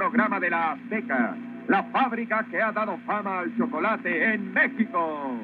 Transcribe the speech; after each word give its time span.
Programa 0.00 0.40
de 0.40 0.48
la 0.48 0.72
Azteca, 0.72 1.36
la 1.68 1.82
fábrica 1.92 2.46
que 2.50 2.58
ha 2.58 2.72
dado 2.72 2.96
fama 3.04 3.40
al 3.40 3.54
chocolate 3.54 4.32
en 4.32 4.50
México. 4.50 5.36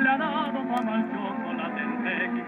le 0.00 0.08
ha 0.08 0.18
dado 0.18 0.62
fama 0.68 0.94
al 0.94 1.04
chocolate 1.10 1.80
en 1.80 2.02
México. 2.04 2.46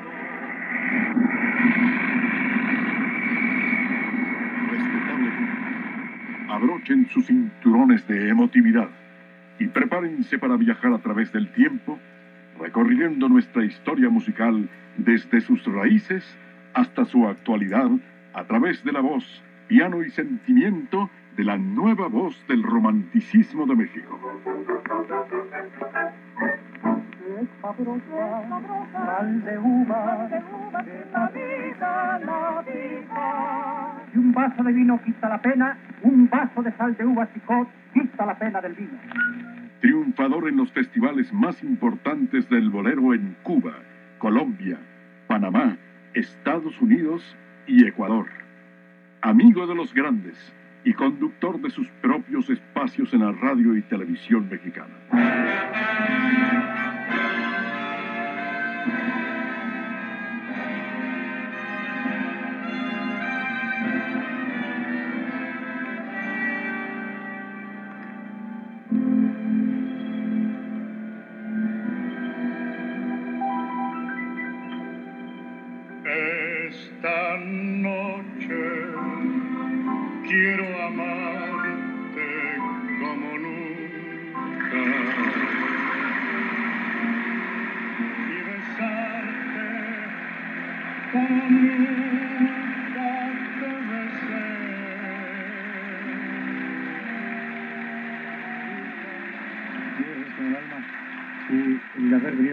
Respetable 4.70 5.30
público, 5.30 6.52
abrochen 6.54 7.08
sus 7.08 7.26
cinturones 7.26 8.06
de 8.06 8.28
emotividad 8.28 8.90
y 9.58 9.66
prepárense 9.66 10.38
para 10.38 10.56
viajar 10.56 10.92
a 10.92 10.98
través 10.98 11.32
del 11.32 11.50
tiempo, 11.50 11.98
recorriendo 12.60 13.28
nuestra 13.28 13.64
historia 13.64 14.08
musical 14.08 14.68
desde 14.98 15.40
sus 15.40 15.64
raíces 15.64 16.38
hasta 16.74 17.04
su 17.04 17.26
actualidad 17.26 17.90
a 18.34 18.44
través 18.44 18.82
de 18.84 18.92
la 18.92 19.00
voz, 19.00 19.24
piano 19.68 20.02
y 20.02 20.10
sentimiento 20.10 21.10
de 21.36 21.44
la 21.44 21.56
nueva 21.56 22.08
voz 22.08 22.36
del 22.48 22.62
romanticismo 22.62 23.66
de 23.66 23.76
México. 23.76 24.18
Sal 28.92 29.44
de 29.44 29.58
uva, 29.58 30.28
la 31.12 31.28
vida, 31.28 32.18
la 32.18 32.64
vida. 32.66 34.04
Y 34.12 34.18
un 34.18 34.32
vaso 34.32 34.62
de 34.62 34.72
vino 34.72 35.00
quita 35.04 35.28
la 35.28 35.40
pena, 35.40 35.78
un 36.02 36.28
vaso 36.28 36.62
de 36.62 36.72
sal 36.72 36.96
de 36.96 37.04
uva 37.04 37.32
chicot 37.32 37.68
quita 37.94 38.26
la 38.26 38.38
pena 38.38 38.60
del 38.60 38.74
vino. 38.74 38.98
Triunfador 39.80 40.48
en 40.48 40.56
los 40.56 40.70
festivales 40.72 41.32
más 41.32 41.62
importantes 41.62 42.48
del 42.50 42.68
bolero 42.68 43.14
en 43.14 43.36
Cuba, 43.42 43.72
Colombia, 44.18 44.78
Panamá, 45.26 45.76
Estados 46.14 46.80
Unidos 46.80 47.22
y 47.66 47.86
Ecuador. 47.86 48.26
Amigo 49.20 49.66
de 49.66 49.74
los 49.74 49.94
grandes 49.94 50.36
y 50.84 50.92
conductor 50.92 51.60
de 51.60 51.70
sus 51.70 51.88
propios 52.02 52.48
espacios 52.50 53.12
en 53.12 53.20
la 53.20 53.32
radio 53.32 53.76
y 53.76 53.82
televisión 53.82 54.48
mexicana. 54.48 54.94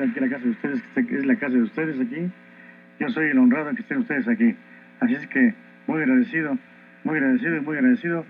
Aquí 0.10 0.20
la 0.20 0.30
casa 0.30 0.44
de 0.44 0.52
ustedes, 0.52 0.82
que 0.94 1.16
es 1.16 1.26
la 1.26 1.36
casa 1.36 1.54
de 1.54 1.62
ustedes 1.64 2.00
aquí. 2.00 2.32
Yo 3.00 3.10
soy 3.10 3.30
el 3.30 3.38
honrado 3.38 3.74
que 3.76 3.82
estén 3.82 4.00
ustedes 4.00 4.28
aquí. 4.28 4.56
Así 5.00 5.14
es 5.14 5.28
que 5.28 5.54
muy 5.86 6.02
agradecido, 6.02 6.58
muy 7.04 7.18
agradecido 7.18 7.58
y 7.58 7.62
muy 7.62 7.78
agradecido 7.78 8.26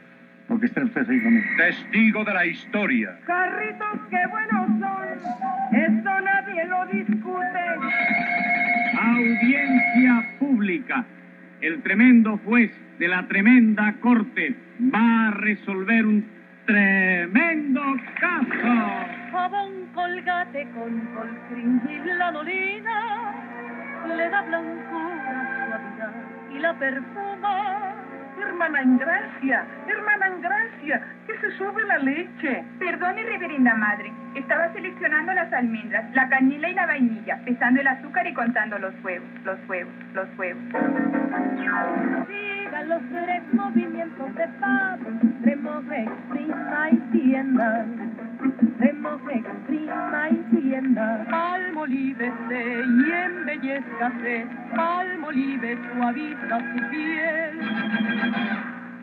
porque 0.47 0.67
estén 0.67 0.83
ustedes 0.85 1.09
ahí 1.09 1.21
conmigo. 1.21 1.45
Testigo 1.57 2.23
de 2.23 2.33
la 2.33 2.45
historia. 2.45 3.19
Carritos, 3.25 3.99
qué 4.09 4.27
buenos 4.29 4.67
son, 4.79 5.75
eso 5.75 6.21
nadie 6.21 6.65
lo 6.67 6.85
discute. 6.87 7.59
Audiencia 8.99 10.37
pública. 10.39 11.05
El 11.61 11.81
tremendo 11.81 12.37
juez 12.45 12.71
de 12.99 13.07
la 13.07 13.27
tremenda 13.27 13.93
corte 13.99 14.55
va 14.93 15.27
a 15.27 15.31
resolver 15.31 16.05
un 16.05 16.36
tremendo 16.67 17.81
caso. 18.19 18.75
Jabón 19.31 19.87
colgate 19.95 20.67
con 20.75 20.99
coltrin 21.15 21.81
y 21.89 22.07
lanolina 22.17 23.33
le 24.15 24.29
da 24.29 24.41
blancura, 24.43 25.67
suavidad 25.67 26.13
y 26.51 26.59
la 26.59 26.73
perfuma. 26.73 27.93
Hermana 28.39 28.83
Ingracia, 28.83 29.65
hermana 29.87 30.27
Ingracia, 30.29 31.01
que 31.25 31.37
se 31.39 31.57
sube 31.57 31.83
la 31.85 31.97
leche. 31.97 32.63
Perdone, 32.77 33.23
reverenda 33.23 33.73
madre. 33.75 34.11
Estaba 34.35 34.71
seleccionando 34.73 35.33
las 35.33 35.51
almendras, 35.51 36.05
la 36.13 36.29
canela 36.29 36.69
y 36.69 36.73
la 36.75 36.85
vainilla, 36.85 37.39
pesando 37.45 37.81
el 37.81 37.87
azúcar 37.87 38.27
y 38.27 38.33
contando 38.33 38.77
los 38.77 38.93
huevos, 39.03 39.27
los 39.43 39.57
huevos, 39.67 39.93
los 40.13 40.27
huevos. 40.37 40.63
Sigan 42.67 42.89
los 42.89 43.01
tres 43.11 43.43
movimientos 43.53 44.35
de 44.35 44.47
paz, 44.59 44.99
remoje, 45.41 46.03
exprima 46.03 46.89
y 46.91 46.97
tienda. 47.17 47.85
Remoje, 48.79 49.35
exprima 49.35 50.29
y 50.29 50.35
tienda. 50.55 51.25
Palmolívese 51.29 52.83
y 52.85 53.11
embellezcase, 53.11 54.47
palmolive 54.75 55.77
suaviza 55.93 56.59
su 56.59 56.89
piel. 56.89 57.59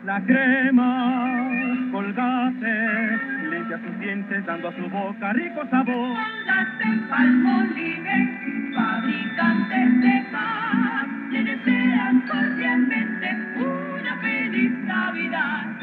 La 0.05 0.21
crema 0.21 1.49
colgate 1.91 3.19
limpia 3.49 3.79
sus 3.79 3.99
dientes 3.99 4.45
dando 4.45 4.67
a 4.67 4.75
su 4.75 4.89
boca 4.89 5.33
rico 5.33 5.65
sabor. 5.71 6.17
Palmolive, 7.09 8.71
fabricantes 8.75 10.01
de 10.01 10.25
paz, 10.31 11.04
le 11.35 11.43
desean 11.43 12.21
cordialmente 12.21 13.27
una 13.57 14.17
feliz 14.21 14.71
Navidad. 14.71 15.81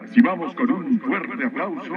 Recibamos 0.00 0.54
con 0.54 0.70
un 0.72 0.98
fuerte 0.98 1.44
aplauso 1.44 1.94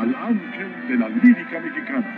al 0.00 0.14
ángel 0.14 0.88
de 0.88 0.96
la 0.96 1.08
lírica 1.08 1.60
mexicana. 1.60 2.17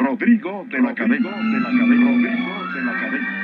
Rodrigo 0.00 0.66
de 0.70 0.80
la 0.80 0.94
Cadena, 0.94 1.30
de 1.30 1.60
la 1.60 1.68
Cadena, 1.68 2.10
Rodrigo 2.10 2.72
de 2.74 2.82
la 2.82 2.92
Cadena. 3.00 3.36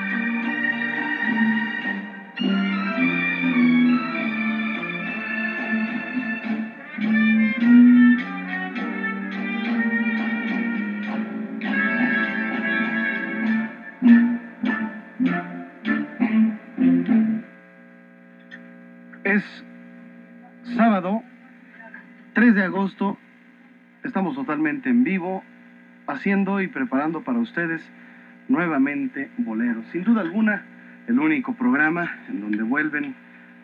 Es 19.24 19.64
sábado 20.74 21.22
3 22.32 22.54
de 22.54 22.62
agosto, 22.62 23.18
estamos 24.04 24.34
totalmente 24.34 24.88
en 24.88 25.04
vivo, 25.04 25.44
haciendo 26.06 26.60
y 26.60 26.68
preparando 26.68 27.22
para 27.22 27.38
ustedes 27.38 27.82
nuevamente 28.48 29.30
Bolero. 29.38 29.82
Sin 29.92 30.04
duda 30.04 30.20
alguna, 30.20 30.64
el 31.06 31.18
único 31.18 31.54
programa 31.54 32.10
en 32.28 32.40
donde 32.40 32.62
vuelven 32.62 33.14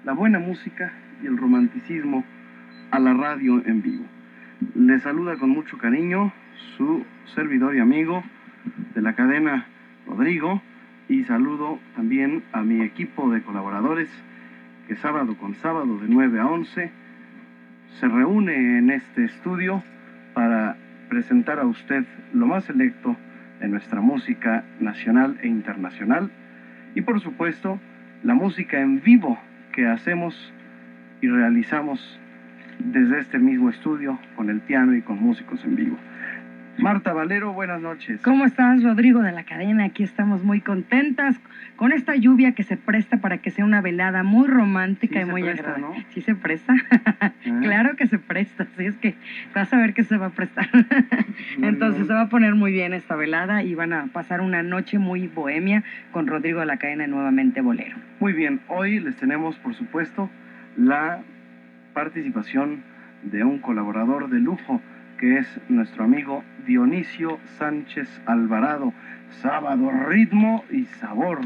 la 0.04 0.12
buena 0.12 0.38
música 0.38 0.92
y 1.22 1.26
el 1.26 1.36
romanticismo 1.36 2.24
a 2.90 2.98
la 2.98 3.14
radio 3.14 3.62
en 3.64 3.82
vivo. 3.82 4.04
Le 4.74 4.98
saluda 5.00 5.36
con 5.36 5.50
mucho 5.50 5.78
cariño 5.78 6.32
su 6.76 7.04
servidor 7.34 7.74
y 7.74 7.80
amigo 7.80 8.22
de 8.94 9.02
la 9.02 9.14
cadena 9.14 9.66
Rodrigo 10.06 10.62
y 11.08 11.24
saludo 11.24 11.78
también 11.96 12.42
a 12.52 12.62
mi 12.62 12.82
equipo 12.82 13.30
de 13.30 13.42
colaboradores 13.42 14.08
que 14.88 14.96
sábado 14.96 15.36
con 15.36 15.54
sábado 15.56 15.98
de 15.98 16.08
9 16.08 16.40
a 16.40 16.46
11 16.46 16.90
se 18.00 18.08
reúne 18.08 18.78
en 18.78 18.90
este 18.90 19.24
estudio 19.24 19.82
para 20.34 20.76
presentar 21.12 21.58
a 21.60 21.66
usted 21.66 22.04
lo 22.32 22.46
más 22.46 22.64
selecto 22.64 23.14
de 23.60 23.68
nuestra 23.68 24.00
música 24.00 24.64
nacional 24.80 25.36
e 25.42 25.46
internacional 25.46 26.30
y 26.94 27.02
por 27.02 27.20
supuesto 27.20 27.78
la 28.22 28.32
música 28.32 28.80
en 28.80 29.02
vivo 29.02 29.38
que 29.74 29.86
hacemos 29.86 30.34
y 31.20 31.28
realizamos 31.28 32.18
desde 32.78 33.18
este 33.18 33.38
mismo 33.38 33.68
estudio 33.68 34.18
con 34.36 34.48
el 34.48 34.60
piano 34.60 34.94
y 34.94 35.02
con 35.02 35.20
músicos 35.20 35.62
en 35.66 35.76
vivo. 35.76 35.98
Marta 36.78 37.12
Valero, 37.12 37.52
buenas 37.52 37.80
noches. 37.80 38.20
¿Cómo 38.22 38.44
estás, 38.44 38.82
Rodrigo 38.82 39.20
de 39.20 39.32
la 39.32 39.44
cadena? 39.44 39.84
Aquí 39.84 40.02
estamos 40.02 40.42
muy 40.42 40.60
contentas 40.60 41.38
con 41.76 41.92
esta 41.92 42.16
lluvia 42.16 42.52
que 42.52 42.62
se 42.62 42.76
presta 42.76 43.18
para 43.18 43.38
que 43.38 43.50
sea 43.50 43.64
una 43.64 43.80
velada 43.80 44.22
muy 44.22 44.48
romántica 44.48 45.20
Sí 45.20 45.28
y 45.28 45.30
muy 45.30 45.42
presta, 45.42 45.74
agradable. 45.74 45.98
¿no? 45.98 46.04
Sí 46.10 46.22
se 46.22 46.34
presta. 46.34 46.74
claro 47.60 47.94
que 47.96 48.06
se 48.06 48.18
presta, 48.18 48.66
sí 48.76 48.86
es 48.86 48.96
que 48.96 49.14
vas 49.54 49.72
a 49.72 49.76
ver 49.76 49.94
que 49.94 50.04
se 50.04 50.16
va 50.16 50.26
a 50.26 50.30
prestar. 50.30 50.68
Entonces 51.60 52.00
no. 52.00 52.06
se 52.06 52.14
va 52.14 52.22
a 52.22 52.28
poner 52.28 52.54
muy 52.54 52.72
bien 52.72 52.94
esta 52.94 53.16
velada 53.16 53.62
y 53.62 53.74
van 53.74 53.92
a 53.92 54.06
pasar 54.06 54.40
una 54.40 54.62
noche 54.62 54.98
muy 54.98 55.28
bohemia 55.28 55.84
con 56.10 56.26
Rodrigo 56.26 56.60
de 56.60 56.66
la 56.66 56.78
cadena 56.78 57.06
nuevamente 57.06 57.60
bolero. 57.60 57.96
Muy 58.18 58.32
bien, 58.32 58.60
hoy 58.68 58.98
les 58.98 59.16
tenemos, 59.16 59.56
por 59.56 59.74
supuesto, 59.74 60.30
la 60.76 61.20
participación 61.92 62.82
de 63.22 63.44
un 63.44 63.58
colaborador 63.58 64.28
de 64.30 64.40
lujo, 64.40 64.80
que 65.22 65.38
es 65.38 65.46
nuestro 65.68 66.02
amigo 66.02 66.42
Dionisio 66.66 67.38
Sánchez 67.56 68.08
Alvarado. 68.26 68.92
Sábado, 69.40 69.88
ritmo 70.08 70.64
y 70.68 70.84
sabor. 70.98 71.38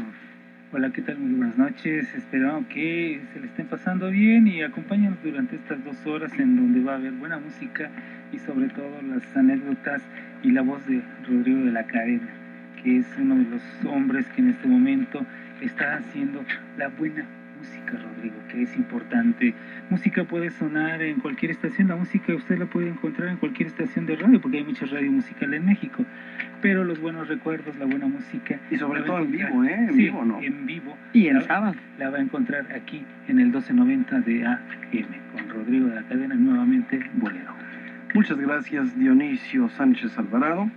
Hola, 0.71 0.89
¿qué 0.91 1.03
tal? 1.03 1.19
Muy 1.19 1.35
buenas 1.35 1.59
noches. 1.59 2.11
Espero 2.15 2.65
que 2.69 3.21
se 3.31 3.39
le 3.39 3.45
estén 3.45 3.67
pasando 3.67 4.09
bien 4.09 4.47
y 4.47 4.63
acompáñanos 4.63 5.19
durante 5.23 5.57
estas 5.57 5.85
dos 5.85 6.07
horas 6.07 6.31
en 6.39 6.55
donde 6.55 6.81
va 6.81 6.93
a 6.93 6.95
haber 6.95 7.11
buena 7.11 7.37
música 7.37 7.91
y 8.33 8.39
sobre 8.39 8.69
todo 8.69 8.99
las 9.03 9.37
anécdotas 9.37 10.01
y 10.41 10.49
la 10.53 10.63
voz 10.63 10.83
de 10.87 11.03
Rodrigo 11.27 11.65
de 11.65 11.71
la 11.71 11.85
Cadena, 11.85 12.29
que 12.81 12.97
es 12.97 13.05
uno 13.19 13.35
de 13.35 13.43
los 13.43 13.61
hombres 13.85 14.25
que 14.29 14.41
en 14.41 14.49
este 14.49 14.67
momento 14.67 15.23
está 15.61 15.97
haciendo 15.97 16.43
la 16.79 16.87
buena 16.87 17.27
música, 17.57 17.91
Rodrigo, 17.91 18.35
que 18.49 18.61
es 18.63 18.75
importante. 18.75 19.53
Música 19.89 20.23
puede 20.23 20.49
sonar 20.51 21.01
en 21.01 21.19
cualquier 21.19 21.51
estación, 21.51 21.87
la 21.87 21.95
música 21.95 22.33
usted 22.33 22.57
la 22.57 22.65
puede 22.65 22.89
encontrar 22.89 23.29
en 23.29 23.37
cualquier 23.37 23.67
estación 23.67 24.05
de 24.05 24.15
radio, 24.15 24.39
porque 24.41 24.57
hay 24.57 24.63
mucha 24.63 24.85
radio 24.85 25.11
musical 25.11 25.53
en 25.53 25.65
México, 25.65 26.05
pero 26.61 26.83
los 26.83 26.99
buenos 26.99 27.27
recuerdos, 27.27 27.75
la 27.77 27.85
buena 27.85 28.07
música... 28.07 28.59
Y 28.71 28.77
sobre 28.77 29.01
todo 29.03 29.19
en 29.19 29.31
vivo, 29.31 29.63
¿eh? 29.63 29.73
En 29.73 29.89
Sí, 29.93 29.97
vivo, 29.97 30.25
¿no? 30.25 30.41
en 30.41 30.65
vivo. 30.65 30.97
Y 31.13 31.29
La- 31.31 31.41
sábado. 31.41 31.75
La 31.97 32.09
va 32.09 32.17
a 32.17 32.21
encontrar 32.21 32.67
aquí 32.73 33.03
en 33.27 33.39
el 33.39 33.45
1290 33.47 34.19
de 34.21 34.45
AM, 34.45 34.59
con 35.33 35.49
Rodrigo 35.49 35.87
de 35.87 35.95
la 35.95 36.03
Cadena, 36.03 36.35
nuevamente 36.35 36.99
Bolero. 37.15 37.53
Muchas 38.13 38.37
gracias, 38.39 38.97
Dionisio 38.97 39.69
Sánchez 39.69 40.17
Alvarado. 40.17 40.69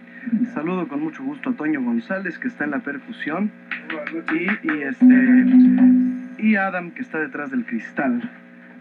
Saludo 0.54 0.88
con 0.88 1.00
mucho 1.00 1.22
gusto 1.22 1.50
a 1.50 1.52
Toño 1.54 1.82
González, 1.82 2.38
que 2.38 2.48
está 2.48 2.64
en 2.64 2.72
la 2.72 2.80
percusión, 2.80 3.50
y, 4.32 4.68
y 4.68 4.82
este, 4.82 5.44
y 6.38 6.56
Adam, 6.56 6.90
que 6.90 7.02
está 7.02 7.18
detrás 7.18 7.50
del 7.50 7.64
cristal. 7.64 8.30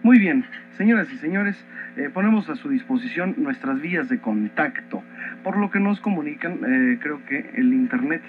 Muy 0.03 0.17
bien, 0.17 0.45
señoras 0.77 1.11
y 1.11 1.17
señores, 1.17 1.63
eh, 1.97 2.09
ponemos 2.13 2.49
a 2.49 2.55
su 2.55 2.69
disposición 2.69 3.35
nuestras 3.37 3.81
vías 3.81 4.09
de 4.09 4.19
contacto. 4.19 5.03
Por 5.43 5.57
lo 5.57 5.69
que 5.69 5.79
nos 5.79 5.99
comunican, 5.99 6.59
eh, 6.65 6.99
creo 7.01 7.23
que 7.25 7.51
el 7.55 7.73
Internet 7.73 8.21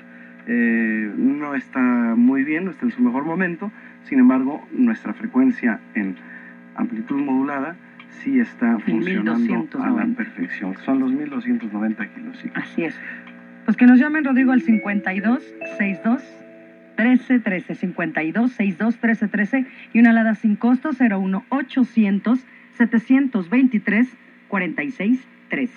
eh, 0.47 1.13
no 1.17 1.55
está 1.55 1.81
muy 1.81 2.43
bien, 2.43 2.65
no 2.65 2.71
está 2.73 2.87
en 2.87 2.93
su 2.93 3.03
mejor 3.03 3.25
momento. 3.25 3.71
Sin 4.05 4.19
embargo, 4.19 4.67
nuestra 4.73 5.15
frecuencia 5.15 5.81
en 5.95 6.17
amplitud 6.75 7.21
modulada 7.21 7.77
sí 8.23 8.41
está 8.41 8.79
funcionando 8.79 9.33
a 9.33 9.91
la 9.91 10.05
1290. 10.05 10.17
perfección. 10.17 10.77
Son 10.85 11.01
los 11.01 11.13
1290 11.13 12.15
kilos. 12.15 12.45
Así 12.55 12.85
es. 12.85 12.95
Pues 13.65 13.77
que 13.77 13.87
nos 13.87 13.99
llamen, 13.99 14.25
Rodrigo, 14.25 14.53
al 14.53 14.63
52 14.63 15.43
62 15.79 16.23
13 16.97 17.41
13 17.41 17.75
52 17.75 18.53
62 18.53 18.97
13 18.99 19.29
13 19.29 19.67
y 19.95 20.01
una 20.01 20.11
alada 20.11 20.35
sin 20.35 20.57
costo 20.57 20.91
01 20.99 21.45
800 21.49 22.41
723 22.77 24.09
46 24.49 25.27
13. 25.49 25.73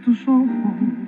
De 0.00 0.04
tus 0.04 0.28
ojos. 0.28 0.99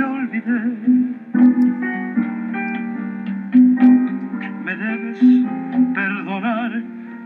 Te 0.00 0.04
olvidé. 0.04 0.60
Me 4.64 4.74
debes 4.76 5.20
perdonar 5.94 6.72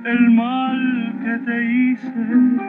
el 0.04 0.30
mal 0.30 1.14
que 1.22 1.38
te 1.46 1.56
hice. 1.72 2.63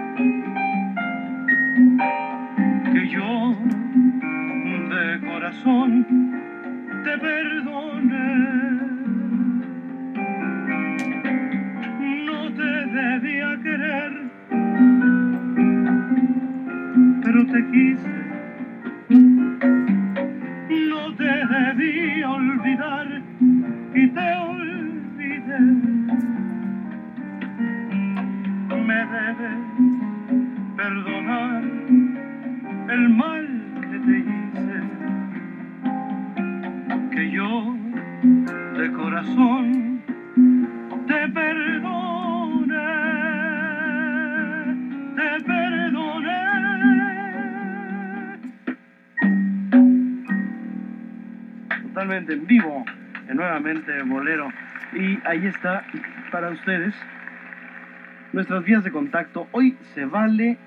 Ahí 55.25 55.45
está 55.45 55.83
para 56.31 56.49
ustedes 56.49 56.93
nuestras 58.33 58.63
vías 58.65 58.83
de 58.83 58.91
contacto. 58.91 59.47
Hoy 59.51 59.77
se 59.93 60.05
vale 60.05 60.57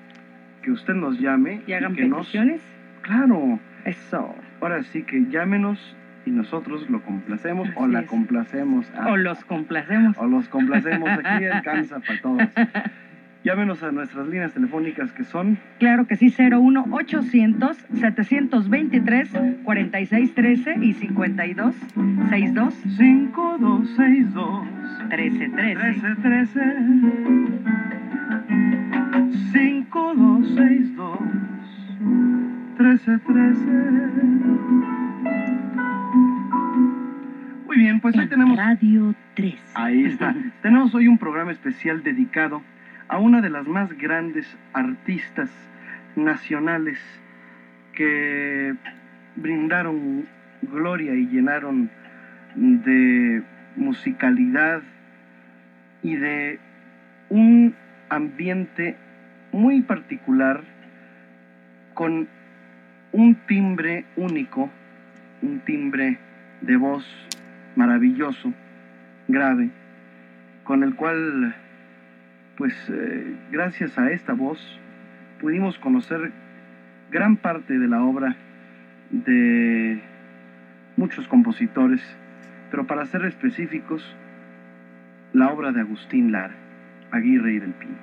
que 0.61 0.71
usted 0.71 0.93
nos 0.93 1.19
llame 1.19 1.61
¿Y 1.67 1.73
hagan 1.73 1.95
que 1.95 2.05
nos... 2.07 2.19
peticiones? 2.19 2.61
Claro. 3.01 3.59
Eso. 3.85 4.35
Ahora 4.61 4.83
sí 4.83 5.03
que 5.03 5.25
llámenos 5.29 5.95
y 6.25 6.31
nosotros 6.31 6.89
lo 6.89 7.01
complacemos 7.01 7.69
o 7.75 7.87
la 7.87 8.01
es. 8.01 8.07
complacemos. 8.07 8.91
a- 8.95 9.07
O 9.11 9.17
los 9.17 9.43
complacemos. 9.45 10.17
o 10.17 10.25
los 10.27 10.49
complacemos. 10.49 11.09
Aquí 11.23 11.45
alcanza 11.45 11.99
para 12.07 12.21
todos. 12.21 12.43
Llámenos 13.49 13.81
a 13.81 13.91
nuestras 13.91 14.27
líneas 14.27 14.53
telefónicas 14.53 15.11
que 15.11 15.23
son 15.23 15.57
Claro 15.79 16.05
que 16.05 16.15
sí, 16.15 16.31
01 16.37 16.85
800 16.91 17.77
723 17.95 19.29
4613 19.63 20.75
y 20.85 20.93
52 20.93 21.73
62 22.29 22.73
5262 22.95 24.67
1313. 25.09 25.47
1313 25.47 26.61
5262 29.51 31.19
1313 32.77 33.65
Muy 37.65 37.77
bien, 37.77 37.99
pues 37.99 38.15
hoy 38.15 38.27
tenemos 38.27 38.55
Radio 38.55 39.15
3. 39.33 39.55
Ahí 39.73 40.05
está. 40.05 40.35
Tenemos 40.61 40.93
hoy 40.93 41.07
un 41.07 41.17
programa 41.17 41.51
especial 41.51 42.03
dedicado 42.03 42.61
a 43.09 43.17
una 43.17 43.41
de 43.41 43.49
las 43.49 43.67
más 43.67 43.91
grandes 43.97 44.45
artistas 44.73 45.49
nacionales 46.15 46.99
que 47.93 48.75
brindaron 49.35 50.25
gloria 50.61 51.15
y 51.15 51.27
llenaron 51.27 51.89
de 52.55 53.43
musicalidad 53.75 54.81
y 56.03 56.15
de 56.15 56.59
un 57.29 57.75
ambiente 58.09 58.95
muy 59.51 59.81
particular 59.81 60.61
con 61.93 62.27
un 63.11 63.35
timbre 63.47 64.05
único, 64.15 64.69
un 65.41 65.59
timbre 65.61 66.17
de 66.61 66.77
voz 66.77 67.05
maravilloso, 67.75 68.53
grave, 69.27 69.69
con 70.63 70.83
el 70.83 70.95
cual, 70.95 71.55
pues 72.59 72.73
eh, 72.89 73.37
gracias 73.51 73.97
a 73.97 74.11
esta 74.11 74.33
voz, 74.33 74.59
pudimos 75.39 75.79
conocer 75.79 76.33
gran 77.09 77.37
parte 77.37 77.79
de 77.79 77.87
la 77.87 78.03
obra 78.03 78.35
de 79.11 80.01
muchos 80.97 81.25
compositores, 81.29 82.01
pero 82.69 82.85
para 82.85 83.05
ser 83.05 83.23
específicos, 83.23 84.03
la 85.31 85.53
obra 85.53 85.71
de 85.71 85.79
Agustín 85.79 86.33
Lara, 86.33 86.53
Aguirre 87.11 87.53
y 87.53 87.59
del 87.59 87.71
Pino. 87.71 87.95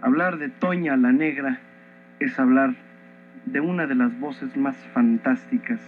Hablar 0.00 0.38
de 0.38 0.48
Toña 0.48 0.96
la 0.96 1.12
Negra 1.12 1.60
es 2.20 2.40
hablar 2.40 2.74
de 3.44 3.60
una 3.60 3.86
de 3.86 3.94
las 3.94 4.18
voces 4.18 4.56
más 4.56 4.76
fantásticas 4.94 5.80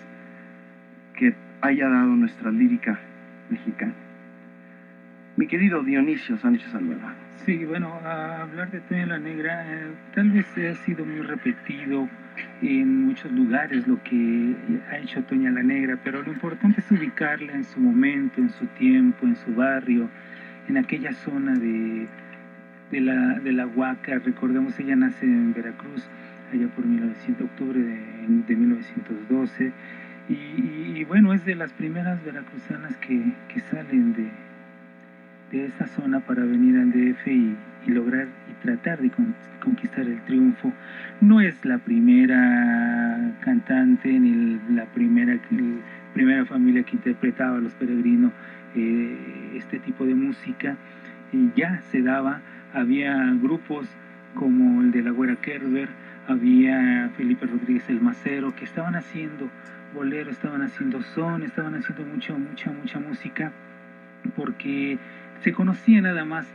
que 1.14 1.34
haya 1.62 1.88
dado 1.88 2.08
nuestra 2.08 2.50
lírica 2.50 2.98
mexicana. 3.48 3.94
Mi 5.38 5.46
querido 5.46 5.82
Dionisio 5.82 6.36
Sánchez 6.36 6.74
Alvarado. 6.74 7.25
Sí, 7.44 7.64
bueno, 7.64 7.92
a 8.04 8.42
hablar 8.42 8.70
de 8.70 8.80
Toña 8.80 9.06
la 9.06 9.18
Negra, 9.18 9.64
eh, 9.66 9.92
tal 10.14 10.30
vez 10.30 10.46
ha 10.58 10.74
sido 10.84 11.04
muy 11.04 11.20
repetido 11.20 12.08
en 12.60 13.02
muchos 13.06 13.30
lugares 13.30 13.86
lo 13.86 14.02
que 14.02 14.56
ha 14.90 14.98
hecho 14.98 15.22
Toña 15.24 15.50
la 15.50 15.62
Negra, 15.62 15.98
pero 16.02 16.22
lo 16.22 16.32
importante 16.32 16.80
es 16.80 16.90
ubicarla 16.90 17.52
en 17.52 17.64
su 17.64 17.78
momento, 17.78 18.40
en 18.40 18.50
su 18.50 18.66
tiempo, 18.66 19.26
en 19.26 19.36
su 19.36 19.54
barrio, 19.54 20.08
en 20.68 20.76
aquella 20.78 21.12
zona 21.12 21.54
de, 21.54 22.08
de, 22.90 23.00
la, 23.00 23.38
de 23.38 23.52
la 23.52 23.66
Huaca. 23.66 24.18
Recordemos, 24.18 24.78
ella 24.80 24.96
nace 24.96 25.24
en 25.26 25.52
Veracruz, 25.54 26.04
allá 26.52 26.66
por 26.68 26.84
1900, 26.84 27.44
octubre 27.44 27.78
de, 27.78 28.00
de 28.48 28.56
1912, 28.56 29.72
y, 30.28 30.32
y- 30.32 30.92
y 30.96 31.04
bueno, 31.04 31.32
es 31.32 31.44
de 31.44 31.54
las 31.54 31.72
primeras 31.74 32.24
veracruzanas 32.24 32.96
que, 32.96 33.22
que 33.52 33.60
salen 33.60 34.14
de, 34.14 34.28
de 35.52 35.66
esa 35.66 35.86
zona 35.86 36.20
para 36.20 36.44
venir 36.44 36.76
al 36.78 36.90
DF 36.92 37.26
y, 37.28 37.56
lograr 37.90 38.26
y 38.50 38.64
tratar 38.64 39.00
de 39.00 39.10
con- 39.10 39.34
conquistar 39.62 40.06
el 40.06 40.20
triunfo. 40.22 40.72
No 41.20 41.40
es 41.40 41.64
la 41.64 41.78
primera 41.78 43.32
cantante 43.40 44.08
ni 44.18 44.58
la 44.74 44.86
primera, 44.86 45.38
primera 46.14 46.44
familia 46.46 46.82
que 46.82 46.96
interpretaba 46.96 47.58
a 47.58 47.60
los 47.60 47.72
peregrinos 47.74 48.32
eh, 48.74 49.52
este 49.54 49.78
tipo 49.78 50.04
de 50.04 50.14
música. 50.14 50.76
Y 51.32 51.50
ya 51.56 51.80
se 51.90 52.02
daba, 52.02 52.40
había 52.74 53.14
grupos 53.40 53.88
como 54.34 54.82
el 54.82 54.90
de 54.90 55.02
la 55.02 55.10
Güera 55.12 55.36
Kerber, 55.36 55.88
había 56.28 57.10
Felipe 57.16 57.46
Rodríguez 57.46 57.88
el 57.88 58.00
Macero, 58.00 58.54
que 58.54 58.64
estaban 58.64 58.96
haciendo 58.96 59.48
bolero, 59.94 60.30
estaban 60.30 60.62
haciendo 60.62 61.00
son, 61.02 61.42
estaban 61.42 61.74
haciendo 61.76 62.04
mucha, 62.04 62.34
mucha, 62.36 62.70
mucha 62.70 62.98
música, 63.00 63.52
porque 64.36 64.98
se 65.40 65.52
conocía 65.52 66.00
nada 66.00 66.24
más 66.24 66.46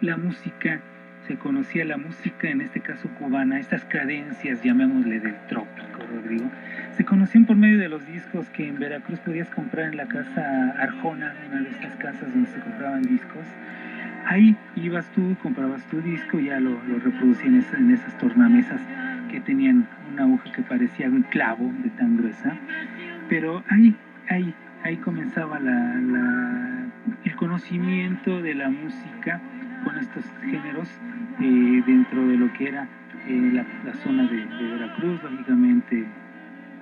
la 0.00 0.16
música, 0.16 0.80
se 1.26 1.36
conocía 1.36 1.84
la 1.84 1.96
música, 1.96 2.48
en 2.48 2.60
este 2.60 2.80
caso 2.80 3.08
cubana, 3.18 3.58
estas 3.58 3.84
cadencias, 3.84 4.62
llamémosle 4.62 5.20
del 5.20 5.36
trópico, 5.46 6.00
Rodrigo, 6.10 6.50
se 6.96 7.04
conocían 7.04 7.44
por 7.44 7.56
medio 7.56 7.78
de 7.78 7.88
los 7.88 8.06
discos 8.06 8.48
que 8.50 8.68
en 8.68 8.78
Veracruz 8.78 9.18
podías 9.20 9.50
comprar 9.50 9.86
en 9.86 9.96
la 9.96 10.06
casa 10.06 10.70
Arjona, 10.78 11.34
una 11.50 11.62
de 11.62 11.70
estas 11.70 11.94
casas 11.96 12.32
donde 12.32 12.48
se 12.48 12.60
compraban 12.60 13.02
discos. 13.02 13.46
Ahí 14.26 14.56
ibas 14.76 15.06
tú, 15.12 15.36
comprabas 15.42 15.84
tu 15.86 16.00
disco, 16.00 16.38
ya 16.38 16.60
lo, 16.60 16.82
lo 16.84 16.98
reproducían 16.98 17.54
en, 17.56 17.64
en 17.76 17.90
esas 17.92 18.16
tornamesas 18.18 18.80
que 19.30 19.40
tenían 19.40 19.86
una 20.12 20.24
aguja 20.24 20.52
que 20.52 20.62
parecía 20.62 21.08
un 21.08 21.22
clavo 21.22 21.72
de 21.82 21.90
tan 21.90 22.16
gruesa. 22.16 22.56
Pero 23.28 23.62
ahí, 23.68 23.94
ahí, 24.28 24.54
ahí 24.88 24.96
comenzaba 24.96 25.58
el 25.58 27.36
conocimiento 27.36 28.40
de 28.40 28.54
la 28.54 28.70
música 28.70 29.38
con 29.84 29.96
estos 29.98 30.24
géneros 30.40 30.88
eh, 31.40 31.82
dentro 31.86 32.26
de 32.26 32.36
lo 32.38 32.50
que 32.54 32.68
era 32.68 32.88
eh, 33.26 33.64
la, 33.84 33.92
zona 34.02 34.24
de, 34.24 34.46
Veracruz, 34.46 35.22
lógicamente 35.22 36.06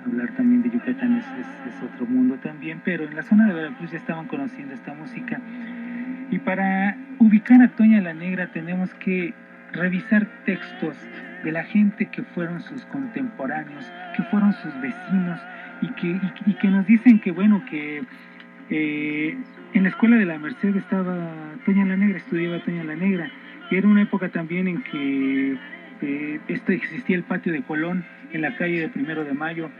hablar 0.04 0.28
también 0.36 0.62
de 0.62 0.70
Yucatán 0.70 1.16
es- 1.16 1.26
es 1.68 1.82
otro 1.82 2.06
mundo 2.06 2.36
también, 2.36 2.80
pero 2.84 3.04
en 3.04 3.16
la 3.16 3.22
zona 3.22 3.46
de 3.48 3.54
Veracruz 3.54 3.90
ya 3.90 3.98
estaban 3.98 4.26
conociendo 4.28 4.72
esta 4.74 4.94
música. 4.94 5.40
Y 6.30 6.38
para 6.38 6.96
ubicar 7.18 7.60
a 7.60 7.68
Toña 7.68 8.00
la 8.00 8.14
Negra 8.14 8.46
tenemos 8.52 8.94
que 8.94 9.34
revisar 9.72 10.26
textos 10.44 10.96
de 11.42 11.50
la 11.52 11.64
gente 11.64 12.06
que 12.06 12.22
fueron 12.22 12.60
sus 12.62 12.84
contemporáneos, 12.86 13.92
que 14.16 14.22
fueron 14.24 14.52
sus 14.52 14.80
vecinos 14.80 15.40
y 15.80 15.88
que, 15.92 16.20
y, 16.46 16.54
que 16.54 16.68
nos 16.68 16.86
dicen 16.86 17.18
que, 17.20 17.30
bueno, 17.30 17.62
que 17.68 18.02
eh, 18.70 19.36
en 19.74 19.82
la 19.82 19.88
escuela 19.88 20.16
de 20.16 20.24
la 20.24 20.38
Merced 20.38 20.76
estaba 20.76 21.54
Toña 21.64 21.84
la 21.84 21.96
Negra, 21.96 22.18
estudiaba 22.18 22.62
Toña 22.64 22.84
la 22.84 22.96
Negra, 22.96 23.30
y 23.70 23.76
era 23.76 23.88
una 23.88 24.02
época 24.02 24.28
también 24.28 24.68
en 24.68 24.82
que 24.82 25.56
eh, 26.02 26.40
existía 26.48 27.16
el 27.16 27.24
patio 27.24 27.52
de 27.52 27.62
Colón 27.62 28.04
en 28.32 28.42
la 28.42 28.56
calle 28.56 28.80
de 28.80 28.88
Primero 28.88 29.24
de 29.24 29.34
Mayo, 29.34 29.70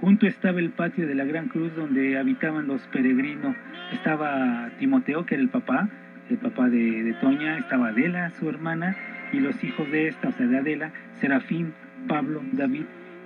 junto 0.00 0.26
estaba 0.26 0.60
el 0.60 0.70
patio 0.70 1.06
de 1.06 1.14
la 1.14 1.24
Gran 1.24 1.48
Cruz 1.48 1.74
donde 1.74 2.18
habitaban 2.18 2.66
los 2.66 2.82
peregrinos, 2.88 3.56
estaba 3.92 4.70
Timoteo, 4.78 5.24
que 5.26 5.34
era 5.34 5.42
el 5.42 5.48
papá, 5.48 5.88
el 6.28 6.38
papá 6.38 6.68
de, 6.68 7.02
de 7.02 7.12
Toña, 7.14 7.58
estaba 7.58 7.88
Adela, 7.88 8.30
su 8.30 8.48
hermana, 8.48 8.96
y 9.32 9.40
los 9.40 9.62
hijos 9.64 9.90
de 9.90 10.08
esta, 10.08 10.28
o 10.28 10.32
sea, 10.32 10.46
de 10.46 10.58
Adela, 10.58 10.92
Serafín, 11.20 11.72
Pablo, 12.06 12.42
David 12.52 12.84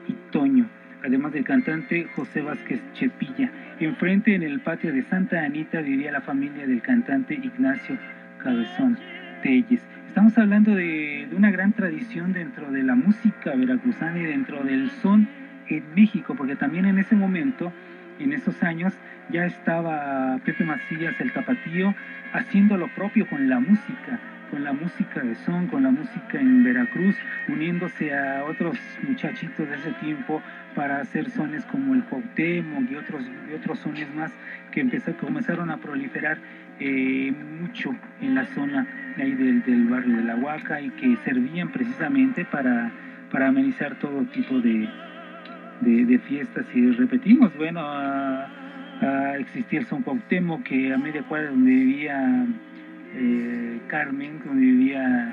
y 0.09 0.15
Toño, 0.31 0.67
además 1.05 1.33
del 1.33 1.45
cantante 1.45 2.07
José 2.15 2.43
Vázquez 2.43 2.81
Chepilla. 2.95 3.51
Enfrente, 3.79 4.35
en 4.35 4.43
el 4.43 4.61
patio 4.61 4.93
de 4.93 5.03
Santa 5.03 5.43
Anita, 5.43 5.81
vivía 5.81 6.13
la 6.13 6.21
familia 6.21 6.67
del 6.67 6.83
cantante 6.83 7.35
Ignacio 7.35 7.97
Cabezón 8.43 8.99
Telles. 9.43 9.81
Estamos 10.09 10.37
hablando 10.39 10.75
de, 10.75 11.27
de 11.31 11.37
una 11.37 11.51
gran 11.51 11.73
tradición 11.73 12.33
dentro 12.33 12.71
de 12.71 12.83
la 12.83 12.95
música 12.95 13.55
veracruzana 13.55 14.19
y 14.19 14.25
dentro 14.25 14.63
del 14.65 14.91
son 15.03 15.29
en 15.69 15.85
México, 15.95 16.35
porque 16.35 16.57
también 16.57 16.85
en 16.85 16.99
ese 16.99 17.15
momento, 17.15 17.73
en 18.19 18.33
esos 18.33 18.63
años, 18.63 18.93
ya 19.31 19.47
estaba 19.47 20.39
Pepe 20.45 20.65
Macías, 20.65 21.19
el 21.21 21.33
tapatío, 21.33 21.95
haciendo 22.33 22.77
lo 22.77 22.89
propio 22.89 23.27
con 23.29 23.49
la 23.49 23.61
música, 23.61 24.19
con 24.51 24.65
la 24.65 24.73
música 24.73 25.21
de 25.21 25.35
son, 25.37 25.69
con 25.69 25.85
la 25.85 25.91
música 25.91 26.41
en 26.41 26.65
Veracruz, 26.65 27.17
uniéndose 27.49 28.13
a 28.13 28.45
otros 28.45 28.77
muchachitos 29.07 29.69
de 29.69 29.77
ese 29.77 29.93
tiempo 30.01 30.43
para 30.81 31.03
hacer 31.03 31.29
sones 31.29 31.63
como 31.67 31.93
el 31.93 32.03
Cuauhtémoc 32.05 32.91
y 32.91 32.97
otros, 32.97 33.23
y 33.51 33.53
otros 33.53 33.81
sones 33.81 34.09
más 34.15 34.33
que 34.73 34.81
empezó, 34.81 35.15
comenzaron 35.19 35.71
a 35.71 35.77
proliferar 35.77 36.39
eh, 36.79 37.35
mucho 37.61 37.95
en 38.23 38.35
la 38.35 38.47
zona 38.47 38.87
ahí 39.19 39.35
del, 39.35 39.85
barrio 39.91 40.17
de 40.17 40.23
la 40.23 40.37
Huaca 40.37 40.81
y 40.81 40.89
que 40.93 41.19
servían 41.23 41.71
precisamente 41.71 42.47
para, 42.47 42.91
para 43.31 43.49
amenizar 43.49 43.99
todo 43.99 44.23
tipo 44.33 44.59
de, 44.61 44.89
de, 45.83 46.19
fiestas. 46.21 46.65
Y 46.73 46.93
repetimos, 46.93 47.55
bueno, 47.59 47.87
existía 49.39 49.81
el 49.81 49.87
Son 49.87 50.03
Cuauhtémoc, 50.03 50.63
que 50.63 50.95
a 50.95 50.97
media 50.97 51.23
cuadra 51.25 51.51
donde 51.51 51.73
vivía 51.73 52.47
Carmen, 53.89 54.41
donde 54.45 54.63
vivía 54.63 55.33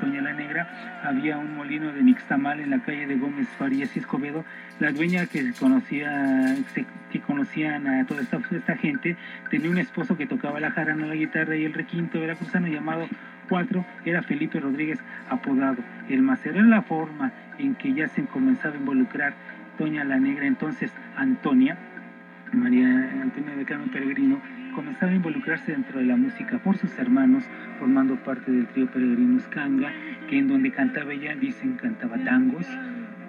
Doña 0.00 0.22
la 0.22 0.32
Negra, 0.32 1.00
había 1.02 1.36
un 1.36 1.54
molino 1.54 1.92
de 1.92 2.02
Nixtamal 2.02 2.60
en 2.60 2.70
la 2.70 2.78
calle 2.80 3.06
de 3.06 3.16
Gómez 3.16 3.46
Farías 3.58 3.94
y 3.94 3.98
Escobedo. 3.98 4.44
La 4.78 4.90
dueña 4.92 5.26
que 5.26 5.52
conocía, 5.58 6.56
que 7.12 7.20
conocían 7.20 7.86
a 7.86 8.06
toda 8.06 8.22
esta, 8.22 8.76
gente, 8.76 9.16
tenía 9.50 9.70
un 9.70 9.78
esposo 9.78 10.16
que 10.16 10.26
tocaba 10.26 10.60
la 10.60 10.70
jarana, 10.70 11.06
la 11.06 11.14
guitarra 11.14 11.56
y 11.56 11.64
el 11.64 11.74
requinto 11.74 12.20
veracruzano 12.20 12.68
llamado 12.68 13.06
Cuatro, 13.48 13.84
era 14.04 14.22
Felipe 14.22 14.60
Rodríguez, 14.60 15.00
apodado 15.28 15.78
El 16.08 16.22
Macero. 16.22 16.60
Era 16.60 16.66
la 16.66 16.82
forma 16.82 17.32
en 17.58 17.74
que 17.74 17.92
ya 17.92 18.08
se 18.08 18.24
comenzaba 18.24 18.74
a 18.76 18.78
involucrar 18.78 19.34
Doña 19.78 20.04
la 20.04 20.18
Negra, 20.18 20.46
entonces 20.46 20.92
Antonia, 21.16 21.76
María 22.52 22.86
Antonia 23.22 23.56
de 23.56 23.64
Carmen 23.64 23.90
Peregrino, 23.90 24.40
comenzaba 24.74 25.12
a 25.12 25.14
involucrarse 25.14 25.72
dentro 25.72 25.98
de 25.98 26.06
la 26.06 26.16
música 26.16 26.58
por 26.58 26.76
sus 26.76 26.98
hermanos, 26.98 27.44
formando 27.78 28.16
parte 28.16 28.50
del 28.50 28.66
trío 28.68 28.90
Peregrino 28.90 29.38
Escanga, 29.38 29.92
que 30.28 30.38
en 30.38 30.48
donde 30.48 30.70
cantaba 30.70 31.12
ella, 31.12 31.34
dicen, 31.34 31.74
cantaba 31.74 32.16
tangos. 32.18 32.66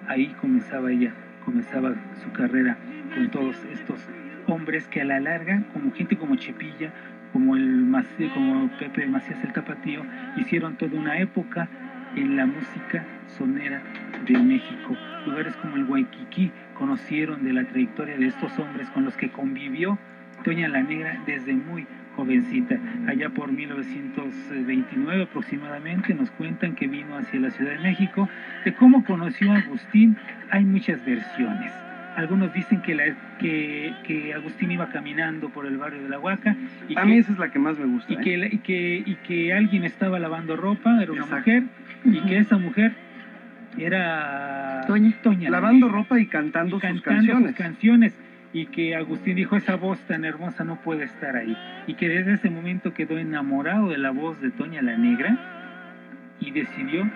Ahí 0.08 0.34
comenzaba 0.40 0.90
ella, 0.90 1.12
comenzaba 1.44 1.94
su 2.22 2.32
carrera 2.32 2.76
con 3.14 3.30
todos 3.30 3.64
estos 3.72 4.00
hombres 4.46 4.88
que 4.88 5.00
a 5.00 5.04
la 5.04 5.20
larga, 5.20 5.62
como 5.72 5.92
gente 5.92 6.16
como 6.16 6.36
Chepilla, 6.36 6.92
como, 7.32 7.56
el, 7.56 7.86
como 8.34 8.68
Pepe 8.78 9.06
Macías 9.06 9.42
el 9.44 9.52
Tapatío, 9.52 10.04
hicieron 10.36 10.76
toda 10.76 10.98
una 10.98 11.18
época 11.18 11.68
en 12.16 12.36
la 12.36 12.46
música 12.46 13.04
sonera 13.26 13.82
de 14.26 14.38
México. 14.38 14.96
Lugares 15.26 15.56
como 15.56 15.76
el 15.76 15.84
Waikiki 15.84 16.50
conocieron 16.74 17.44
de 17.44 17.52
la 17.52 17.64
trayectoria 17.64 18.16
de 18.16 18.26
estos 18.26 18.58
hombres 18.58 18.90
con 18.90 19.04
los 19.04 19.16
que 19.16 19.30
convivió 19.30 19.98
Doña 20.44 20.68
la 20.68 20.82
Negra 20.82 21.20
desde 21.26 21.52
muy 21.52 21.86
jovencita. 22.16 22.78
Allá 23.08 23.30
por 23.30 23.50
1929 23.52 25.22
aproximadamente 25.22 26.14
nos 26.14 26.30
cuentan 26.32 26.74
que 26.74 26.86
vino 26.86 27.16
hacia 27.16 27.40
la 27.40 27.50
Ciudad 27.50 27.72
de 27.72 27.78
México. 27.78 28.28
De 28.64 28.74
cómo 28.74 29.04
conoció 29.04 29.52
a 29.52 29.58
Agustín 29.58 30.16
hay 30.50 30.64
muchas 30.64 31.04
versiones. 31.04 31.72
Algunos 32.16 32.52
dicen 32.52 32.82
que, 32.82 32.94
la, 32.94 33.04
que, 33.38 33.94
que, 34.04 34.34
Agustín 34.34 34.70
iba 34.70 34.90
caminando 34.90 35.48
por 35.48 35.64
el 35.64 35.78
barrio 35.78 36.02
de 36.02 36.10
la 36.10 36.18
Huaca. 36.18 36.54
Y 36.88 36.98
a 36.98 37.02
que, 37.02 37.06
mí 37.06 37.16
esa 37.16 37.32
es 37.32 37.38
la 37.38 37.50
que 37.50 37.58
más 37.58 37.78
me 37.78 37.86
gusta. 37.86 38.12
Y, 38.12 38.16
¿eh? 38.16 38.20
que, 38.20 38.48
y, 38.52 38.58
que, 38.58 39.02
y 39.06 39.14
que 39.26 39.52
alguien 39.54 39.84
estaba 39.84 40.18
lavando 40.18 40.54
ropa, 40.56 41.02
era 41.02 41.10
una 41.12 41.22
Exacto. 41.22 41.36
mujer, 41.50 41.62
y 42.04 42.20
que 42.20 42.38
esa 42.38 42.58
mujer 42.58 42.92
era 43.78 44.82
Toña. 44.86 45.12
Toña 45.22 45.48
lavando 45.48 45.88
ropa 45.88 46.20
y 46.20 46.26
cantando, 46.26 46.76
y 46.76 46.80
sus 46.80 46.82
cantando 46.82 47.02
canciones. 47.02 47.48
sus 47.48 47.56
canciones 47.56 48.18
y 48.52 48.66
que 48.66 48.94
Agustín 48.94 49.36
dijo 49.36 49.56
esa 49.56 49.76
voz 49.76 49.98
tan 50.00 50.24
hermosa 50.24 50.64
no 50.64 50.76
puede 50.76 51.04
estar 51.04 51.36
ahí 51.36 51.56
y 51.86 51.94
que 51.94 52.08
desde 52.08 52.34
ese 52.34 52.50
momento 52.50 52.92
quedó 52.92 53.18
enamorado 53.18 53.88
de 53.88 53.98
la 53.98 54.10
voz 54.10 54.40
de 54.40 54.50
Toña 54.50 54.82
la 54.82 54.96
Negra 54.96 55.38
y 56.40 56.50
decidió 56.50 57.08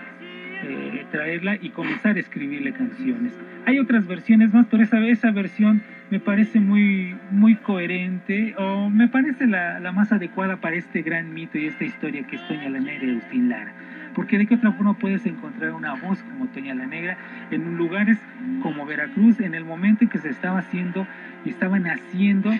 eh, 0.62 1.06
traerla 1.10 1.56
y 1.60 1.70
comenzar 1.70 2.16
a 2.16 2.20
escribirle 2.20 2.72
canciones. 2.72 3.38
Hay 3.66 3.78
otras 3.78 4.06
versiones 4.06 4.54
más, 4.54 4.66
pero 4.70 4.82
esa, 4.82 4.98
esa 5.06 5.30
versión 5.30 5.82
me 6.10 6.20
parece 6.20 6.60
muy, 6.60 7.16
muy 7.30 7.56
coherente 7.56 8.54
o 8.56 8.88
me 8.88 9.08
parece 9.08 9.46
la, 9.46 9.80
la 9.80 9.92
más 9.92 10.12
adecuada 10.12 10.56
para 10.56 10.76
este 10.76 11.02
gran 11.02 11.34
mito 11.34 11.58
y 11.58 11.66
esta 11.66 11.84
historia 11.84 12.26
que 12.26 12.36
es 12.36 12.48
Toña 12.48 12.70
la 12.70 12.80
Negra 12.80 13.04
y 13.04 13.10
Agustín 13.10 13.48
Lara 13.48 13.74
porque 14.16 14.38
de 14.38 14.46
qué 14.46 14.54
otra 14.54 14.72
forma 14.72 14.94
puedes 14.94 15.26
encontrar 15.26 15.72
una 15.72 15.94
voz 15.94 16.18
como 16.22 16.46
Toña 16.46 16.74
la 16.74 16.86
Negra 16.86 17.18
en 17.50 17.76
lugares 17.76 18.16
como 18.62 18.86
Veracruz 18.86 19.38
en 19.40 19.54
el 19.54 19.66
momento 19.66 20.04
en 20.04 20.10
que 20.10 20.18
se 20.18 20.30
estaba 20.30 20.60
haciendo 20.60 21.06
y 21.44 21.50
estaban 21.50 21.86
haciendo 21.86 22.50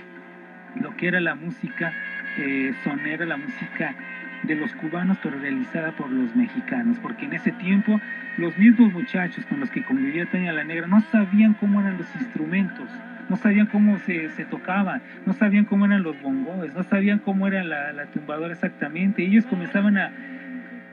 lo 0.79 0.95
que 0.97 1.09
era 1.09 1.19
la 1.19 1.35
música 1.35 1.95
eh, 2.37 2.75
sonera, 2.85 3.25
la 3.25 3.39
música 3.39 3.95
de 4.43 4.55
los 4.55 4.71
cubanos, 4.75 5.17
pero 5.23 5.41
realizada 5.41 5.93
por 5.93 6.11
los 6.11 6.37
mexicanos, 6.37 6.99
porque 6.99 7.25
en 7.25 7.33
ese 7.33 7.53
tiempo 7.53 7.99
los 8.37 8.57
mismos 8.59 8.93
muchachos 8.93 9.47
con 9.47 9.59
los 9.59 9.71
que 9.71 9.83
convivía 9.83 10.27
Toña 10.27 10.53
la 10.53 10.63
Negra 10.63 10.87
no 10.87 11.01
sabían 11.11 11.55
cómo 11.55 11.81
eran 11.81 11.97
los 11.97 12.15
instrumentos, 12.17 12.91
no 13.31 13.37
sabían 13.37 13.67
cómo 13.69 13.99
se, 14.01 14.29
se 14.29 14.45
tocaban, 14.45 15.01
no 15.25 15.33
sabían 15.33 15.65
cómo 15.65 15.87
eran 15.87 16.03
los 16.03 16.21
bongos, 16.21 16.71
no 16.75 16.83
sabían 16.83 17.19
cómo 17.19 17.49
era 17.49 17.65
la, 17.65 17.95
la 17.95 18.05
tumbadora 18.07 18.53
exactamente, 18.53 19.25
ellos 19.25 19.47
comenzaban 19.47 19.97
a, 19.97 20.13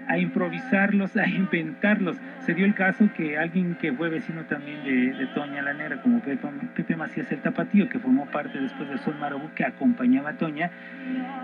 a 0.07 0.17
improvisarlos, 0.17 1.15
a 1.17 1.27
inventarlos. 1.27 2.17
Se 2.39 2.53
dio 2.53 2.65
el 2.65 2.73
caso 2.73 3.09
que 3.15 3.37
alguien 3.37 3.75
que 3.75 3.91
fue 3.93 4.09
vecino 4.09 4.43
también 4.43 4.83
de, 4.83 5.13
de 5.13 5.25
Toña 5.27 5.61
la 5.61 5.73
Negra, 5.73 6.01
como 6.01 6.19
Pepe, 6.19 6.47
Pepe, 6.75 6.95
Macías 6.95 7.31
el 7.31 7.39
Tapatío, 7.39 7.87
que 7.89 7.99
formó 7.99 8.25
parte 8.25 8.59
después 8.59 8.89
de 8.89 8.97
Sol 8.99 9.15
Marabú, 9.19 9.49
que 9.55 9.65
acompañaba 9.65 10.31
a 10.31 10.33
Toña, 10.33 10.71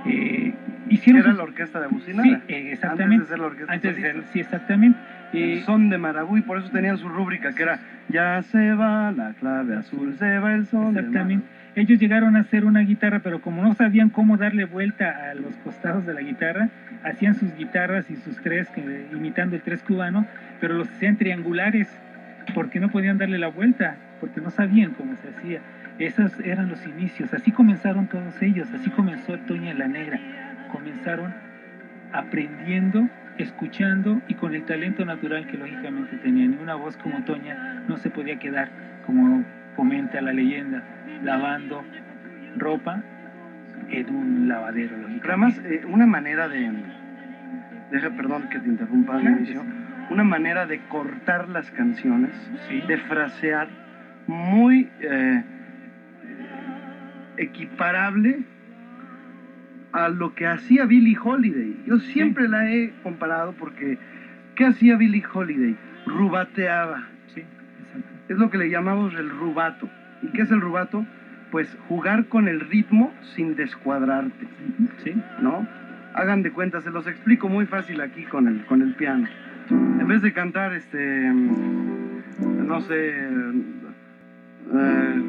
eh, 0.06 0.54
hicieron... 0.90 1.22
¿Era 1.22 1.34
la 1.34 1.44
orquesta 1.44 1.80
de 1.80 1.88
Bucinara? 1.88 2.42
Sí, 2.48 2.54
eh, 2.54 2.72
exactamente. 2.74 3.16
Antes 3.16 3.20
de 3.20 3.36
ser 3.36 3.40
la 3.40 3.46
orquesta 3.48 3.74
Antes 3.74 3.96
de 3.96 4.02
ser, 4.02 4.24
sí, 4.34 4.40
exactamente. 4.40 5.00
Eh, 5.32 5.62
son 5.66 5.90
de 5.90 5.98
Marabú 5.98 6.38
y 6.38 6.42
por 6.42 6.58
eso 6.58 6.70
tenían 6.70 6.98
su 6.98 7.08
rúbrica 7.08 7.54
que 7.54 7.62
era 7.62 7.80
Ya 8.08 8.42
se 8.42 8.74
va 8.74 9.12
la 9.12 9.34
clave 9.34 9.76
azul, 9.76 10.16
se 10.18 10.40
va 10.40 10.56
el 10.56 10.66
son. 10.66 10.98
Exactamente. 10.98 11.46
Ellos 11.80 11.98
llegaron 11.98 12.36
a 12.36 12.42
hacer 12.42 12.66
una 12.66 12.82
guitarra, 12.82 13.20
pero 13.20 13.40
como 13.42 13.64
no 13.64 13.74
sabían 13.74 14.10
cómo 14.10 14.36
darle 14.36 14.66
vuelta 14.66 15.32
a 15.32 15.34
los 15.34 15.56
costados 15.64 16.06
de 16.06 16.14
la 16.14 16.20
guitarra, 16.20 16.68
hacían 17.06 17.36
sus 17.36 17.56
guitarras 17.56 18.12
y 18.12 18.18
sus 18.18 18.36
tres, 18.42 18.68
imitando 19.14 19.56
el 19.56 19.62
tres 19.62 19.82
cubano, 19.82 20.28
pero 20.60 20.74
los 20.74 20.90
hacían 20.90 21.16
triangulares, 21.16 21.88
porque 22.54 22.82
no 22.82 22.90
podían 22.90 23.18
darle 23.18 23.38
la 23.38 23.48
vuelta, 23.48 23.96
porque 24.20 24.42
no 24.42 24.50
sabían 24.50 24.92
cómo 24.92 25.16
se 25.16 25.30
hacía. 25.30 25.62
Esos 26.00 26.38
eran 26.42 26.68
los 26.68 26.86
inicios, 26.86 27.34
así 27.34 27.54
comenzaron 27.54 28.08
todos 28.08 28.42
ellos, 28.42 28.68
así 28.74 28.90
comenzó 28.90 29.38
Toña 29.40 29.74
la 29.74 29.88
Negra. 29.88 30.20
Comenzaron 30.74 31.34
aprendiendo, 32.12 33.08
escuchando 33.38 34.22
y 34.28 34.34
con 34.34 34.54
el 34.54 34.66
talento 34.66 35.06
natural 35.06 35.48
que 35.48 35.58
lógicamente 35.58 36.18
tenían. 36.18 36.60
Una 36.60 36.76
voz 36.76 36.98
como 36.98 37.24
Toña 37.24 37.86
no 37.88 37.96
se 37.96 38.10
podía 38.10 38.38
quedar, 38.38 38.68
como 39.06 39.46
comenta 39.80 40.20
la 40.20 40.34
leyenda, 40.34 40.84
lavando 41.24 41.86
ropa 42.58 43.02
en 43.90 44.14
un 44.14 44.50
lavadero. 44.50 44.98
Pero 45.22 45.30
además, 45.30 45.58
eh, 45.64 45.86
una 45.88 46.06
manera 46.06 46.50
de. 46.50 46.70
Deja, 47.90 48.10
perdón 48.10 48.50
que 48.50 48.60
te 48.60 48.68
interrumpa 48.68 49.16
al 49.16 49.24
inicio. 49.24 49.64
Una 50.10 50.26
manera 50.26 50.66
de 50.66 50.80
cortar 50.90 51.48
las 51.48 51.72
canciones, 51.72 52.32
sí. 52.68 52.82
de 52.90 52.98
frasear, 52.98 53.70
muy 54.28 54.90
eh, 55.00 55.44
equiparable 57.38 58.40
a 59.94 60.10
lo 60.10 60.36
que 60.36 60.46
hacía 60.46 60.84
Billie 60.86 61.18
Holiday. 61.24 61.84
Yo 61.86 62.00
siempre 62.00 62.46
sí. 62.46 62.52
la 62.52 62.70
he 62.70 62.92
comparado 63.02 63.54
porque 63.54 63.98
¿qué 64.56 64.66
hacía 64.66 64.98
Billie 64.98 65.24
Holiday? 65.34 65.78
Rubateaba. 66.06 67.08
Es 68.30 68.38
lo 68.38 68.50
que 68.50 68.58
le 68.60 68.70
llamamos 68.70 69.14
el 69.16 69.30
rubato. 69.30 69.90
¿Y 70.22 70.28
qué 70.28 70.44
es 70.44 70.52
el 70.52 70.62
rubato? 70.62 71.06
Pues 71.52 71.76
jugar 71.88 72.28
con 72.28 72.48
el 72.48 72.60
ritmo 72.60 73.12
sin 73.36 73.56
descuadrarte. 73.56 74.48
¿Sí? 75.04 75.14
¿No? 75.42 75.68
Hagan 76.14 76.44
de 76.44 76.52
cuenta, 76.52 76.80
se 76.82 76.92
los 76.92 77.08
explico 77.08 77.50
muy 77.50 77.66
fácil 77.66 78.02
aquí 78.02 78.24
con 78.26 78.48
el, 78.48 78.66
con 78.66 78.82
el 78.84 78.94
piano. 78.94 79.28
En 79.70 80.08
vez 80.08 80.22
de 80.22 80.32
cantar, 80.32 80.74
este, 80.74 81.32
no 82.40 82.82
sé, 82.82 83.14
eh, 84.74 85.22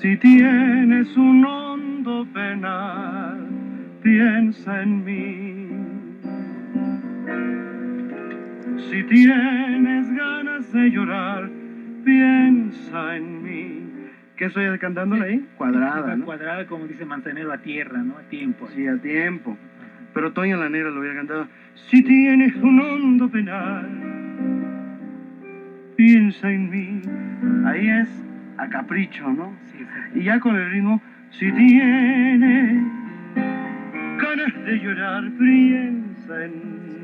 si 0.00 0.16
tienes 0.18 1.16
un 1.16 1.44
hondo 1.44 2.26
penal, 2.32 3.46
piensa 4.02 4.82
en 4.82 5.04
mí. 5.04 5.62
Si 8.90 9.02
tienes 9.04 10.10
ganas 10.14 10.72
de 10.72 10.90
llorar, 10.90 11.50
piensa 12.04 13.16
en 13.16 13.42
mí. 13.42 13.82
¿Qué 14.36 14.46
estoy 14.46 14.78
cantándola 14.78 15.26
ahí? 15.26 15.46
Cuadrada, 15.56 16.16
¿no? 16.16 16.24
Cuadrada, 16.24 16.66
como 16.66 16.86
dice 16.86 17.04
Manzanero, 17.04 17.52
a 17.52 17.58
tierra, 17.58 17.98
¿no? 18.02 18.18
A 18.18 18.22
tiempo. 18.22 18.68
Sí, 18.74 18.86
a 18.86 18.96
tiempo. 18.96 19.56
Pero 20.14 20.32
Toña 20.32 20.56
la 20.56 20.68
Negra 20.68 20.90
lo 20.90 21.00
hubiera 21.00 21.16
cantado. 21.16 21.48
Si 21.74 22.02
tienes 22.02 22.54
un 22.56 22.80
hondo 22.80 23.28
penal, 23.28 23.88
piensa 25.96 26.50
en 26.50 26.70
mí. 26.70 27.02
Ahí 27.66 27.88
es 27.88 28.08
a 28.58 28.68
capricho, 28.68 29.30
¿no? 29.30 29.54
Sí, 29.66 29.86
y 30.14 30.24
ya 30.24 30.40
con 30.40 30.56
el 30.56 30.70
ritmo, 30.70 31.00
si 31.30 31.50
tienes 31.52 32.82
ganas 34.18 34.64
de 34.66 34.78
llorar, 34.78 35.30
piensa 35.38 36.44
en 36.44 36.52
mí. 36.52 37.01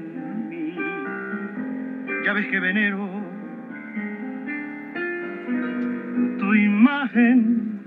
Ya 2.28 2.34
ves 2.34 2.46
que 2.48 2.60
venero 2.60 3.08
tu 6.38 6.54
imagen 6.54 7.80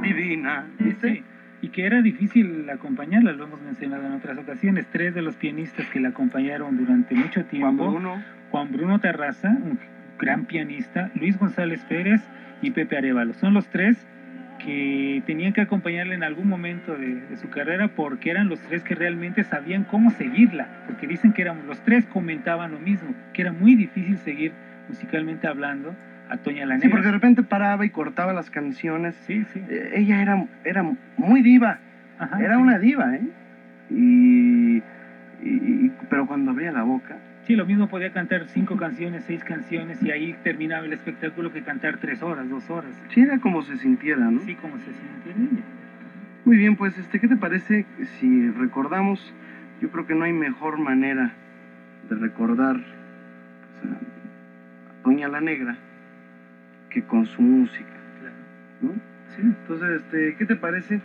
divina. 0.00 0.64
Sí, 1.00 1.24
y 1.60 1.70
que 1.70 1.86
era 1.86 2.02
difícil 2.02 2.70
acompañarla, 2.70 3.32
lo 3.32 3.46
hemos 3.46 3.60
mencionado 3.62 4.06
en 4.06 4.12
otras 4.12 4.38
ocasiones. 4.38 4.86
Tres 4.92 5.12
de 5.12 5.22
los 5.22 5.34
pianistas 5.34 5.88
que 5.88 5.98
la 5.98 6.10
acompañaron 6.10 6.76
durante 6.76 7.16
mucho 7.16 7.44
tiempo. 7.46 7.84
Juan 7.84 7.94
Bruno. 7.94 8.24
Juan 8.52 8.70
Bruno 8.70 9.00
Terraza, 9.00 9.48
un 9.48 9.80
gran 10.16 10.44
pianista, 10.44 11.10
Luis 11.16 11.36
González 11.36 11.84
Pérez 11.88 12.22
y 12.62 12.70
Pepe 12.70 12.96
Arevalo. 12.96 13.34
Son 13.34 13.54
los 13.54 13.66
tres 13.70 14.06
que 14.58 15.22
tenían 15.26 15.52
que 15.52 15.60
acompañarla 15.60 16.14
en 16.14 16.22
algún 16.24 16.48
momento 16.48 16.96
de, 16.96 17.14
de, 17.16 17.36
su 17.36 17.48
carrera 17.48 17.88
porque 17.88 18.30
eran 18.30 18.48
los 18.48 18.58
tres 18.60 18.82
que 18.82 18.94
realmente 18.94 19.44
sabían 19.44 19.84
cómo 19.84 20.10
seguirla, 20.10 20.66
porque 20.86 21.06
dicen 21.06 21.32
que 21.32 21.42
eran, 21.42 21.66
los 21.66 21.78
tres 21.80 22.04
comentaban 22.06 22.72
lo 22.72 22.78
mismo, 22.78 23.14
que 23.32 23.42
era 23.42 23.52
muy 23.52 23.74
difícil 23.74 24.18
seguir 24.18 24.52
musicalmente 24.88 25.46
hablando 25.46 25.94
a 26.28 26.36
Toña 26.38 26.66
la. 26.66 26.78
Sí, 26.80 26.88
porque 26.88 27.06
de 27.06 27.12
repente 27.12 27.42
paraba 27.42 27.86
y 27.86 27.90
cortaba 27.90 28.32
las 28.32 28.50
canciones. 28.50 29.14
Sí, 29.26 29.44
sí. 29.52 29.62
Eh, 29.68 29.92
ella 29.94 30.20
era, 30.22 30.44
era 30.64 30.84
muy 31.16 31.42
diva, 31.42 31.78
Ajá, 32.18 32.40
era 32.42 32.56
sí. 32.56 32.62
una 32.62 32.78
diva, 32.78 33.14
¿eh? 33.14 33.22
Y, 33.90 34.82
y- 35.42 35.92
pero 36.10 36.26
cuando 36.26 36.50
abría 36.50 36.72
la 36.72 36.82
boca, 36.82 37.16
Sí, 37.48 37.56
lo 37.56 37.64
mismo 37.64 37.88
podía 37.88 38.12
cantar 38.12 38.46
cinco 38.48 38.76
canciones, 38.76 39.24
seis 39.26 39.42
canciones 39.42 40.02
y 40.02 40.10
ahí 40.10 40.36
terminaba 40.44 40.84
el 40.84 40.92
espectáculo 40.92 41.50
que 41.50 41.62
cantar 41.62 41.96
tres 41.96 42.22
horas, 42.22 42.46
dos 42.50 42.68
horas. 42.68 42.90
sí 43.08 43.22
era 43.22 43.38
como 43.38 43.62
se 43.62 43.78
sintiera, 43.78 44.30
¿no? 44.30 44.42
Así 44.42 44.54
como 44.56 44.76
se 44.76 44.92
siente 44.92 45.30
ella. 45.30 45.62
Muy 46.44 46.58
bien, 46.58 46.76
pues, 46.76 46.98
este, 46.98 47.18
¿qué 47.18 47.26
te 47.26 47.38
parece 47.38 47.86
si 48.20 48.50
recordamos? 48.50 49.32
Yo 49.80 49.90
creo 49.90 50.06
que 50.06 50.14
no 50.14 50.26
hay 50.26 50.34
mejor 50.34 50.78
manera 50.78 51.32
de 52.10 52.16
recordar 52.16 52.76
a 52.76 52.82
Doña 55.02 55.28
la 55.28 55.40
Negra 55.40 55.78
que 56.90 57.02
con 57.04 57.24
su 57.24 57.40
música, 57.40 57.96
¿no? 58.82 58.92
Sí. 59.34 59.40
Entonces, 59.40 60.02
este, 60.02 60.36
¿qué 60.36 60.44
te 60.44 60.56
parece 60.56 61.00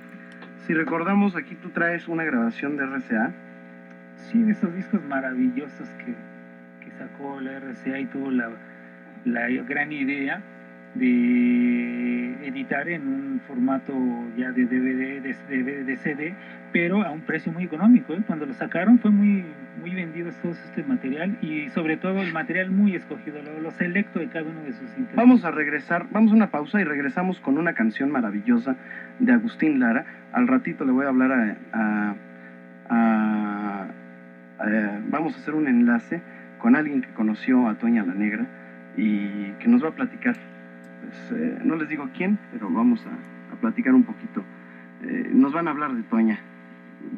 si 0.67 0.73
recordamos 0.73 1.37
aquí 1.37 1.55
tú 1.55 1.69
traes 1.69 2.09
una 2.09 2.25
grabación 2.25 2.75
de 2.75 2.85
RCA? 2.85 3.31
Sí, 4.17 4.43
de 4.43 4.51
esos 4.51 4.75
discos 4.75 5.01
maravillosos 5.05 5.87
que 6.05 6.32
sacó 6.97 7.39
la 7.41 7.57
RCA 7.59 7.99
y 7.99 8.05
tuvo 8.05 8.31
la, 8.31 8.49
la 9.25 9.47
gran 9.63 9.91
idea 9.91 10.41
de 10.95 12.47
editar 12.47 12.87
en 12.87 13.07
un 13.07 13.41
formato 13.47 13.93
ya 14.37 14.51
de 14.51 14.65
DVD, 14.65 15.21
de, 15.21 15.97
CD, 15.97 16.33
pero 16.71 17.01
a 17.03 17.11
un 17.11 17.21
precio 17.21 17.51
muy 17.51 17.63
económico. 17.63 18.13
¿eh? 18.13 18.21
Cuando 18.27 18.45
lo 18.45 18.53
sacaron 18.53 18.99
fue 18.99 19.09
muy, 19.11 19.43
muy 19.81 19.95
vendido 19.95 20.29
todo 20.41 20.51
este 20.51 20.83
material 20.83 21.35
y 21.41 21.69
sobre 21.69 21.97
todo 21.97 22.21
el 22.21 22.31
material 22.31 22.69
muy 22.69 22.95
escogido, 22.95 23.41
lo, 23.41 23.59
lo 23.59 23.71
selecto 23.71 24.19
de 24.19 24.27
cada 24.27 24.45
uno 24.49 24.61
de 24.61 24.71
sus 24.73 24.81
intérpretes. 24.89 25.15
Vamos 25.15 25.45
a 25.45 25.51
regresar, 25.51 26.05
vamos 26.11 26.31
a 26.31 26.35
una 26.35 26.51
pausa 26.51 26.79
y 26.79 26.83
regresamos 26.83 27.39
con 27.39 27.57
una 27.57 27.73
canción 27.73 28.11
maravillosa 28.11 28.75
de 29.19 29.31
Agustín 29.33 29.79
Lara. 29.79 30.05
Al 30.31 30.47
ratito 30.47 30.85
le 30.85 30.91
voy 30.91 31.05
a 31.05 31.09
hablar 31.09 31.31
a- 31.73 32.15
a- 32.89 33.87
vamos 35.09 35.35
a 35.35 35.37
hacer 35.39 35.55
un 35.55 35.67
enlace 35.67 36.21
con 36.63 36.75
alguien 36.77 37.01
que 37.01 37.09
conoció 37.09 37.67
a 37.67 37.75
Toña 37.77 38.03
la 38.05 38.13
Negra 38.13 38.47
y 38.97 39.51
que 39.59 39.67
nos 39.67 39.83
va 39.83 39.89
a 39.89 39.95
platicar. 39.95 40.35
Pues, 41.01 41.39
eh, 41.41 41.59
no 41.65 41.75
les 41.75 41.89
digo 41.89 42.09
quién, 42.15 42.39
pero 42.53 42.69
vamos 42.69 43.05
a, 43.05 43.53
a 43.53 43.59
platicar 43.59 43.93
un 43.93 44.03
poquito. 44.03 44.41
Eh, 45.03 45.29
nos 45.33 45.51
van 45.51 45.67
a 45.67 45.71
hablar 45.71 45.93
de 45.93 46.03
Toña, 46.03 46.39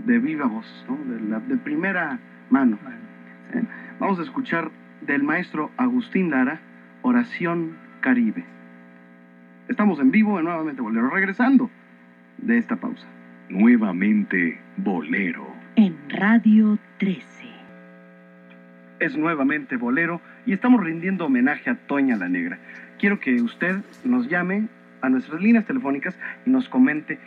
de 0.05 0.17
viva 0.17 0.47
voz, 0.47 0.65
¿no? 0.89 0.97
de, 1.13 1.21
la- 1.29 1.39
de 1.39 1.57
primera 1.57 2.17
mano. 2.49 2.79
¿eh? 3.53 3.61
Vamos 3.99 4.17
a 4.19 4.23
escuchar 4.23 4.71
del 5.05 5.21
maestro 5.21 5.69
Agustín 5.77 6.31
Lara, 6.31 6.59
Oración 7.03 7.73
Caribe. 8.01 8.43
Estamos 9.67 9.99
en 9.99 10.09
vivo 10.09 10.39
en 10.39 10.45
Nuevamente 10.45 10.81
Bolero, 10.81 11.09
regresando 11.11 11.69
de 12.39 12.57
esta 12.57 12.77
pausa. 12.77 13.05
Nuevamente 13.49 14.57
Bolero. 14.77 15.45
En 15.75 15.95
Radio 16.09 16.79
13. 16.97 17.44
Es 18.99 19.17
nuevamente 19.17 19.75
Bolero 19.75 20.21
y 20.45 20.53
estamos 20.53 20.83
rindiendo 20.83 21.25
homenaje 21.25 21.69
a 21.69 21.75
Toña 21.75 22.15
la 22.15 22.29
Negra. 22.29 22.59
Quiero 22.97 23.19
que 23.19 23.41
usted 23.41 23.77
nos 24.05 24.29
llame 24.29 24.67
a 25.01 25.09
nuestras 25.09 25.41
líneas 25.41 25.65
telefónicas 25.65 26.17
y 26.45 26.49
nos 26.49 26.69
comente 26.69 27.19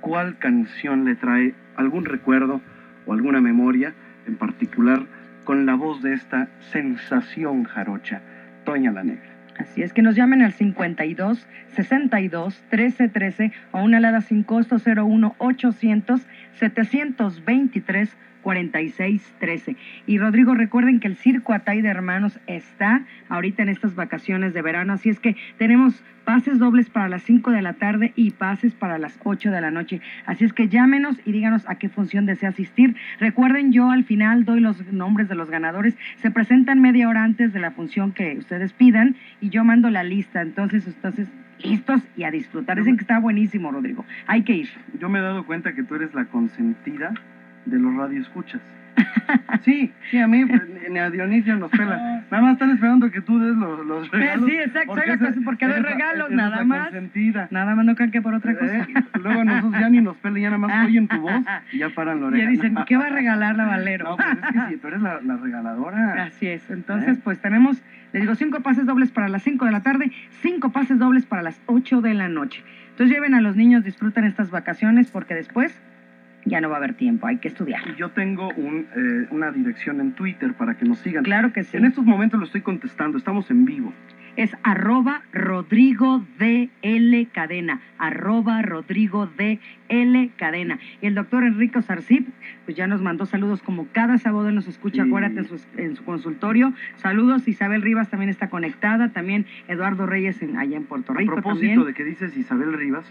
cuál 0.00 0.38
canción 0.38 1.04
le 1.04 1.14
trae 1.14 1.54
algún 1.76 2.04
recuerdo 2.04 2.60
o 3.06 3.12
alguna 3.12 3.40
memoria 3.40 3.94
en 4.26 4.36
particular 4.36 5.06
con 5.44 5.66
la 5.66 5.74
voz 5.74 6.02
de 6.02 6.14
esta 6.14 6.48
sensación 6.72 7.64
jarocha, 7.64 8.20
Toña 8.64 8.90
la 8.90 9.04
Negra. 9.04 9.30
Así 9.58 9.82
es 9.82 9.92
que 9.92 10.02
nos 10.02 10.16
llamen 10.16 10.42
al 10.42 10.52
52 10.52 11.46
62 11.76 12.64
13 12.70 13.08
13 13.08 13.52
o 13.70 13.82
una 13.82 13.98
alada 13.98 14.20
sin 14.20 14.42
costo 14.42 14.76
01 14.84 15.36
800 15.38 16.26
723 16.58 18.16
46 18.44 19.34
13. 19.40 19.76
Y 20.06 20.18
Rodrigo, 20.18 20.54
recuerden 20.54 21.00
que 21.00 21.08
el 21.08 21.16
Circo 21.16 21.54
Atay 21.54 21.80
de 21.80 21.88
Hermanos 21.88 22.38
está 22.46 23.04
ahorita 23.28 23.62
en 23.62 23.70
estas 23.70 23.96
vacaciones 23.96 24.52
de 24.52 24.62
verano, 24.62 24.92
así 24.92 25.08
es 25.08 25.18
que 25.18 25.34
tenemos 25.58 26.04
pases 26.24 26.58
dobles 26.58 26.90
para 26.90 27.08
las 27.08 27.22
5 27.22 27.50
de 27.50 27.62
la 27.62 27.72
tarde 27.74 28.12
y 28.16 28.30
pases 28.30 28.74
para 28.74 28.98
las 28.98 29.18
8 29.24 29.50
de 29.50 29.60
la 29.60 29.70
noche. 29.70 30.00
Así 30.26 30.44
es 30.44 30.52
que 30.52 30.68
llámenos 30.68 31.18
y 31.24 31.32
díganos 31.32 31.68
a 31.68 31.76
qué 31.76 31.88
función 31.88 32.26
desea 32.26 32.50
asistir. 32.50 32.96
Recuerden, 33.18 33.72
yo 33.72 33.90
al 33.90 34.04
final 34.04 34.44
doy 34.44 34.60
los 34.60 34.92
nombres 34.92 35.28
de 35.28 35.34
los 35.34 35.50
ganadores. 35.50 35.96
Se 36.16 36.30
presentan 36.30 36.80
media 36.80 37.08
hora 37.08 37.24
antes 37.24 37.52
de 37.52 37.60
la 37.60 37.72
función 37.72 38.12
que 38.12 38.36
ustedes 38.38 38.72
pidan 38.72 39.16
y 39.40 39.50
yo 39.50 39.64
mando 39.64 39.90
la 39.90 40.04
lista. 40.04 40.42
Entonces, 40.42 40.86
entonces 40.86 41.28
listos 41.62 42.02
y 42.16 42.24
a 42.24 42.30
disfrutar. 42.30 42.78
Dicen 42.78 42.96
que 42.96 43.02
está 43.02 43.18
buenísimo, 43.18 43.70
Rodrigo. 43.70 44.04
Hay 44.26 44.42
que 44.42 44.54
ir. 44.54 44.68
Yo 44.98 45.08
me 45.08 45.18
he 45.18 45.22
dado 45.22 45.44
cuenta 45.46 45.74
que 45.74 45.82
tú 45.82 45.94
eres 45.94 46.14
la 46.14 46.26
consentida 46.26 47.14
de 47.66 47.78
los 47.78 47.94
radioescuchas. 47.96 48.60
Sí, 49.62 49.92
sí, 50.10 50.18
a 50.18 50.28
mí, 50.28 50.44
pues, 50.44 50.62
ni- 50.90 50.98
a 50.98 51.10
Dionisio 51.10 51.56
nos 51.56 51.70
pela. 51.70 52.22
Nada 52.30 52.42
más 52.42 52.52
están 52.52 52.70
esperando 52.70 53.10
que 53.10 53.20
tú 53.22 53.38
des 53.40 53.56
los, 53.56 53.84
los 53.86 54.10
regalos. 54.10 54.48
Sí, 54.48 54.56
exacto, 54.56 54.92
porque 54.92 55.06
la 55.06 55.14
esa- 55.14 55.34
porque 55.44 55.66
doy 55.66 55.80
regalos, 55.80 56.30
nada 56.30 56.64
más. 56.64 56.82
consentida. 56.90 57.48
Nada 57.50 57.74
más 57.74 57.84
no 57.86 57.94
crean 57.96 58.10
que 58.10 58.22
por 58.22 58.34
otra 58.34 58.54
cosa. 58.56 58.76
¿Eh? 58.78 58.86
Luego 59.22 59.42
nosotros 59.44 59.80
ya 59.80 59.88
ni 59.88 60.00
nos 60.00 60.16
pelan, 60.18 60.40
ya 60.42 60.50
nada 60.50 60.58
más 60.58 60.70
oyen 60.86 61.08
tu 61.08 61.18
voz 61.20 61.42
y 61.72 61.78
ya 61.78 61.88
paran 61.90 62.20
la 62.20 62.26
oreja. 62.26 62.44
Ya 62.44 62.50
dicen, 62.50 62.76
¿qué 62.86 62.96
va 62.96 63.06
a 63.06 63.10
regalar 63.10 63.56
la 63.56 63.64
Valero? 63.66 64.04
No, 64.10 64.16
pues 64.16 64.28
es 64.28 64.52
que 64.52 64.74
sí, 64.74 64.76
tú 64.80 64.88
eres 64.88 65.00
la, 65.02 65.20
la 65.22 65.36
regaladora. 65.38 66.24
Así 66.24 66.46
es. 66.46 66.70
Entonces, 66.70 67.16
¿Eh? 67.18 67.20
pues 67.24 67.40
tenemos, 67.40 67.82
les 68.12 68.22
digo, 68.22 68.34
cinco 68.34 68.60
pases 68.60 68.86
dobles 68.86 69.10
para 69.10 69.28
las 69.28 69.42
5 69.42 69.64
de 69.64 69.72
la 69.72 69.80
tarde, 69.82 70.12
cinco 70.42 70.70
pases 70.70 70.98
dobles 70.98 71.24
para 71.26 71.42
las 71.42 71.60
8 71.66 72.00
de 72.02 72.14
la 72.14 72.28
noche. 72.28 72.62
Entonces 72.90 73.14
lleven 73.16 73.34
a 73.34 73.40
los 73.40 73.56
niños, 73.56 73.82
disfruten 73.82 74.24
estas 74.24 74.50
vacaciones 74.50 75.10
porque 75.10 75.34
después 75.34 75.80
ya 76.44 76.60
no 76.60 76.68
va 76.68 76.76
a 76.76 76.78
haber 76.78 76.94
tiempo, 76.94 77.26
hay 77.26 77.38
que 77.38 77.48
estudiar. 77.48 77.80
Y 77.88 77.98
yo 77.98 78.10
tengo 78.10 78.48
un, 78.56 78.86
eh, 78.96 79.26
una 79.30 79.50
dirección 79.50 80.00
en 80.00 80.12
Twitter 80.12 80.52
para 80.54 80.74
que 80.76 80.84
nos 80.84 80.98
sigan. 80.98 81.24
Claro 81.24 81.52
que 81.52 81.64
sí. 81.64 81.76
En 81.76 81.84
estos 81.84 82.04
momentos 82.04 82.38
lo 82.38 82.46
estoy 82.46 82.60
contestando, 82.60 83.16
estamos 83.18 83.50
en 83.50 83.64
vivo. 83.64 83.92
Es 84.36 84.50
arroba 84.64 85.22
Rodrigo 85.32 86.26
de 86.40 86.68
L 86.82 87.26
Cadena, 87.32 87.80
arroba 87.98 88.62
Rodrigo 88.62 89.28
de 89.38 89.60
L 89.88 90.30
Cadena. 90.36 90.80
Y 91.00 91.06
el 91.06 91.14
doctor 91.14 91.44
Enrico 91.44 91.80
Sarcip, 91.82 92.26
pues 92.64 92.76
ya 92.76 92.88
nos 92.88 93.00
mandó 93.00 93.26
saludos 93.26 93.62
como 93.62 93.86
cada 93.92 94.18
sábado 94.18 94.50
nos 94.50 94.66
escucha, 94.66 95.04
Sí. 95.04 95.08
acuérdate, 95.08 95.38
en 95.38 95.44
su, 95.44 95.64
en 95.76 95.94
su 95.94 96.04
consultorio. 96.04 96.72
Saludos, 96.96 97.46
Isabel 97.46 97.80
Rivas 97.82 98.10
también 98.10 98.28
está 98.28 98.50
conectada, 98.50 99.10
también 99.10 99.46
Eduardo 99.68 100.04
Reyes 100.04 100.42
en, 100.42 100.56
allá 100.58 100.76
en 100.78 100.84
Puerto 100.84 101.12
A 101.12 101.16
Rico 101.16 101.34
propósito 101.34 101.66
también. 101.68 101.86
de 101.86 101.94
que 101.94 102.02
dices 102.02 102.36
Isabel 102.36 102.72
Rivas, 102.72 103.06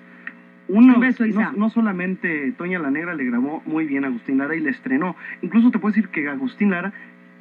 uno, 0.67 0.95
Un 0.95 0.99
beso, 1.01 1.25
Isa. 1.25 1.51
no, 1.51 1.51
no 1.53 1.69
solamente 1.69 2.51
Toña 2.57 2.79
la 2.79 2.89
Negra 2.89 3.13
le 3.15 3.25
grabó 3.25 3.61
muy 3.65 3.85
bien 3.85 4.05
a 4.05 4.07
Agustín 4.07 4.37
Lara 4.37 4.55
y 4.55 4.59
le 4.61 4.69
estrenó, 4.69 5.15
incluso 5.41 5.71
te 5.71 5.79
puedo 5.79 5.93
decir 5.93 6.09
que 6.09 6.27
Agustín 6.29 6.71
Lara 6.71 6.93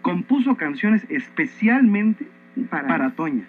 compuso 0.02 0.56
canciones 0.56 1.06
especialmente 1.08 2.26
para, 2.70 2.88
para 2.88 3.10
Toña. 3.10 3.44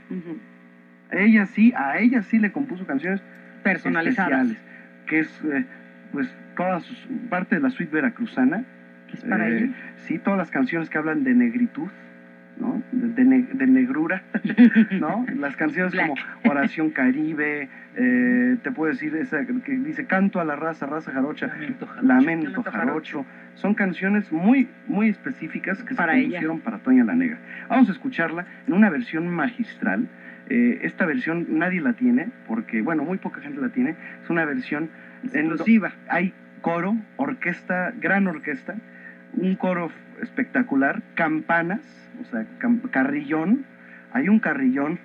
Ella 1.11 1.45
sí, 1.47 1.73
a 1.75 1.97
ella 1.99 2.21
sí 2.23 2.39
le 2.39 2.51
compuso 2.51 2.85
canciones 2.85 3.21
personalizadas. 3.63 4.47
especiales, 4.51 4.57
que 5.07 5.19
es 5.19 5.41
eh, 5.45 5.65
pues 6.11 6.33
toda 6.55 6.79
su, 6.79 6.93
parte 7.29 7.55
de 7.55 7.61
la 7.61 7.69
suite 7.69 7.93
veracruzana. 7.93 8.63
Es 9.13 9.21
para 9.23 9.47
Eh, 9.49 9.57
ella. 9.57 9.73
Sí, 9.97 10.17
todas 10.19 10.37
las 10.39 10.49
canciones 10.51 10.89
que 10.89 10.97
hablan 10.97 11.23
de 11.23 11.33
negritud. 11.33 11.87
De, 13.15 13.23
de 13.23 13.25
ne- 13.25 13.47
de 13.53 13.67
negrura, 13.67 14.23
¿no? 14.91 15.25
Las 15.37 15.55
canciones 15.55 15.93
como 15.95 16.15
Oración 16.49 16.89
Caribe, 16.91 17.69
eh, 17.95 18.57
te 18.63 18.71
puedo 18.71 18.91
decir 18.91 19.15
esa 19.15 19.45
que 19.45 19.77
dice 19.77 20.05
Canto 20.05 20.39
a 20.39 20.45
la 20.45 20.55
raza, 20.55 20.85
raza 20.85 21.11
jarocha, 21.11 21.47
Lamento, 21.47 21.85
jarocho. 21.87 22.07
Lamento 22.07 22.63
jarocho. 22.63 23.25
Son 23.55 23.75
canciones 23.75 24.31
muy, 24.31 24.67
muy 24.87 25.09
específicas 25.09 25.83
que 25.83 25.93
Para 25.95 26.13
se 26.13 26.21
compusieron 26.21 26.59
para 26.61 26.79
Toña 26.79 27.03
la 27.03 27.13
Negra. 27.13 27.37
Vamos 27.69 27.89
a 27.89 27.91
escucharla 27.91 28.45
en 28.67 28.73
una 28.73 28.89
versión 28.89 29.27
magistral. 29.29 30.07
Eh, 30.49 30.79
esta 30.83 31.05
versión 31.05 31.45
nadie 31.59 31.79
la 31.81 31.93
tiene, 31.93 32.27
porque, 32.47 32.81
bueno, 32.81 33.03
muy 33.03 33.17
poca 33.17 33.41
gente 33.41 33.61
la 33.61 33.69
tiene. 33.69 33.95
Es 34.23 34.29
una 34.29 34.43
versión 34.45 34.89
Exclusiva. 35.23 35.93
hay 36.09 36.33
coro, 36.61 36.97
orquesta, 37.17 37.93
gran 38.01 38.27
orquesta, 38.27 38.75
un 39.33 39.55
coro 39.55 39.91
espectacular, 40.21 41.01
campanas, 41.15 42.02
o 42.21 42.25
sea, 42.25 42.45
carrillón, 42.91 43.65
hay 44.11 44.29
un 44.29 44.39
carrillón, 44.39 44.99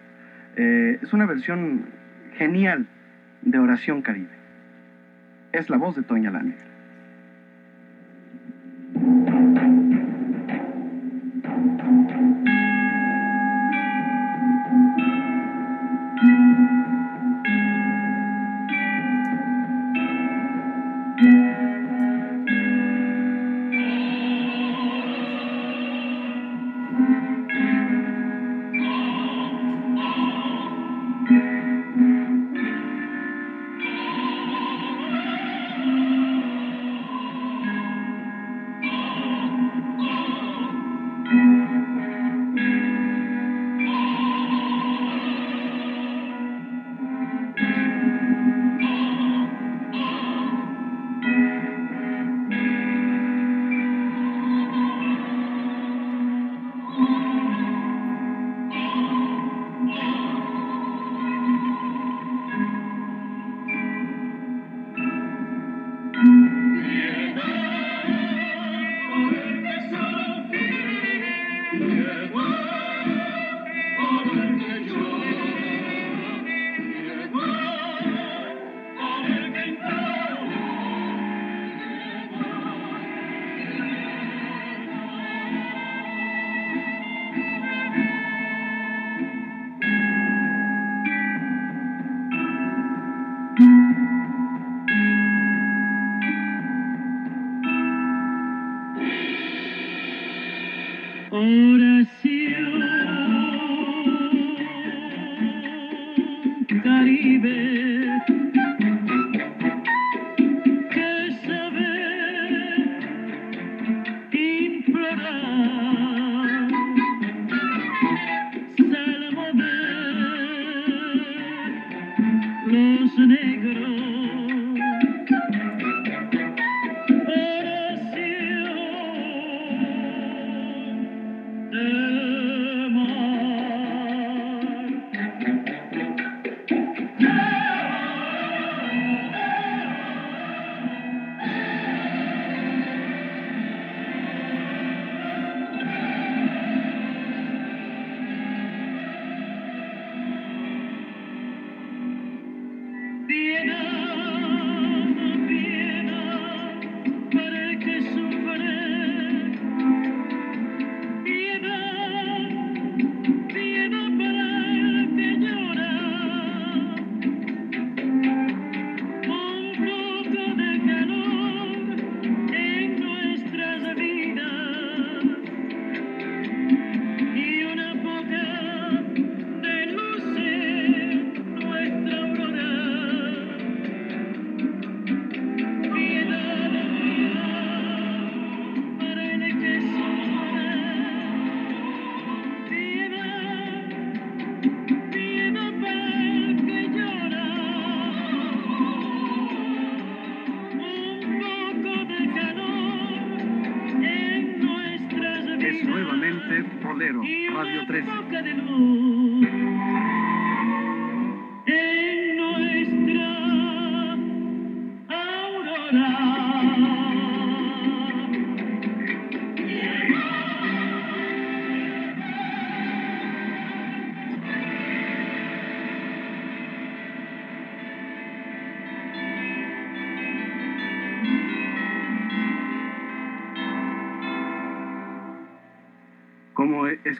eh, 0.56 0.98
es 1.02 1.12
una 1.12 1.26
versión 1.26 1.86
genial 2.36 2.86
de 3.42 3.58
Oración 3.58 4.02
Caribe. 4.02 4.36
Es 5.52 5.70
la 5.70 5.76
voz 5.76 5.96
de 5.96 6.02
Toña 6.02 6.30
la. 6.30 6.77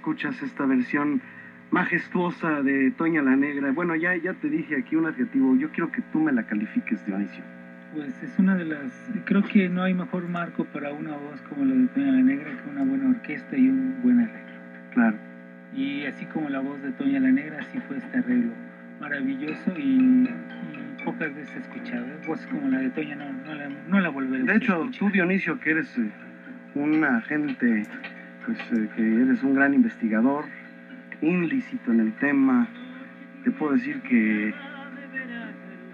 Escuchas 0.08 0.42
esta 0.42 0.64
versión 0.64 1.20
majestuosa 1.70 2.62
de 2.62 2.90
Toña 2.92 3.20
la 3.20 3.36
Negra? 3.36 3.72
Bueno, 3.72 3.94
ya, 3.94 4.16
ya 4.16 4.32
te 4.32 4.48
dije 4.48 4.76
aquí 4.76 4.96
un 4.96 5.04
adjetivo. 5.04 5.54
Yo 5.56 5.68
quiero 5.70 5.92
que 5.92 6.00
tú 6.12 6.20
me 6.20 6.32
la 6.32 6.44
califiques, 6.44 7.04
Dionisio. 7.04 7.44
Pues 7.94 8.22
es 8.22 8.38
una 8.38 8.56
de 8.56 8.64
las. 8.64 8.90
Creo 9.26 9.42
que 9.42 9.68
no 9.68 9.82
hay 9.82 9.92
mejor 9.92 10.26
marco 10.26 10.64
para 10.64 10.94
una 10.94 11.10
voz 11.10 11.42
como 11.42 11.66
la 11.66 11.74
de 11.74 11.86
Toña 11.88 12.12
la 12.12 12.22
Negra 12.22 12.50
que 12.56 12.70
una 12.70 12.84
buena 12.84 13.10
orquesta 13.10 13.54
y 13.54 13.68
un 13.68 13.96
buen 14.02 14.20
arreglo. 14.20 14.60
Claro. 14.94 15.16
Y 15.74 16.06
así 16.06 16.24
como 16.24 16.48
la 16.48 16.60
voz 16.60 16.82
de 16.82 16.90
Toña 16.92 17.20
la 17.20 17.30
Negra, 17.30 17.58
así 17.60 17.78
fue 17.86 17.98
este 17.98 18.18
arreglo 18.18 18.52
maravilloso 19.00 19.74
y, 19.76 20.26
y 20.26 21.04
pocas 21.04 21.34
veces 21.34 21.54
escuchado. 21.56 22.06
Voces 22.26 22.46
como 22.46 22.68
la 22.68 22.78
de 22.78 22.88
Toña 22.90 23.14
no, 23.14 23.30
no, 23.30 23.54
la, 23.54 23.68
no 23.68 24.00
la 24.00 24.08
volveremos 24.08 24.46
De 24.46 24.56
hecho, 24.56 24.88
tú, 24.98 25.10
Dionisio, 25.10 25.60
que 25.60 25.72
eres 25.72 25.98
eh, 25.98 26.10
un 26.74 27.04
agente, 27.04 27.82
pues 28.48 28.58
eh, 28.72 28.88
que 28.96 29.22
eres 29.22 29.42
un 29.42 29.54
gran 29.54 29.74
investigador, 29.74 30.46
ilícito 31.20 31.92
en 31.92 32.00
el 32.00 32.12
tema, 32.14 32.66
te 33.44 33.50
puedo 33.50 33.72
decir 33.72 34.00
que, 34.00 34.54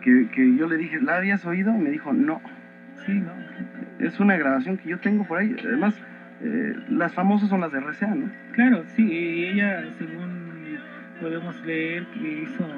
que, 0.03 0.57
yo 0.57 0.69
le 0.69 0.77
dije, 0.77 1.01
¿la 1.01 1.17
habías 1.17 1.45
oído? 1.47 1.73
Me 1.73 1.91
dijo, 1.91 2.13
no. 2.13 2.41
Sí, 3.05 3.13
no. 3.13 3.33
Es 3.99 4.21
una 4.21 4.37
grabación 4.37 4.77
que 4.77 4.89
yo 4.89 5.01
tengo 5.01 5.27
por 5.27 5.39
ahí. 5.39 5.57
Además, 5.65 6.01
eh, 6.43 6.77
las 6.91 7.13
famosas 7.13 7.49
son 7.49 7.61
las 7.61 7.73
de 7.73 7.81
RCA, 7.81 8.15
¿no? 8.15 8.31
Claro, 8.53 8.85
sí, 8.95 9.47
ella, 9.47 9.85
según 9.99 10.79
podemos 11.21 11.61
leer, 11.67 12.07
hizo 12.15 12.69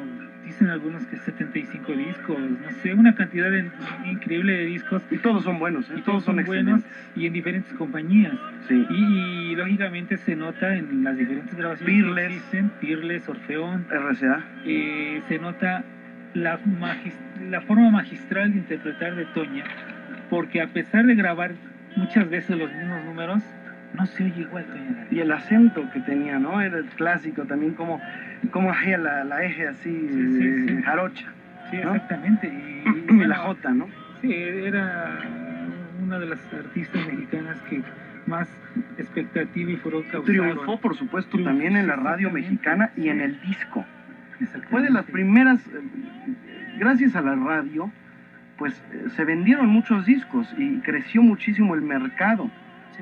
dicen 0.57 0.71
algunos 0.71 1.05
que 1.07 1.19
75 1.19 1.93
discos, 1.93 2.39
no 2.39 2.71
sé, 2.83 2.95
una 2.95 3.15
cantidad 3.15 3.51
de- 3.51 3.71
increíble 4.11 4.53
de 4.55 4.65
discos. 4.65 5.03
Y 5.11 5.19
todos 5.19 5.45
son 5.45 5.59
buenos, 5.59 5.91
¿eh? 5.91 5.95
Y 5.99 6.01
todos 6.01 6.25
son 6.25 6.37
buenos 6.47 6.81
excelentes. 6.81 7.13
y 7.15 7.27
en 7.27 7.33
diferentes 7.35 7.73
compañías. 7.75 8.33
Sí. 8.67 8.87
Y, 8.89 8.95
y, 9.53 9.55
lógicamente 9.57 10.17
se 10.17 10.35
nota 10.35 10.75
en 10.75 11.05
las 11.05 11.17
diferentes 11.19 11.55
grabaciones 11.55 11.95
Peerless. 11.95 12.29
que 12.29 12.35
existen, 12.35 12.71
Peerless, 12.81 13.29
Orfeón, 13.29 13.87
RCA. 13.91 14.45
eh, 14.65 15.21
se 15.29 15.39
nota 15.39 15.85
la, 16.35 16.59
la 17.51 17.61
forma 17.63 17.91
magistral 17.91 18.53
de 18.53 18.59
interpretar 18.59 19.15
de 19.15 19.27
Toña, 19.27 19.65
porque 20.31 20.63
a 20.63 20.69
pesar 20.69 21.05
de 21.07 21.15
grabar 21.15 21.53
muchas 21.97 22.29
veces 22.31 22.57
los 22.59 22.73
mismos 22.73 23.05
números, 23.05 23.43
no 23.95 24.07
se 24.07 24.25
oye 24.25 24.43
igual. 24.43 24.67
Y 25.11 25.21
el 25.21 25.33
acento 25.33 25.89
que 25.93 26.01
tenía, 26.01 26.39
¿no? 26.39 26.61
Era 26.61 26.79
el 26.79 26.87
clásico 26.87 27.45
también, 27.45 27.75
como, 27.75 28.01
como 28.51 28.71
hacía 28.71 28.99
la, 28.99 29.25
la 29.25 29.45
eje 29.45 29.69
así, 29.69 30.09
sí, 30.11 30.69
sí. 30.69 30.83
jarocha. 30.83 31.27
Sí, 31.71 31.79
¿no? 31.83 31.95
exactamente. 31.95 32.47
Y, 32.49 33.15
y 33.15 33.25
la 33.25 33.37
J, 33.37 33.71
¿no? 33.71 33.89
Sí, 34.21 34.33
era 34.33 35.19
una 36.03 36.19
de 36.19 36.27
las 36.27 36.55
artistas 36.55 37.07
mexicanas 37.07 37.59
que 37.69 37.83
más 38.27 38.49
expectativa 38.99 39.71
y 39.71 39.77
furor 39.77 40.03
causaron. 40.11 40.25
Triunfó, 40.25 40.79
por 40.79 40.97
supuesto, 40.97 41.31
Triunfó, 41.33 41.51
también 41.51 41.77
en 41.77 41.87
la 41.87 41.97
radio 41.97 42.31
mexicana 42.31 42.91
y 42.97 43.09
en 43.09 43.21
el 43.21 43.41
disco. 43.41 43.85
Fue 44.71 44.83
de 44.83 44.91
las 44.91 45.07
primeras, 45.07 45.67
eh, 45.69 45.81
gracias 46.79 47.17
a 47.17 47.23
la 47.23 47.35
radio, 47.35 47.91
pues 48.59 48.83
eh, 48.93 49.07
se 49.17 49.25
vendieron 49.25 49.69
muchos 49.69 50.05
discos 50.05 50.47
y 50.59 50.81
creció 50.81 51.23
muchísimo 51.23 51.75
el 51.75 51.83
mercado 51.83 52.51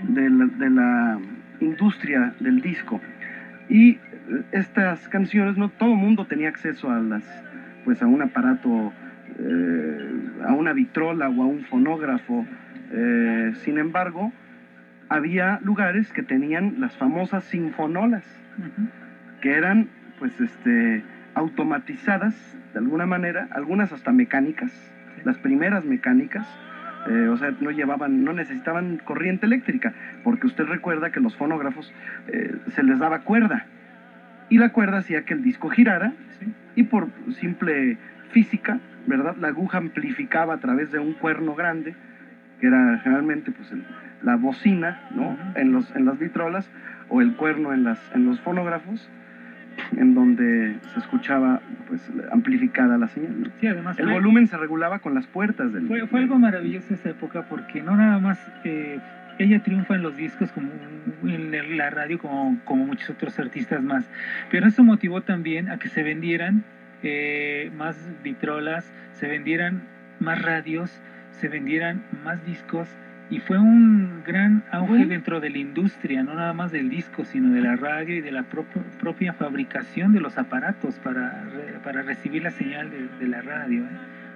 de 0.03 0.31
la, 0.31 0.47
de 0.47 0.71
la 0.71 1.19
industria 1.61 2.35
del 2.41 2.61
disco. 2.61 3.01
Y 3.69 3.91
eh, 3.91 3.99
estas 4.53 5.09
canciones, 5.09 5.57
no 5.57 5.69
todo 5.71 5.93
el 5.93 5.99
mundo 5.99 6.27
tenía 6.27 6.49
acceso 6.49 6.91
a 6.91 6.99
las, 7.01 7.25
pues 7.85 8.03
a 8.03 8.07
un 8.07 8.23
aparato, 8.23 8.93
eh, 9.39 10.11
a 10.47 10.53
una 10.53 10.73
vitrola 10.73 11.29
o 11.29 11.43
a 11.43 11.47
un 11.47 11.65
fonógrafo. 11.65 12.47
Eh, 12.93 13.53
sin 13.65 13.79
embargo, 13.79 14.33
había 15.09 15.61
lugares 15.63 16.13
que 16.13 16.23
tenían 16.23 16.77
las 16.79 16.97
famosas 16.97 17.45
sinfonolas 17.45 18.25
que 19.41 19.53
eran 19.55 19.89
pues 20.19 20.41
este 20.41 21.03
automatizadas 21.35 22.35
de 22.73 22.79
alguna 22.79 23.07
manera, 23.07 23.49
algunas 23.53 23.93
hasta 23.93 24.13
mecánicas, 24.13 24.73
las 25.25 25.39
primeras 25.39 25.85
mecánicas, 25.85 26.47
eh, 27.09 27.29
o 27.29 27.37
sea, 27.37 27.53
no 27.61 27.71
llevaban, 27.71 28.25
no 28.25 28.33
necesitaban 28.33 29.01
corriente 29.05 29.47
eléctrica, 29.47 29.93
porque 30.23 30.47
usted 30.47 30.65
recuerda 30.65 31.11
que 31.11 31.21
los 31.21 31.37
fonógrafos 31.37 31.93
eh, 32.29 32.55
se 32.69 32.83
les 32.83 32.99
daba 32.99 33.21
cuerda 33.21 33.67
y 34.49 34.59
la 34.59 34.71
cuerda 34.71 34.99
hacía 34.99 35.25
que 35.25 35.35
el 35.35 35.43
disco 35.43 35.69
girara 35.71 36.13
Sí. 36.39 36.47
y 36.77 36.83
por 36.85 37.09
simple 37.31 37.97
física, 38.31 38.79
¿verdad? 39.07 39.37
La 39.41 39.49
aguja 39.49 39.79
amplificaba 39.79 40.55
a 40.55 40.59
través 40.59 40.91
de 40.93 40.99
un 40.99 41.13
cuerno 41.15 41.55
grande, 41.55 41.95
que 42.61 42.67
era 42.69 42.99
generalmente 43.03 43.53
pues 43.53 43.71
el- 43.73 43.85
la 44.23 44.37
bocina, 44.37 45.01
¿no? 45.15 45.37
En 45.55 45.73
los 45.73 45.95
en 45.95 46.05
las 46.07 46.19
vitrolas 46.19 46.69
o 47.11 47.21
el 47.21 47.35
cuerno 47.37 47.73
en 47.75 47.85
las 47.85 48.01
en 48.15 48.25
los 48.25 48.41
fonógrafos 48.41 49.09
en 49.97 50.15
donde 50.15 50.77
se 50.93 50.99
escuchaba 51.01 51.61
pues 51.89 52.01
amplificada 52.33 52.97
la 52.99 53.09
señal. 53.09 53.41
¿no? 53.43 53.47
Sí, 53.61 53.67
además 53.67 53.99
El 53.99 54.05
fue- 54.07 54.15
volumen 54.15 54.47
se 54.47 54.57
regulaba 54.57 54.99
con 55.01 55.15
las 55.15 55.27
puertas 55.27 55.73
del 55.73 55.87
Fue, 55.87 56.07
fue 56.07 56.21
algo 56.21 56.39
maravilloso 56.39 56.95
esa 56.95 57.11
época 57.11 57.43
porque 57.49 57.83
no 57.83 57.97
nada 57.97 58.19
más 58.19 58.39
eh, 58.65 58.99
ella 59.39 59.63
triunfa 59.63 59.95
en 59.97 60.03
los 60.03 60.17
discos 60.17 60.51
como 60.53 60.69
en 61.25 61.77
la 61.77 61.91
radio 61.91 62.19
como, 62.19 62.59
como 62.65 62.87
muchos 62.87 63.11
otros 63.11 63.39
artistas 63.39 63.83
más, 63.83 64.09
pero 64.51 64.67
eso 64.69 64.85
motivó 64.85 65.23
también 65.23 65.69
a 65.71 65.79
que 65.79 65.89
se 65.89 66.03
vendieran 66.03 66.63
eh, 67.03 67.71
más 67.77 67.97
vitrolas, 68.23 68.91
se 69.13 69.27
vendieran 69.29 69.83
más 70.21 70.41
radios, 70.43 71.01
se 71.33 71.49
vendieran 71.49 72.03
más 72.25 72.45
discos 72.47 72.89
y 73.31 73.41
fue 73.41 73.59
un 73.59 74.23
gran 74.25 74.63
auge 74.71 75.07
dentro 75.07 75.41
de 75.41 75.51
la 75.51 75.59
industria, 75.59 76.23
no 76.23 76.35
nada 76.35 76.53
más 76.53 76.73
del 76.73 76.89
disco, 76.91 77.25
sino 77.25 77.53
de 77.53 77.61
la 77.63 77.75
radio 77.77 78.17
y 78.17 78.21
de 78.21 78.31
la 78.31 78.43
propia, 78.43 78.83
propia 79.01 79.33
fabricación 79.33 80.13
de 80.13 80.21
los 80.21 80.37
aparatos 80.39 80.97
para, 80.97 81.43
re- 81.45 81.79
para 81.83 82.03
recibir 82.03 82.43
la 82.43 82.51
señal 82.51 82.91
de, 82.91 83.09
de 83.19 83.29
la 83.29 83.41
radio. 83.43 83.83
¿eh? 83.83 83.89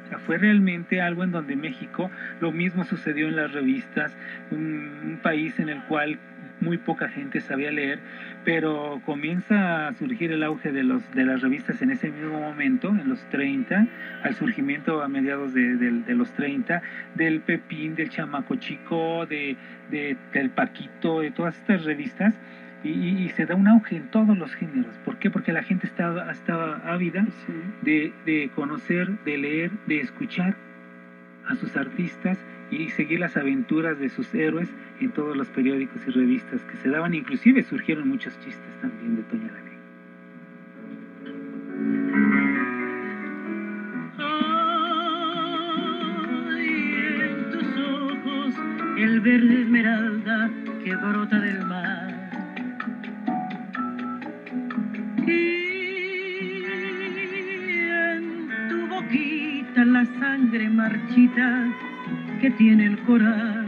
O 0.06 0.08
sea, 0.08 0.18
fue 0.20 0.38
realmente 0.38 1.02
algo 1.02 1.22
en 1.22 1.32
donde 1.32 1.54
México, 1.54 2.10
lo 2.40 2.50
mismo 2.50 2.84
sucedió 2.84 3.28
en 3.28 3.36
las 3.36 3.52
revistas, 3.52 4.16
un, 4.50 4.90
un 5.04 5.18
país 5.22 5.58
en 5.60 5.68
el 5.68 5.82
cual 5.82 6.18
muy 6.60 6.76
poca 6.78 7.08
gente 7.08 7.40
sabía 7.40 7.70
leer, 7.70 8.00
pero 8.44 9.00
comienza 9.06 9.88
a 9.88 9.94
surgir 9.94 10.32
el 10.32 10.42
auge 10.42 10.72
de, 10.72 10.82
los, 10.82 11.08
de 11.12 11.24
las 11.24 11.40
revistas 11.42 11.80
en 11.82 11.90
ese 11.90 12.10
mismo 12.10 12.40
momento, 12.40 12.88
en 12.88 13.08
los 13.08 13.20
30, 13.30 13.86
al 14.22 14.34
surgimiento 14.34 15.02
a 15.02 15.08
mediados 15.08 15.54
de, 15.54 15.76
del- 15.76 16.04
de 16.04 16.14
los 16.14 16.30
30, 16.32 16.82
del 17.14 17.40
Pepín, 17.40 17.94
del 17.94 18.08
Chamaco 18.10 18.56
Chico, 18.56 19.26
de, 19.26 19.56
de- 19.90 20.16
del 20.32 20.50
Paquito, 20.50 21.20
de 21.20 21.30
todas 21.30 21.56
estas 21.56 21.84
revistas, 21.84 22.34
y, 22.84 22.90
y- 22.90 23.24
y 23.24 23.28
se 23.30 23.44
da 23.46 23.54
un 23.54 23.68
auge 23.68 23.96
en 23.96 24.08
todos 24.10 24.36
los 24.38 24.54
géneros. 24.54 24.94
¿Por 25.04 25.18
qué? 25.18 25.30
Porque 25.30 25.52
la 25.52 25.62
gente 25.62 25.86
estaba, 25.86 26.30
estaba 26.30 26.76
ávida 26.84 27.26
de, 27.82 28.12
de 28.24 28.50
conocer, 28.54 29.08
de 29.24 29.36
leer, 29.38 29.70
de 29.86 30.00
escuchar 30.00 30.54
a 31.48 31.54
sus 31.56 31.76
artistas 31.76 32.38
y 32.70 32.90
seguir 32.90 33.20
las 33.20 33.36
aventuras 33.36 33.98
de 33.98 34.08
sus 34.08 34.32
héroes 34.34 34.68
en 35.00 35.10
todos 35.10 35.36
los 35.36 35.48
periódicos 35.48 36.02
y 36.06 36.10
revistas 36.10 36.60
que 36.62 36.76
se 36.76 36.88
daban. 36.88 37.14
Inclusive 37.14 37.62
surgieron 37.62 38.08
muchos 38.08 38.38
chistes 38.40 38.80
también 38.80 39.16
de 39.16 39.22
Toña 39.22 39.52
la 39.52 39.68
en 47.24 47.50
tus 47.50 47.78
ojos 47.78 48.54
el 48.98 49.20
verde 49.20 49.62
esmeralda 49.62 50.50
que 50.84 50.96
brota 50.96 51.40
del 51.40 51.64
mar. 51.66 52.14
Y 55.26 56.62
en 57.90 58.48
tu 58.68 58.86
boquita 58.88 59.84
la 59.84 60.04
sangre 60.04 60.68
marchita 60.68 61.87
que 62.40 62.50
tiene 62.50 62.86
el 62.86 62.98
coral. 63.00 63.66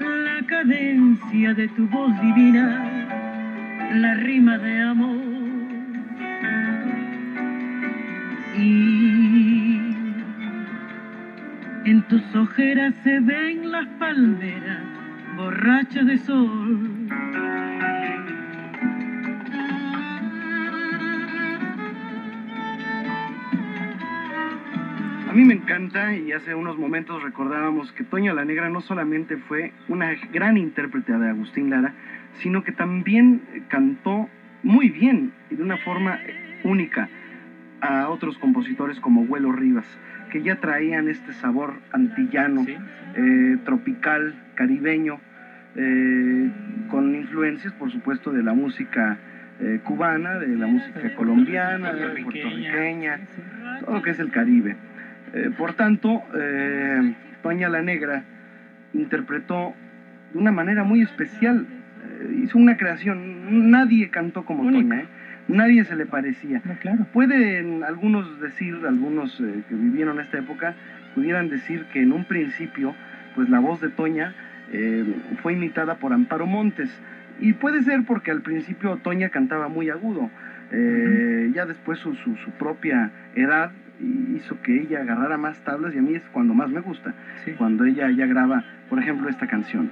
La 0.00 0.46
cadencia 0.46 1.54
de 1.54 1.68
tu 1.68 1.88
voz 1.88 2.12
divina, 2.20 3.90
la 3.94 4.14
rima 4.14 4.58
de 4.58 4.80
amor. 4.80 5.18
Y 8.56 9.80
en 11.84 12.02
tus 12.08 12.34
ojeras 12.36 12.94
se 13.02 13.20
ven 13.20 13.70
las 13.72 13.86
palmeras 13.98 14.82
borrachas 15.36 16.06
de 16.06 16.18
sol. 16.18 17.08
A 25.28 25.32
mí 25.34 25.44
me 25.44 25.52
encanta 25.52 26.14
y 26.14 26.32
hace 26.32 26.54
unos 26.54 26.78
momentos 26.78 27.22
recordábamos 27.22 27.92
que 27.92 28.02
Toña 28.02 28.32
la 28.32 28.46
Negra 28.46 28.70
no 28.70 28.80
solamente 28.80 29.36
fue 29.36 29.72
una 29.86 30.12
gran 30.32 30.56
intérprete 30.56 31.12
de 31.12 31.28
Agustín 31.28 31.68
Lara, 31.68 31.92
sino 32.40 32.64
que 32.64 32.72
también 32.72 33.42
cantó 33.68 34.30
muy 34.62 34.88
bien 34.88 35.32
y 35.50 35.56
de 35.56 35.62
una 35.62 35.76
forma 35.76 36.18
única 36.64 37.10
a 37.82 38.08
otros 38.08 38.38
compositores 38.38 39.00
como 39.00 39.20
Huelo 39.20 39.52
Rivas, 39.52 39.84
que 40.30 40.42
ya 40.42 40.60
traían 40.60 41.08
este 41.08 41.34
sabor 41.34 41.74
antillano, 41.92 42.64
Sí, 42.64 42.74
eh, 43.16 43.58
tropical, 43.66 44.34
caribeño, 44.54 45.20
eh, 45.76 46.50
con 46.90 47.14
influencias, 47.14 47.74
por 47.74 47.92
supuesto, 47.92 48.32
de 48.32 48.42
la 48.42 48.54
música 48.54 49.18
eh, 49.60 49.80
cubana, 49.84 50.38
de 50.38 50.56
la 50.56 50.66
música 50.66 51.14
colombiana, 51.16 51.92
puertorriqueña, 51.92 53.20
todo 53.80 53.96
lo 53.96 54.02
que 54.02 54.10
es 54.10 54.18
el 54.20 54.30
Caribe. 54.30 54.76
Eh, 55.34 55.50
por 55.56 55.74
tanto, 55.74 56.22
eh, 56.34 57.14
Toña 57.42 57.68
la 57.68 57.82
Negra 57.82 58.24
interpretó 58.94 59.74
de 60.32 60.38
una 60.38 60.52
manera 60.52 60.84
muy 60.84 61.02
especial, 61.02 61.66
eh, 61.66 62.40
hizo 62.44 62.58
una 62.58 62.76
creación, 62.76 63.70
nadie 63.70 64.10
cantó 64.10 64.44
como 64.44 64.62
Único. 64.62 64.88
Toña, 64.88 65.02
¿eh? 65.02 65.06
nadie 65.48 65.84
se 65.84 65.96
le 65.96 66.06
parecía. 66.06 66.62
No, 66.64 66.74
claro. 66.74 67.06
Pueden 67.12 67.84
algunos 67.84 68.40
decir, 68.40 68.76
algunos 68.86 69.36
que 69.36 69.74
vivieron 69.74 70.20
esta 70.20 70.38
época, 70.38 70.74
pudieran 71.14 71.48
decir 71.48 71.84
que 71.92 72.02
en 72.02 72.12
un 72.12 72.24
principio, 72.24 72.94
pues 73.34 73.48
la 73.48 73.60
voz 73.60 73.80
de 73.80 73.88
Toña 73.88 74.34
fue 75.42 75.54
imitada 75.54 75.94
por 75.96 76.12
Amparo 76.12 76.46
Montes. 76.46 76.90
Y 77.40 77.54
puede 77.54 77.82
ser 77.82 78.04
porque 78.04 78.30
al 78.30 78.42
principio 78.42 78.96
Toña 78.96 79.30
cantaba 79.30 79.68
muy 79.68 79.88
agudo. 79.88 80.30
Ya 80.70 81.64
después 81.64 81.98
su, 81.98 82.14
su, 82.16 82.36
su 82.36 82.50
propia 82.52 83.10
edad 83.34 83.70
hizo 84.00 84.60
que 84.62 84.82
ella 84.82 85.00
agarrara 85.00 85.36
más 85.36 85.58
tablas 85.64 85.94
y 85.94 85.98
a 85.98 86.02
mí 86.02 86.14
es 86.14 86.22
cuando 86.32 86.54
más 86.54 86.70
me 86.70 86.80
gusta, 86.80 87.14
sí. 87.44 87.52
cuando 87.52 87.84
ella 87.84 88.10
ya 88.10 88.26
graba, 88.26 88.64
por 88.88 88.98
ejemplo, 88.98 89.28
esta 89.28 89.46
canción. 89.46 89.90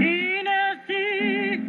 Y 0.00 0.42
nací 0.44 1.60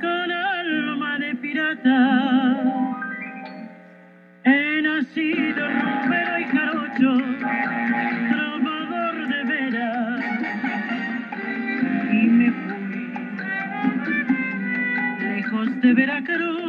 con 0.00 0.32
alma 0.32 1.18
de 1.18 1.34
pirata, 1.36 2.62
he 4.44 4.82
nacido 4.82 5.68
rompero 5.68 6.38
y 6.38 6.44
jarocho, 6.44 7.18
trovador 8.30 9.28
de 9.28 9.44
veras, 9.44 10.24
y 12.12 12.26
me 12.26 12.50
fui 12.50 13.12
lejos 15.20 15.80
de 15.80 15.94
Veracruz 15.94 16.65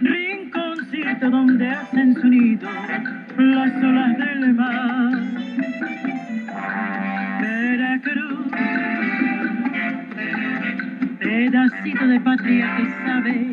rinconcito 0.00 1.30
donde 1.30 1.68
hacen 1.68 2.14
su 2.14 2.28
nido 2.28 2.68
las 3.36 3.82
olas 3.82 4.18
del 4.18 4.54
mar. 4.54 5.18
Veracruz, 7.40 8.46
pedacito 11.18 12.06
de 12.06 12.20
patria 12.20 12.76
que 12.76 12.84
sabe 13.04 13.50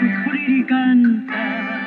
sufrir 0.00 0.50
y 0.50 0.64
cantar. 0.64 1.79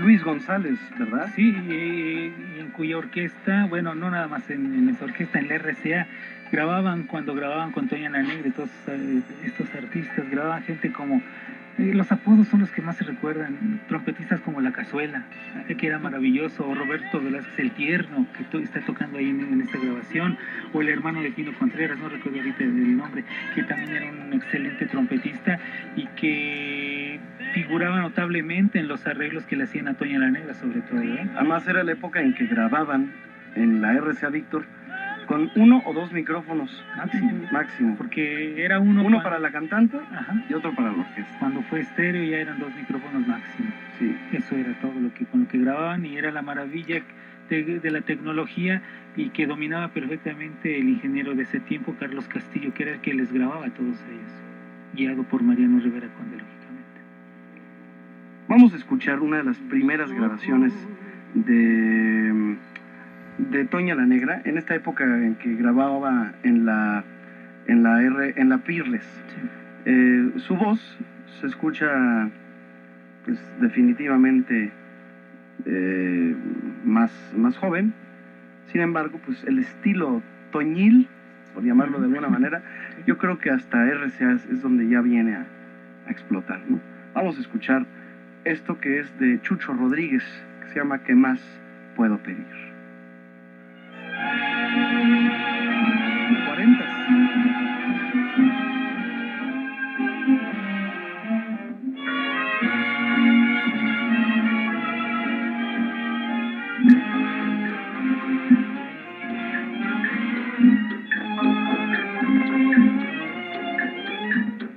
Luis 0.00 0.24
González, 0.24 0.78
¿verdad? 0.98 1.30
Sí, 1.34 1.54
en 2.58 2.70
cuya 2.72 2.98
orquesta, 2.98 3.66
bueno, 3.66 3.94
no 3.94 4.10
nada 4.10 4.28
más 4.28 4.48
en, 4.50 4.88
esa 4.88 5.04
orquesta, 5.04 5.38
en 5.38 5.48
la 5.48 5.58
RCA, 5.58 6.06
grababan 6.50 7.04
cuando 7.04 7.34
grababan 7.34 7.70
con 7.72 7.88
Toña 7.88 8.10
la 8.10 8.22
Negra 8.22 8.50
todos 8.50 8.70
eh, 8.88 9.20
estos 9.44 9.72
artistas, 9.74 10.28
grababan 10.30 10.62
gente 10.62 10.90
como, 10.90 11.22
eh, 11.78 11.92
los 11.94 12.10
apodos 12.10 12.48
son 12.48 12.60
los 12.60 12.70
que 12.70 12.82
más 12.82 12.96
se 12.96 13.04
recuerdan, 13.04 13.80
trompetistas 13.88 14.40
como 14.40 14.60
La 14.60 14.72
Cazuela, 14.72 15.24
eh, 15.68 15.76
que 15.76 15.86
era 15.86 15.98
maravilloso, 15.98 16.66
o 16.66 16.74
Roberto 16.74 17.20
Velázquez 17.20 17.58
el 17.58 17.70
Tierno, 17.72 18.26
que 18.36 18.58
está 18.62 18.80
tocando 18.80 19.18
ahí 19.18 19.28
en, 19.28 19.40
en 19.52 19.60
esta 19.60 19.78
grabación, 19.78 20.38
o 20.72 20.80
el 20.80 20.88
hermano 20.88 21.20
de 21.20 21.30
Pino 21.30 21.52
Contreras, 21.58 21.98
no 21.98 22.08
recuerdo 22.08 22.38
ahorita 22.38 22.64
el 22.64 22.96
nombre, 22.96 23.24
que 23.54 23.62
también 23.64 23.96
era 23.96 24.10
un 24.10 24.32
excelente 24.32 24.86
trompetista 24.86 25.58
y 25.94 26.06
que 26.16 27.20
figuraba 27.54 28.00
notablemente 28.00 28.78
en 28.78 28.88
los 28.88 29.06
arreglos 29.06 29.44
que 29.46 29.56
le 29.56 29.64
hacían 29.64 29.88
a 29.88 29.94
Toña 29.94 30.18
la 30.18 30.30
Negra 30.30 30.54
sobre 30.54 30.80
todo. 30.82 31.00
¿eh? 31.02 31.28
Además 31.36 31.66
era 31.68 31.82
la 31.84 31.92
época 31.92 32.20
en 32.20 32.34
que 32.34 32.46
grababan 32.46 33.12
en 33.56 33.80
la 33.80 33.92
RCA 33.94 34.28
Víctor 34.28 34.64
con 35.26 35.48
uno 35.54 35.80
o 35.86 35.92
dos 35.94 36.12
micrófonos 36.12 36.84
Máximo. 36.96 37.32
máximo. 37.52 37.96
Porque 37.96 38.64
era 38.64 38.80
uno, 38.80 39.00
Uno 39.00 39.02
cuando- 39.02 39.22
para 39.22 39.38
la 39.38 39.50
cantante 39.52 39.96
Ajá. 40.12 40.34
y 40.48 40.54
otro 40.54 40.74
para 40.74 40.90
la 40.90 40.98
orquesta. 40.98 41.36
Cuando 41.38 41.62
fue 41.62 41.80
estéreo 41.80 42.24
ya 42.24 42.38
eran 42.38 42.58
dos 42.58 42.74
micrófonos 42.74 43.26
máximo. 43.28 43.68
Sí. 43.98 44.16
Eso 44.32 44.56
era 44.56 44.72
todo 44.80 44.92
lo 45.00 45.12
que 45.14 45.26
con 45.26 45.42
lo 45.42 45.48
que 45.48 45.58
grababan 45.58 46.04
y 46.04 46.16
era 46.16 46.30
la 46.32 46.42
maravilla 46.42 47.02
de, 47.48 47.62
de 47.80 47.90
la 47.90 48.00
tecnología 48.00 48.82
y 49.16 49.30
que 49.30 49.46
dominaba 49.46 49.88
perfectamente 49.88 50.78
el 50.78 50.88
ingeniero 50.88 51.34
de 51.34 51.42
ese 51.42 51.60
tiempo, 51.60 51.94
Carlos 51.98 52.26
Castillo, 52.28 52.72
que 52.74 52.84
era 52.84 52.92
el 52.92 53.00
que 53.00 53.12
les 53.14 53.32
grababa 53.32 53.66
a 53.66 53.70
todos 53.70 53.96
ellos, 54.08 54.32
guiado 54.94 55.24
por 55.24 55.42
Mariano 55.42 55.78
Rivera 55.80 56.06
Conde, 56.16 56.36
lógicamente. 56.38 56.49
Vamos 58.50 58.74
a 58.74 58.76
escuchar 58.78 59.20
una 59.20 59.36
de 59.36 59.44
las 59.44 59.58
primeras 59.58 60.10
grabaciones 60.10 60.72
de, 61.34 62.56
de 63.38 63.64
Toña 63.66 63.94
la 63.94 64.06
Negra, 64.06 64.42
en 64.44 64.58
esta 64.58 64.74
época 64.74 65.04
en 65.04 65.36
que 65.36 65.54
grababa 65.54 66.32
en 66.42 66.66
la, 66.66 67.04
en 67.68 67.84
la, 67.84 68.02
R, 68.02 68.34
en 68.36 68.48
la 68.48 68.58
Pirles. 68.58 69.06
Eh, 69.84 70.32
su 70.38 70.56
voz 70.56 70.80
se 71.40 71.46
escucha 71.46 72.28
pues, 73.24 73.38
definitivamente 73.60 74.72
eh, 75.64 76.34
más, 76.84 77.12
más 77.36 77.56
joven, 77.56 77.94
sin 78.72 78.80
embargo, 78.80 79.20
pues 79.24 79.44
el 79.44 79.60
estilo 79.60 80.22
toñil, 80.50 81.06
por 81.54 81.62
llamarlo 81.62 82.00
de 82.00 82.06
alguna 82.06 82.28
manera, 82.28 82.64
yo 83.06 83.16
creo 83.16 83.38
que 83.38 83.50
hasta 83.50 83.86
RCA 83.86 84.32
es, 84.32 84.44
es 84.46 84.60
donde 84.60 84.88
ya 84.88 85.02
viene 85.02 85.36
a, 85.36 85.46
a 86.08 86.10
explotar. 86.10 86.60
¿no? 86.68 86.80
Vamos 87.14 87.38
a 87.38 87.42
escuchar 87.42 87.86
esto 88.44 88.78
que 88.80 89.00
es 89.00 89.18
de 89.18 89.40
Chucho 89.42 89.72
Rodríguez, 89.72 90.24
que 90.62 90.68
se 90.68 90.76
llama 90.76 91.02
¿Qué 91.02 91.14
más 91.14 91.40
puedo 91.96 92.18
pedir? 92.18 92.46
40. 96.46 96.84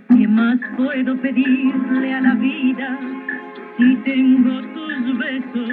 ¿Qué 0.09 0.27
más 0.27 0.59
puedo 0.77 1.21
pedirle 1.21 2.13
a 2.13 2.21
la 2.21 2.35
vida 2.35 3.22
si 3.77 3.95
tengo 4.03 4.61
tus 4.73 5.17
besos? 5.17 5.69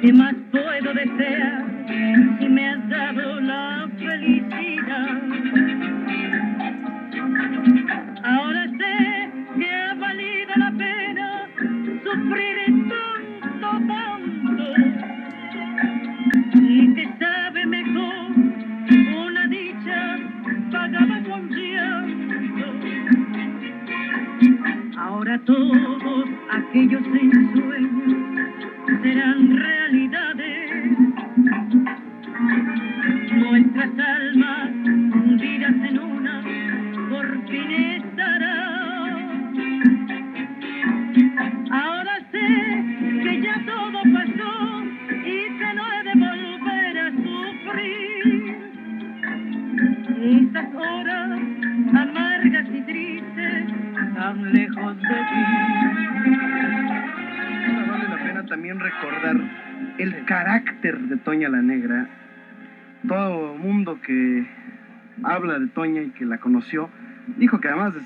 ¿Qué 0.00 0.12
más 0.12 0.41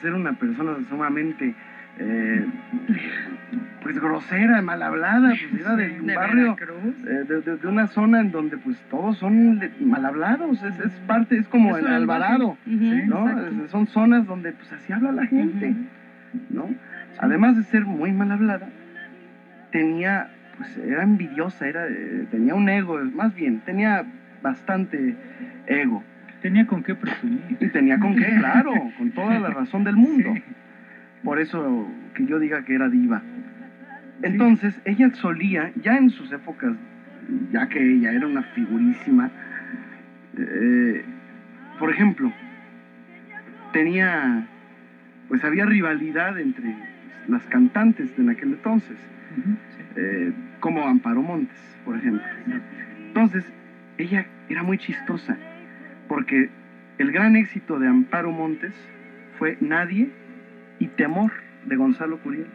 ser 0.06 0.14
una 0.14 0.32
persona 0.34 0.76
sumamente 0.88 1.52
eh, 1.98 2.46
pues 3.82 3.98
grosera, 3.98 4.60
mal 4.62 4.82
hablada, 4.82 5.30
pues 5.50 5.60
era 5.62 5.74
de 5.76 5.98
un 6.00 6.06
de 6.06 6.14
barrio, 6.14 6.56
eh, 6.60 7.24
de, 7.26 7.40
de- 7.40 7.56
de 7.56 7.66
una 7.68 7.86
zona 7.88 8.20
en 8.20 8.30
donde 8.30 8.56
pues 8.58 8.76
todos 8.90 9.16
son 9.18 9.58
mal 9.80 10.04
hablados, 10.04 10.62
es, 10.62 10.78
es 10.78 10.92
parte, 11.06 11.38
es 11.38 11.48
como 11.48 11.70
un 11.74 11.86
Alvarado, 11.86 12.56
Ujú, 12.66 12.84
¿no? 13.06 13.28
exacto. 13.28 13.64
Es- 13.64 13.70
son 13.70 13.86
zonas 13.86 14.26
donde 14.26 14.52
pues 14.52 14.70
así 14.72 14.92
habla 14.92 15.10
la 15.12 15.26
gente, 15.26 15.74
¿no? 16.50 16.68
Además 17.18 17.56
de 17.56 17.62
ser 17.64 17.84
muy 17.84 18.12
mal 18.12 18.30
hablada, 18.30 18.68
tenía, 19.72 20.28
pues 20.58 20.76
era 20.76 21.02
envidiosa, 21.02 21.66
era, 21.66 21.86
eh, 21.88 22.26
tenía 22.30 22.54
un 22.54 22.68
ego, 22.68 22.98
más 23.14 23.34
bien, 23.34 23.60
tenía 23.60 24.04
bastante 24.42 25.16
ego. 25.66 26.04
Tenía 26.42 26.66
con 26.66 26.82
qué 26.82 26.94
presumir. 26.94 27.40
Y 27.58 27.66
tenía 27.68 27.98
con 27.98 28.14
qué, 28.14 28.26
claro, 28.38 28.70
con 28.98 29.05
toda 29.38 29.48
la 29.48 29.54
razón 29.54 29.84
del 29.84 29.96
mundo. 29.96 30.34
Por 31.22 31.40
eso 31.40 31.88
que 32.14 32.26
yo 32.26 32.38
diga 32.38 32.64
que 32.64 32.74
era 32.74 32.88
diva. 32.88 33.22
Entonces, 34.22 34.80
ella 34.84 35.10
solía, 35.14 35.72
ya 35.82 35.96
en 35.96 36.10
sus 36.10 36.32
épocas, 36.32 36.72
ya 37.52 37.68
que 37.68 37.80
ella 37.80 38.12
era 38.12 38.26
una 38.26 38.42
figurísima, 38.42 39.30
eh, 40.38 41.04
por 41.78 41.90
ejemplo, 41.90 42.32
tenía, 43.72 44.46
pues 45.28 45.44
había 45.44 45.66
rivalidad 45.66 46.38
entre 46.38 46.74
las 47.28 47.42
cantantes 47.46 48.16
de 48.16 48.22
en 48.22 48.30
aquel 48.30 48.52
entonces, 48.52 48.96
eh, 49.96 50.32
como 50.60 50.86
Amparo 50.86 51.22
Montes, 51.22 51.58
por 51.84 51.96
ejemplo. 51.96 52.26
Entonces, 53.08 53.44
ella 53.98 54.26
era 54.48 54.62
muy 54.62 54.78
chistosa 54.78 55.36
porque 56.08 56.50
el 56.98 57.12
gran 57.12 57.36
éxito 57.36 57.78
de 57.78 57.88
Amparo 57.88 58.30
Montes 58.30 58.74
fue 59.38 59.56
Nadie 59.60 60.10
y 60.78 60.88
Temor 60.88 61.32
de 61.66 61.76
Gonzalo 61.76 62.18
Curiel. 62.18 62.46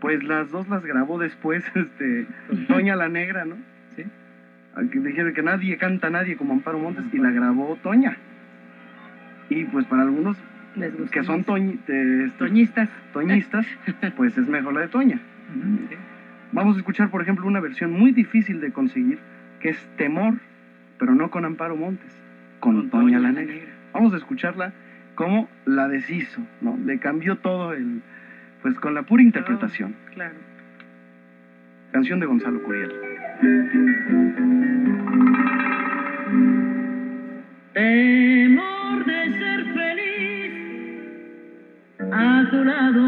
Pues 0.00 0.22
las 0.24 0.50
dos 0.50 0.68
las 0.68 0.84
grabó 0.84 1.18
después, 1.18 1.64
este, 1.74 2.26
Toña 2.68 2.96
la 2.96 3.08
Negra, 3.08 3.44
¿no? 3.44 3.56
Sí. 3.96 4.04
Dijeron 4.98 5.34
que 5.34 5.42
nadie 5.42 5.76
canta 5.76 6.10
nadie 6.10 6.36
como 6.36 6.54
Amparo 6.54 6.78
Montes 6.78 7.04
y 7.12 7.18
la 7.18 7.30
grabó 7.30 7.76
Toña. 7.82 8.16
Y 9.48 9.64
pues 9.64 9.84
para 9.86 10.02
algunos 10.02 10.36
Les 10.76 10.96
gusta 10.96 11.10
que 11.10 11.24
son 11.24 11.40
este, 11.40 12.30
Toñistas. 12.38 12.88
toñistas, 13.12 13.66
pues 14.16 14.38
es 14.38 14.48
mejor 14.48 14.74
la 14.74 14.82
de 14.82 14.88
Toña. 14.88 15.20
Vamos 16.52 16.76
a 16.76 16.78
escuchar, 16.78 17.10
por 17.10 17.22
ejemplo, 17.22 17.46
una 17.46 17.60
versión 17.60 17.92
muy 17.92 18.12
difícil 18.12 18.60
de 18.60 18.72
conseguir, 18.72 19.18
que 19.60 19.70
es 19.70 19.88
Temor, 19.96 20.34
pero 20.98 21.14
no 21.14 21.30
con 21.30 21.44
Amparo 21.44 21.76
Montes, 21.76 22.16
con, 22.60 22.90
Toña, 22.90 23.18
la 23.18 23.32
Negra. 23.32 23.54
Vamos 23.92 24.14
a 24.14 24.16
escucharla 24.16 24.72
como 25.20 25.50
la 25.66 25.86
deshizo, 25.86 26.40
¿no? 26.62 26.78
Le 26.82 26.98
cambió 26.98 27.36
todo 27.36 27.74
el, 27.74 28.00
pues 28.62 28.74
con 28.80 28.94
la 28.94 29.02
pura 29.02 29.22
interpretación. 29.22 29.94
Claro. 30.14 30.34
Canción 31.92 32.20
de 32.20 32.26
Gonzalo 32.26 32.62
Curiel. 32.62 32.90
Temor 37.74 39.04
de 39.04 39.32
ser 39.38 39.64
feliz 39.74 40.52
a 42.12 42.48
tu 42.50 42.64
lado. 42.64 43.02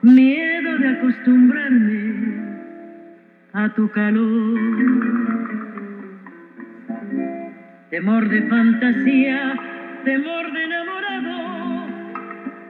Miedo 0.00 0.78
de 0.78 0.88
acostumbrarme 0.88 2.14
a 3.52 3.68
tu 3.74 3.90
calor. 3.90 5.43
Temor 7.94 8.28
de 8.28 8.42
fantasía, 8.48 9.54
temor 10.04 10.50
de 10.52 10.64
enamorado 10.64 11.86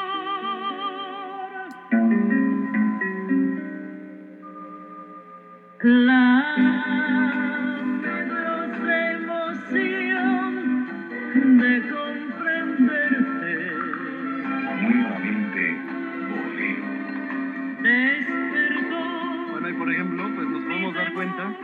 Podemos 20.94 21.04
dar 21.04 21.12
cuenta 21.12 21.56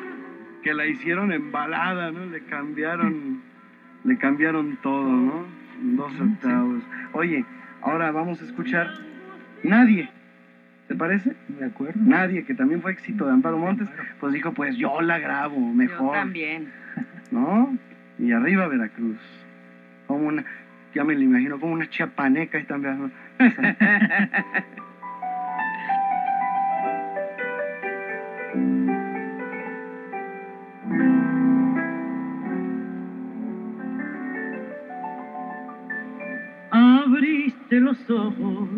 que 0.63 0.75
la 0.75 0.87
hicieron 0.87 1.33
en 1.33 1.53
balada, 1.53 2.11
¿no? 2.11 2.27
Le 2.27 2.41
cambiaron, 2.45 3.41
le 4.05 4.19
cambiaron 4.19 4.77
todo, 4.83 5.09
¿no? 5.09 5.47
Dos 5.83 6.13
octavos. 6.21 6.83
Oye, 7.13 7.45
ahora 7.81 8.11
vamos 8.11 8.43
a 8.43 8.45
escuchar 8.45 8.91
Nadie. 9.63 10.09
¿Te 10.89 10.95
parece? 10.95 11.35
De 11.49 11.67
acuerdo. 11.67 12.01
Nadie, 12.03 12.45
que 12.45 12.55
también 12.55 12.83
fue 12.83 12.93
éxito 12.93 13.25
de 13.25 13.33
Amparo 13.33 13.59
Montes, 13.59 13.89
pues 14.19 14.33
dijo, 14.33 14.53
pues 14.53 14.77
yo 14.77 15.01
la 15.01 15.19
grabo 15.19 15.57
Yo 15.57 15.75
mejor, 15.75 16.15
también. 16.15 16.73
¿no? 17.31 17.77
Y 18.19 18.33
arriba 18.33 18.67
Veracruz. 18.67 19.19
Como 20.07 20.27
una, 20.27 20.45
ya 20.95 21.05
me 21.05 21.15
lo 21.15 21.21
imagino, 21.21 21.61
como 21.61 21.75
una 21.75 21.89
chiapaneca 21.89 22.59
y 22.59 22.65
también. 22.65 23.13
abriste 37.71 37.81
los 37.81 38.11
ojos 38.11 38.69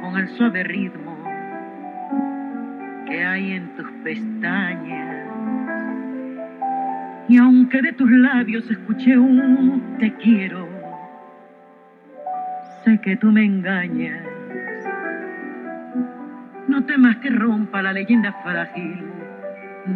con 0.00 0.16
el 0.16 0.28
suave 0.36 0.64
ritmo 0.64 1.16
que 3.06 3.24
hay 3.24 3.52
en 3.52 3.76
tus 3.76 3.90
pestañas. 4.02 5.28
Y 7.28 7.36
aunque 7.36 7.82
de 7.82 7.92
tus 7.92 8.10
labios 8.10 8.70
escuché 8.70 9.18
un 9.18 9.96
te 9.98 10.12
quiero, 10.14 10.66
sé 12.84 12.98
que 13.00 13.16
tú 13.16 13.30
me 13.30 13.44
engañas. 13.44 14.24
No 16.68 16.84
temas 16.84 17.16
que 17.16 17.30
rompa 17.30 17.82
la 17.82 17.92
leyenda 17.92 18.32
frágil 18.42 19.04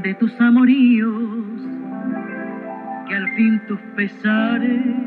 de 0.03 0.15
tus 0.15 0.39
amoríos, 0.41 1.61
que 3.09 3.15
al 3.15 3.29
fin 3.31 3.61
tus 3.67 3.81
pesares 3.97 5.06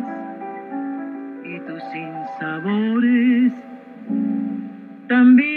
sinsabores 2.40 3.54
también 5.08 5.49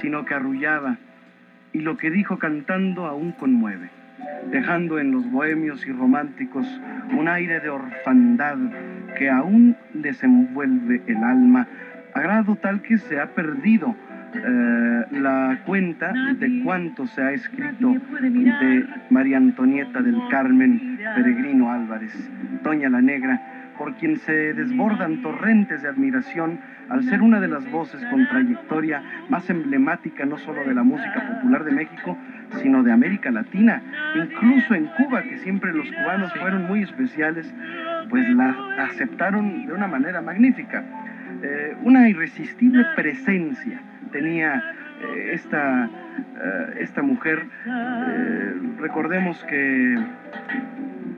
sino 0.00 0.24
que 0.24 0.34
arrullaba, 0.34 0.96
y 1.72 1.80
lo 1.80 1.96
que 1.96 2.10
dijo 2.10 2.38
cantando 2.38 3.06
aún 3.06 3.32
conmueve, 3.32 3.90
dejando 4.50 4.98
en 4.98 5.12
los 5.12 5.30
bohemios 5.30 5.86
y 5.86 5.92
románticos 5.92 6.66
un 7.16 7.28
aire 7.28 7.60
de 7.60 7.68
orfandad 7.68 8.56
que 9.18 9.28
aún 9.28 9.76
desenvuelve 9.92 11.02
el 11.06 11.22
alma, 11.22 11.66
a 12.14 12.20
grado 12.20 12.56
tal 12.56 12.80
que 12.82 12.98
se 12.98 13.20
ha 13.20 13.34
perdido 13.34 13.94
eh, 14.34 15.04
la 15.12 15.60
cuenta 15.64 16.12
de 16.38 16.62
cuánto 16.64 17.06
se 17.06 17.22
ha 17.22 17.32
escrito 17.32 17.94
de 18.20 18.86
María 19.10 19.36
Antonieta 19.38 20.02
del 20.02 20.16
Carmen 20.30 20.98
Peregrino 21.14 21.70
Álvarez, 21.70 22.12
Doña 22.62 22.88
la 22.88 23.00
Negra, 23.00 23.72
por 23.78 23.94
quien 23.94 24.16
se 24.16 24.54
desbordan 24.54 25.22
torrentes 25.22 25.82
de 25.82 25.88
admiración 25.88 26.58
al 26.88 27.02
ser 27.04 27.22
una 27.22 27.40
de 27.40 27.48
las 27.48 27.70
voces 27.70 28.04
con 28.10 28.26
trayectoria 28.28 29.02
más 29.28 29.48
emblemática 29.50 30.24
no 30.24 30.38
solo 30.38 30.64
de 30.64 30.74
la 30.74 30.82
música 30.82 31.26
popular 31.26 31.64
de 31.64 31.72
México, 31.72 32.16
sino 32.62 32.82
de 32.82 32.92
América 32.92 33.30
Latina, 33.30 33.82
incluso 34.14 34.74
en 34.74 34.86
Cuba, 34.86 35.22
que 35.22 35.38
siempre 35.38 35.72
los 35.72 35.90
cubanos 35.90 36.32
fueron 36.34 36.66
muy 36.66 36.82
especiales, 36.82 37.52
pues 38.08 38.28
la 38.30 38.54
aceptaron 38.78 39.66
de 39.66 39.72
una 39.72 39.88
manera 39.88 40.20
magnífica. 40.20 40.84
Eh, 41.42 41.76
una 41.82 42.08
irresistible 42.08 42.84
presencia 42.94 43.80
tenía 44.12 44.62
eh, 45.02 45.30
esta, 45.32 45.84
eh, 45.84 46.76
esta 46.80 47.02
mujer. 47.02 47.46
Recordemos 48.78 49.42
que, 49.44 49.98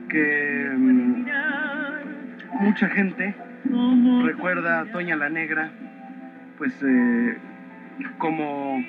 que 0.09 0.71
mm, 0.75 1.25
mucha 2.59 2.89
gente 2.89 3.35
recuerda 4.25 4.81
a 4.81 4.85
Toña 4.85 5.15
la 5.15 5.29
Negra, 5.29 5.69
pues 6.57 6.73
eh, 6.83 7.37
como 8.17 8.83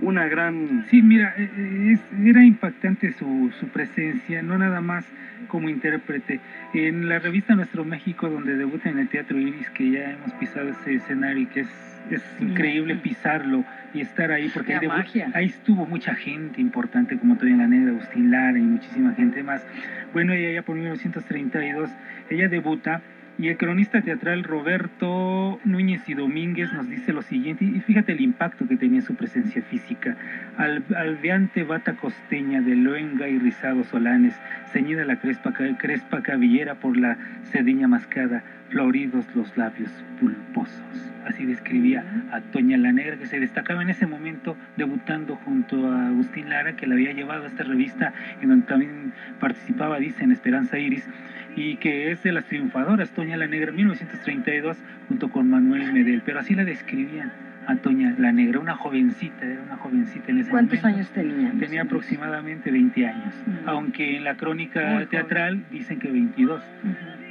una 0.00 0.26
gran... 0.26 0.84
Sí, 0.90 1.00
mira, 1.02 1.34
eh, 1.36 1.48
eh, 1.56 1.92
es- 1.92 2.26
era 2.26 2.44
impactante 2.44 3.12
su, 3.12 3.52
su 3.60 3.68
presencia, 3.68 4.42
no 4.42 4.58
nada 4.58 4.80
más 4.80 5.06
como 5.48 5.68
intérprete. 5.68 6.40
En 6.74 7.08
la 7.08 7.18
revista 7.18 7.54
Nuestro 7.54 7.84
México, 7.84 8.28
donde 8.28 8.56
debuta 8.56 8.88
en 8.88 8.98
el 8.98 9.08
Teatro 9.08 9.38
Iris, 9.38 9.68
que 9.70 9.90
ya 9.90 10.10
hemos 10.12 10.32
pisado 10.34 10.70
ese 10.70 10.94
escenario 10.94 11.42
y 11.42 11.46
que 11.46 11.60
es, 11.60 12.02
es 12.10 12.22
increíble 12.40 12.96
pisarlo 12.96 13.64
y 13.94 14.00
estar 14.00 14.30
ahí, 14.32 14.50
porque 14.52 14.74
ahí, 14.74 14.80
debu- 14.80 14.88
magia. 14.96 15.30
ahí 15.34 15.46
estuvo 15.46 15.86
mucha 15.86 16.14
gente 16.14 16.60
importante, 16.60 17.16
como 17.18 17.36
Toña 17.36 17.56
la 17.58 17.66
Negra, 17.68 17.90
Agustín 17.92 18.30
Lara 18.30 18.58
y 18.58 18.62
muchísima 18.62 19.12
gente 19.14 19.42
más. 19.42 19.64
Bueno, 20.12 20.32
ella 20.32 20.52
ya 20.52 20.62
por 20.62 20.74
1932, 20.76 21.90
ella 22.30 22.48
debuta 22.48 23.02
y 23.38 23.48
el 23.48 23.56
cronista 23.56 24.02
teatral 24.02 24.44
Roberto 24.44 25.58
Núñez 25.64 26.08
y 26.08 26.14
Domínguez 26.14 26.72
nos 26.72 26.88
dice 26.88 27.12
lo 27.12 27.22
siguiente, 27.22 27.64
y 27.64 27.80
fíjate 27.80 28.12
el 28.12 28.20
impacto 28.20 28.68
que 28.68 28.76
tenía 28.76 29.00
su 29.00 29.14
presencia 29.14 29.62
física. 29.62 30.16
Al, 30.56 30.84
albeante 30.96 31.64
bata 31.64 31.94
costeña 31.94 32.60
de 32.60 32.76
luenga 32.76 33.28
y 33.28 33.38
rizados 33.38 33.86
solanes, 33.88 34.34
ceñida 34.72 35.04
la 35.04 35.16
crespa, 35.16 35.52
crespa 35.52 36.22
cabellera 36.22 36.74
por 36.74 36.96
la 36.96 37.16
cediña 37.44 37.88
mascada, 37.88 38.42
floridos 38.70 39.26
los 39.34 39.56
labios 39.56 39.90
pulposos. 40.20 41.12
Así 41.26 41.46
describía 41.46 42.04
a 42.32 42.40
Toña 42.40 42.76
la 42.76 42.92
Negra, 42.92 43.16
que 43.16 43.26
se 43.26 43.38
destacaba 43.38 43.82
en 43.82 43.90
ese 43.90 44.06
momento 44.06 44.56
debutando 44.76 45.36
junto 45.36 45.90
a 45.90 46.08
Agustín 46.08 46.48
Lara, 46.48 46.74
que 46.74 46.86
la 46.86 46.94
había 46.94 47.12
llevado 47.12 47.44
a 47.44 47.46
esta 47.46 47.62
revista 47.62 48.12
en 48.40 48.48
donde 48.48 48.66
también 48.66 49.12
participaba, 49.38 49.98
dice, 49.98 50.24
en 50.24 50.32
Esperanza 50.32 50.78
Iris, 50.78 51.08
y 51.56 51.76
que 51.76 52.10
es 52.10 52.22
de 52.22 52.32
las 52.32 52.44
triunfadoras, 52.46 53.10
Toña 53.12 53.36
la 53.36 53.46
Negra, 53.46 53.72
1932, 53.72 54.78
junto 55.08 55.30
con 55.30 55.50
Manuel 55.50 55.92
Medel. 55.92 56.22
Pero 56.24 56.40
así 56.40 56.54
la 56.54 56.64
describían 56.64 57.32
a 57.66 57.76
Toña 57.76 58.14
la 58.18 58.32
Negra, 58.32 58.58
una 58.58 58.74
jovencita, 58.74 59.44
era 59.44 59.62
una 59.62 59.76
jovencita 59.76 60.30
en 60.32 60.38
ese 60.38 60.50
¿Cuántos 60.50 60.80
momento. 60.82 60.96
años 60.98 61.10
tenía? 61.12 61.52
Tenía 61.60 61.82
aproximadamente 61.82 62.70
20 62.70 63.06
años, 63.06 63.34
aunque 63.66 64.16
en 64.16 64.24
la 64.24 64.32
Muy 64.32 64.38
crónica 64.40 64.92
joven. 64.94 65.08
teatral 65.08 65.64
dicen 65.70 65.98
que 66.00 66.10
22, 66.10 66.60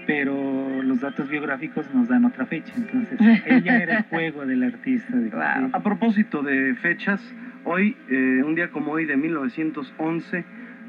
pero 0.08 0.82
los 0.84 1.02
datos 1.02 1.30
biográficos 1.30 1.94
nos 1.94 2.08
dan 2.08 2.24
otra 2.26 2.46
fecha, 2.46 2.74
entonces 2.78 3.20
ella 3.46 3.82
era 3.84 3.98
el 3.98 4.04
juego 4.04 4.46
del 4.46 4.64
artista. 4.64 5.16
De, 5.18 5.32
A 5.74 5.80
propósito 5.84 6.44
de 6.44 6.76
fechas, 6.76 7.22
hoy, 7.66 7.98
eh, 8.10 8.42
un 8.46 8.56
día 8.56 8.70
como 8.70 8.92
hoy 8.94 9.06
de 9.06 9.18
1911, 9.18 10.46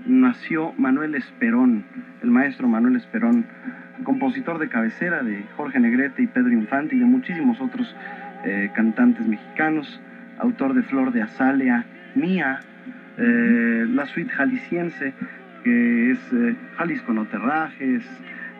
nació 0.06 0.72
Manuel 0.78 1.14
Esperón, 1.14 1.84
el 2.22 2.30
maestro 2.30 2.68
Manuel 2.68 2.96
Esperón, 2.96 3.46
compositor 4.04 4.58
de 4.58 4.68
cabecera 4.68 5.22
de 5.22 5.44
Jorge 5.56 5.78
Negrete 5.80 6.22
y 6.22 6.26
Pedro 6.26 6.52
Infante 6.52 6.96
y 6.96 6.98
de 6.98 7.04
muchísimos 7.04 7.60
otros 7.60 7.94
eh, 8.44 8.70
cantantes 8.74 9.26
mexicanos, 9.26 10.00
autor 10.38 10.74
de 10.74 10.82
Flor 10.82 11.12
de 11.12 11.22
Azalea, 11.22 11.86
Mía, 12.14 12.60
eh, 13.18 13.86
la 13.88 14.06
suite 14.06 14.30
jalisciense, 14.30 15.14
que 15.64 16.10
es 16.10 16.18
eh, 16.32 16.56
Jalisco 16.76 17.12
no 17.12 17.24
te 17.26 17.38
rajes, 17.38 18.04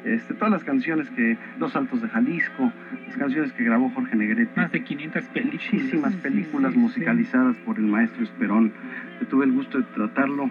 este, 0.05 0.35
todas 0.35 0.51
las 0.51 0.65
canciones 0.65 1.09
que, 1.11 1.37
Los 1.59 1.77
Altos 1.77 2.03
de 2.03 2.09
Jalisco, 2.09 2.73
las 3.07 3.17
canciones 3.17 3.53
que 3.53 3.63
grabó 3.63 3.89
Jorge 3.91 4.17
Negrete. 4.17 4.51
Más 4.57 4.73
de 4.73 4.83
500 4.83 5.25
películas. 5.27 5.73
Muchísimas 5.73 6.15
películas 6.17 6.75
musicalizadas 6.75 7.57
por 7.59 7.79
el 7.79 7.85
maestro 7.85 8.25
Esperón. 8.25 8.73
Yo 9.21 9.27
tuve 9.29 9.45
el 9.45 9.53
gusto 9.53 9.79
de 9.79 9.85
tratarlo 9.95 10.51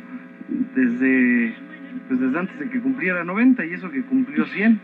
desde, 0.76 1.54
pues 2.08 2.20
desde 2.20 2.40
antes 2.40 2.60
de 2.60 2.70
que 2.70 2.80
cumpliera 2.80 3.24
90 3.24 3.66
y 3.66 3.74
eso 3.74 3.90
que 3.92 4.02
cumplió 4.04 4.46
100. 4.46 4.80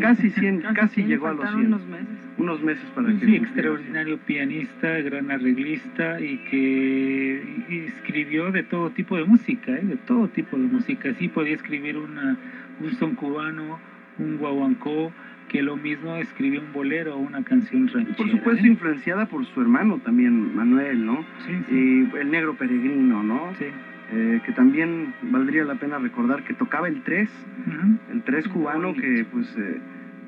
casi 0.00 0.30
100, 0.30 0.62
casi, 0.74 1.04
llegó 1.04 1.28
a 1.28 1.34
los 1.34 1.48
100. 1.50 1.66
unos 1.66 1.86
meses. 1.86 2.06
Unos 2.36 2.62
meses 2.62 2.84
para 2.94 3.08
que 3.08 3.26
Sí, 3.26 3.36
extraordinario 3.36 4.18
pianista, 4.18 4.88
gran 5.00 5.30
arreglista 5.30 6.20
y 6.20 6.38
que 6.50 7.86
escribió 7.86 8.50
de 8.50 8.64
todo 8.64 8.90
tipo 8.90 9.16
de 9.16 9.24
música, 9.24 9.72
¿eh? 9.72 9.82
de 9.82 9.96
todo 9.96 10.28
tipo 10.28 10.56
de 10.56 10.64
música. 10.64 11.14
Sí 11.14 11.28
podía 11.28 11.54
escribir 11.54 11.96
una, 11.96 12.36
un 12.80 12.92
son 12.94 13.14
cubano, 13.14 13.78
un 14.18 14.36
guaguancó, 14.38 15.12
que 15.48 15.62
lo 15.62 15.76
mismo 15.76 16.16
escribió 16.16 16.60
un 16.60 16.72
bolero 16.72 17.14
o 17.14 17.18
una 17.18 17.44
canción 17.44 17.86
ranchera. 17.88 18.16
Por 18.16 18.30
supuesto, 18.30 18.64
¿eh? 18.64 18.68
influenciada 18.68 19.26
por 19.26 19.44
su 19.46 19.60
hermano 19.60 19.98
también, 19.98 20.56
Manuel, 20.56 21.06
¿no? 21.06 21.24
Sí, 21.46 21.52
sí. 21.68 21.74
Y 22.12 22.16
el 22.16 22.30
negro 22.30 22.54
peregrino, 22.54 23.22
¿no? 23.22 23.52
Sí. 23.58 23.66
Eh, 24.12 24.40
que 24.44 24.52
también 24.52 25.14
valdría 25.22 25.64
la 25.64 25.76
pena 25.76 25.98
recordar 25.98 26.44
que 26.44 26.52
tocaba 26.54 26.88
el 26.88 27.02
tres, 27.02 27.30
Ujú. 27.66 27.96
el 28.12 28.22
tres 28.22 28.46
cubano, 28.48 28.92
que 28.94 29.24
pues 29.32 29.56
eh, 29.56 29.78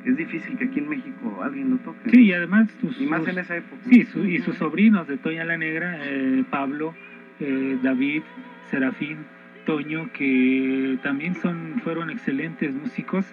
es 0.06 0.16
difícil 0.16 0.56
que 0.56 0.64
aquí 0.64 0.78
en 0.78 0.88
México 0.88 1.40
alguien 1.42 1.70
lo 1.70 1.76
toque. 1.78 2.10
Sí, 2.10 2.22
y 2.22 2.32
además 2.32 2.70
sus, 2.80 2.98
Y 3.00 3.06
más 3.06 3.26
en 3.28 3.38
esa 3.38 3.56
época. 3.56 3.82
Sí, 3.88 4.04
su- 4.04 4.24
y 4.24 4.38
sus 4.38 4.56
sobrinos 4.56 5.06
de 5.06 5.18
Toña 5.18 5.44
la 5.44 5.58
Negra, 5.58 5.98
eh, 6.00 6.42
Pablo, 6.50 6.94
eh, 7.38 7.78
David, 7.82 8.22
Serafín, 8.70 9.18
Toño, 9.66 10.10
que 10.12 10.98
también 11.02 11.34
son 11.34 11.80
fueron 11.84 12.08
excelentes 12.10 12.72
músicos 12.72 13.26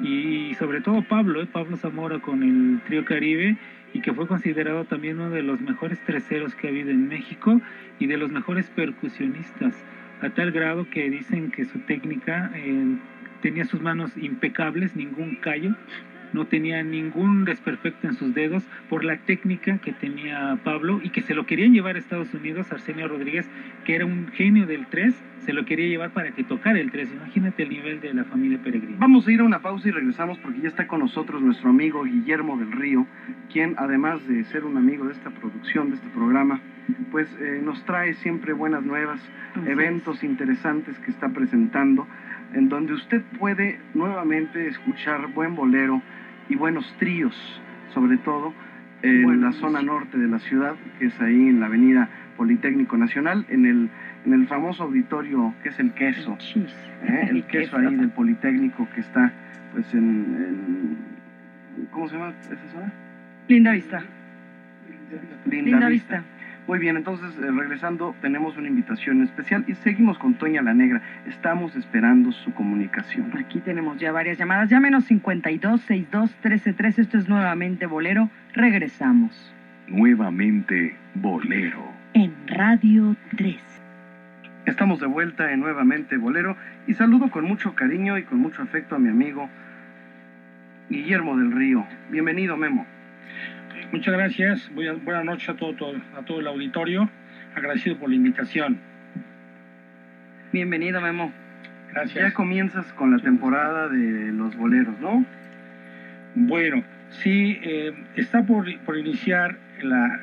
y 0.00 0.54
sobre 0.58 0.80
todo 0.82 1.02
Pablo, 1.02 1.40
eh, 1.40 1.46
Pablo 1.50 1.76
Zamora 1.78 2.18
con 2.18 2.42
el 2.42 2.80
Trío 2.86 3.04
Caribe 3.04 3.56
y 3.96 4.00
que 4.02 4.12
fue 4.12 4.26
considerado 4.26 4.84
también 4.84 5.18
uno 5.18 5.30
de 5.30 5.42
los 5.42 5.58
mejores 5.62 5.98
terceros 6.00 6.54
que 6.54 6.66
ha 6.66 6.70
habido 6.70 6.90
en 6.90 7.08
México 7.08 7.62
y 7.98 8.06
de 8.06 8.18
los 8.18 8.30
mejores 8.30 8.68
percusionistas, 8.68 9.74
a 10.20 10.28
tal 10.28 10.52
grado 10.52 10.86
que 10.90 11.08
dicen 11.08 11.50
que 11.50 11.64
su 11.64 11.78
técnica 11.80 12.50
eh, 12.54 12.98
tenía 13.40 13.64
sus 13.64 13.80
manos 13.80 14.14
impecables, 14.18 14.94
ningún 14.96 15.36
callo, 15.36 15.74
no 16.36 16.46
tenía 16.46 16.82
ningún 16.82 17.46
desperfecto 17.46 18.06
en 18.06 18.14
sus 18.14 18.34
dedos 18.34 18.62
por 18.90 19.04
la 19.04 19.16
técnica 19.16 19.78
que 19.78 19.92
tenía 19.92 20.58
Pablo 20.62 21.00
y 21.02 21.08
que 21.08 21.22
se 21.22 21.34
lo 21.34 21.46
querían 21.46 21.72
llevar 21.72 21.96
a 21.96 21.98
Estados 21.98 22.32
Unidos, 22.34 22.70
Arsenio 22.70 23.08
Rodríguez, 23.08 23.50
que 23.86 23.96
era 23.96 24.04
un 24.04 24.28
genio 24.28 24.66
del 24.66 24.86
3, 24.86 25.14
se 25.38 25.54
lo 25.54 25.64
quería 25.64 25.88
llevar 25.88 26.10
para 26.10 26.32
que 26.32 26.44
tocara 26.44 26.78
el 26.78 26.90
3. 26.90 27.10
Imagínate 27.14 27.62
el 27.62 27.70
nivel 27.70 28.00
de 28.02 28.12
la 28.12 28.24
familia 28.24 28.58
Peregrino. 28.62 28.98
Vamos 28.98 29.26
a 29.26 29.32
ir 29.32 29.40
a 29.40 29.44
una 29.44 29.60
pausa 29.60 29.88
y 29.88 29.92
regresamos 29.92 30.38
porque 30.38 30.60
ya 30.60 30.68
está 30.68 30.86
con 30.86 31.00
nosotros 31.00 31.40
nuestro 31.40 31.70
amigo 31.70 32.04
Guillermo 32.04 32.58
del 32.58 32.70
Río, 32.70 33.06
quien 33.50 33.74
además 33.78 34.28
de 34.28 34.44
ser 34.44 34.64
un 34.64 34.76
amigo 34.76 35.06
de 35.06 35.12
esta 35.12 35.30
producción, 35.30 35.88
de 35.88 35.96
este 35.96 36.08
programa, 36.10 36.60
pues 37.10 37.34
eh, 37.40 37.62
nos 37.64 37.82
trae 37.86 38.12
siempre 38.14 38.52
buenas 38.52 38.84
nuevas, 38.84 39.20
eventos 39.66 40.22
interesantes 40.22 40.98
que 40.98 41.10
está 41.10 41.30
presentando, 41.30 42.06
en 42.52 42.68
donde 42.68 42.92
usted 42.92 43.22
puede 43.38 43.80
nuevamente 43.94 44.68
escuchar 44.68 45.28
buen 45.28 45.54
bolero 45.54 46.02
y 46.48 46.54
buenos 46.56 46.84
tríos, 46.98 47.34
sobre 47.94 48.16
todo 48.18 48.52
en 49.02 49.40
la 49.40 49.52
zona 49.52 49.82
norte 49.82 50.18
de 50.18 50.26
la 50.26 50.38
ciudad, 50.40 50.74
que 50.98 51.06
es 51.06 51.20
ahí 51.20 51.48
en 51.48 51.60
la 51.60 51.66
avenida 51.66 52.08
Politécnico 52.36 52.96
Nacional, 52.96 53.44
en 53.48 53.64
el, 53.66 53.88
en 54.24 54.32
el 54.32 54.46
famoso 54.46 54.84
auditorio 54.84 55.54
que 55.62 55.68
es 55.70 55.78
el 55.78 55.92
queso. 55.92 56.36
¿eh? 57.04 57.26
el 57.30 57.44
queso 57.44 57.76
ahí 57.78 57.94
del 57.94 58.10
Politécnico 58.10 58.88
que 58.94 59.00
está 59.00 59.32
pues 59.72 59.92
en, 59.94 60.00
en- 61.78 61.86
¿cómo 61.90 62.08
se 62.08 62.16
llama 62.16 62.32
esa 62.40 62.68
zona? 62.72 62.92
Linda 63.48 63.72
vista. 63.72 64.02
Linda, 65.44 65.70
Linda 65.70 65.88
Vista. 65.88 66.16
vista. 66.18 66.35
Muy 66.66 66.80
bien, 66.80 66.96
entonces 66.96 67.30
eh, 67.38 67.50
regresando 67.52 68.16
tenemos 68.20 68.56
una 68.56 68.66
invitación 68.66 69.22
especial 69.22 69.64
y 69.68 69.74
seguimos 69.74 70.18
con 70.18 70.34
Toña 70.34 70.62
la 70.62 70.74
Negra. 70.74 71.00
Estamos 71.26 71.76
esperando 71.76 72.32
su 72.32 72.52
comunicación. 72.54 73.30
Aquí 73.38 73.60
tenemos 73.60 73.98
ya 73.98 74.10
varias 74.10 74.36
llamadas. 74.36 74.68
Llámenos 74.68 75.04
52 75.04 75.80
62 75.82 76.34
13 76.40 76.72
13. 76.72 77.02
Esto 77.02 77.18
es 77.18 77.28
nuevamente 77.28 77.86
Bolero. 77.86 78.30
Regresamos. 78.52 79.54
Nuevamente 79.86 80.96
Bolero. 81.14 81.84
En 82.14 82.34
Radio 82.48 83.14
3. 83.36 83.56
Estamos 84.64 84.98
de 84.98 85.06
vuelta 85.06 85.52
en 85.52 85.60
nuevamente 85.60 86.16
Bolero 86.16 86.56
y 86.88 86.94
saludo 86.94 87.30
con 87.30 87.44
mucho 87.44 87.76
cariño 87.76 88.18
y 88.18 88.24
con 88.24 88.40
mucho 88.40 88.62
afecto 88.62 88.96
a 88.96 88.98
mi 88.98 89.08
amigo 89.08 89.48
Guillermo 90.90 91.36
del 91.36 91.52
Río. 91.52 91.86
Bienvenido, 92.10 92.56
Memo. 92.56 92.86
Muchas 93.92 94.14
gracias. 94.14 94.70
Buenas, 94.74 95.24
noches 95.24 95.48
a 95.48 95.54
todo, 95.54 95.74
todo- 95.74 96.00
a 96.16 96.22
todo 96.24 96.40
el 96.40 96.46
auditorio. 96.46 97.08
Agradecido 97.54 97.96
por 97.98 98.10
la 98.10 98.16
invitación. 98.16 98.78
Bienvenido, 100.52 101.00
Memo. 101.00 101.32
Gracias. 101.92 102.24
Ya 102.30 102.34
comienzas 102.34 102.92
con 102.94 103.10
la 103.12 103.18
temporada 103.18 103.88
de 103.88 104.32
los 104.32 104.56
boleros, 104.56 104.98
¿no? 105.00 105.24
Bueno, 106.34 106.82
sí, 107.22 107.58
eh, 107.62 107.92
está 108.16 108.42
por, 108.42 108.66
por 108.80 108.98
iniciar 108.98 109.56
la, 109.82 110.20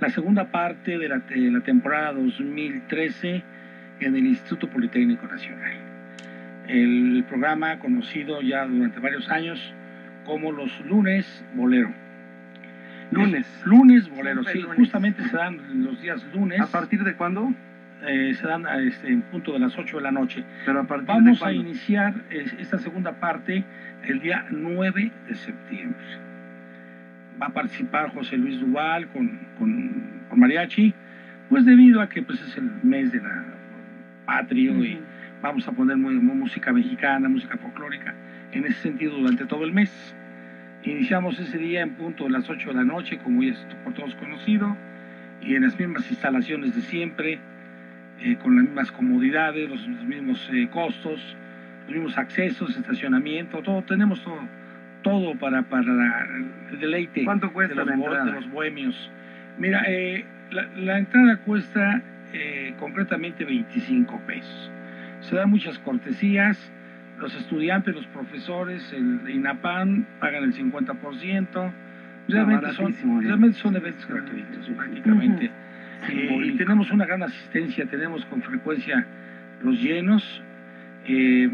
la 0.00 0.08
segunda 0.10 0.50
parte 0.52 0.98
de 0.98 1.08
la, 1.08 1.18
de 1.18 1.50
la 1.50 1.60
temporada 1.60 2.12
2013 2.12 3.42
en 4.00 4.14
el 4.16 4.26
Instituto 4.26 4.68
Politécnico 4.68 5.26
Nacional. 5.26 5.72
El 6.68 7.24
programa 7.28 7.78
conocido 7.78 8.40
ya 8.42 8.66
durante 8.66 9.00
varios 9.00 9.28
años 9.30 9.74
como 10.24 10.52
los 10.52 10.84
lunes 10.86 11.44
bolero. 11.54 11.92
Lunes. 13.10 13.46
Lunes 13.64 14.08
bolero, 14.10 14.42
Siempre 14.42 14.52
sí, 14.52 14.60
lunes. 14.62 14.78
justamente 14.78 15.22
se 15.28 15.36
dan 15.36 15.84
los 15.84 16.00
días 16.02 16.24
lunes. 16.34 16.60
¿A 16.60 16.66
partir 16.66 17.02
de 17.04 17.14
cuándo? 17.14 17.52
eh, 18.06 18.34
se 18.34 18.46
dan 18.46 18.66
a 18.66 18.78
este, 18.78 19.08
en 19.08 19.22
punto 19.22 19.52
de 19.54 19.58
las 19.58 19.76
8 19.78 19.96
de 19.96 20.02
la 20.02 20.10
noche. 20.12 20.44
Pero 20.66 20.80
a 20.80 20.86
partir 20.86 21.06
Vamos 21.08 21.40
de 21.40 21.46
a 21.46 21.52
iniciar 21.52 22.14
es- 22.30 22.52
esta 22.58 22.78
segunda 22.78 23.12
parte 23.12 23.64
el 24.04 24.20
día 24.20 24.44
9 24.50 25.10
de 25.26 25.34
septiembre. 25.34 26.04
Va 27.40 27.46
a 27.46 27.52
participar 27.52 28.10
José 28.12 28.36
Luis 28.36 28.60
Duval 28.60 29.08
con, 29.08 29.38
con, 29.58 29.92
con 30.28 30.38
mariachi, 30.40 30.94
pues 31.48 31.64
debido 31.64 32.00
a 32.02 32.08
que 32.08 32.22
pues, 32.22 32.40
es 32.42 32.56
el 32.58 32.70
mes 32.82 33.12
de 33.12 33.20
la 33.20 33.44
patrio 34.26 34.84
y 34.84 34.98
vamos 35.42 35.66
a 35.68 35.72
poner 35.72 35.96
mu- 35.96 36.10
mu- 36.10 36.34
música 36.34 36.72
mexicana, 36.72 37.28
música 37.28 37.56
folclórica, 37.56 38.14
en 38.52 38.64
ese 38.66 38.74
sentido 38.82 39.16
durante 39.16 39.46
todo 39.46 39.64
el 39.64 39.72
mes. 39.72 40.14
Iniciamos 40.86 41.38
ese 41.40 41.58
día 41.58 41.82
en 41.82 41.94
punto 41.94 42.24
de 42.24 42.30
las 42.30 42.48
8 42.48 42.68
de 42.68 42.74
la 42.74 42.84
noche, 42.84 43.18
como 43.18 43.42
ya 43.42 43.52
es 43.52 43.66
por 43.82 43.92
todos 43.94 44.14
conocido, 44.14 44.76
y 45.42 45.56
en 45.56 45.62
las 45.62 45.78
mismas 45.78 46.08
instalaciones 46.10 46.76
de 46.76 46.82
siempre, 46.82 47.40
eh, 48.20 48.36
con 48.36 48.54
las 48.54 48.64
mismas 48.64 48.92
comodidades, 48.92 49.68
los, 49.68 49.86
los 49.86 50.04
mismos 50.04 50.48
eh, 50.52 50.68
costos, 50.72 51.36
los 51.86 51.94
mismos 51.94 52.16
accesos, 52.16 52.76
estacionamiento, 52.76 53.62
todo, 53.62 53.82
tenemos 53.82 54.22
todo, 54.22 54.40
todo 55.02 55.34
para, 55.34 55.62
para 55.62 56.26
el 56.70 56.78
deleite 56.78 57.24
¿Cuánto 57.24 57.52
cuesta 57.52 57.74
de, 57.74 57.96
los, 57.96 58.10
la 58.10 58.24
de 58.24 58.32
los 58.32 58.50
bohemios. 58.50 59.10
Mira, 59.58 59.82
eh, 59.88 60.24
la, 60.50 60.68
la 60.76 60.98
entrada 60.98 61.38
cuesta 61.38 62.00
eh, 62.32 62.74
concretamente 62.78 63.44
25 63.44 64.20
pesos. 64.26 64.70
Se 65.20 65.36
dan 65.36 65.50
muchas 65.50 65.78
cortesías, 65.80 66.72
los 67.18 67.34
estudiantes, 67.34 67.94
los 67.94 68.06
profesores, 68.08 68.92
el 68.92 69.20
INAPAN 69.28 70.06
pagan 70.20 70.44
el 70.44 70.52
50%. 70.54 71.72
Realmente 72.28 72.72
son, 72.72 72.92
¿eh? 72.92 73.20
realmente 73.22 73.58
son 73.58 73.76
eventos 73.76 74.06
gratuitos, 74.06 74.68
prácticamente. 74.70 75.50
Eh, 76.10 76.40
y 76.44 76.56
tenemos 76.56 76.90
una 76.90 77.06
gran 77.06 77.22
asistencia, 77.22 77.86
tenemos 77.86 78.24
con 78.26 78.42
frecuencia 78.42 79.06
los 79.62 79.80
llenos 79.80 80.42
eh, 81.06 81.48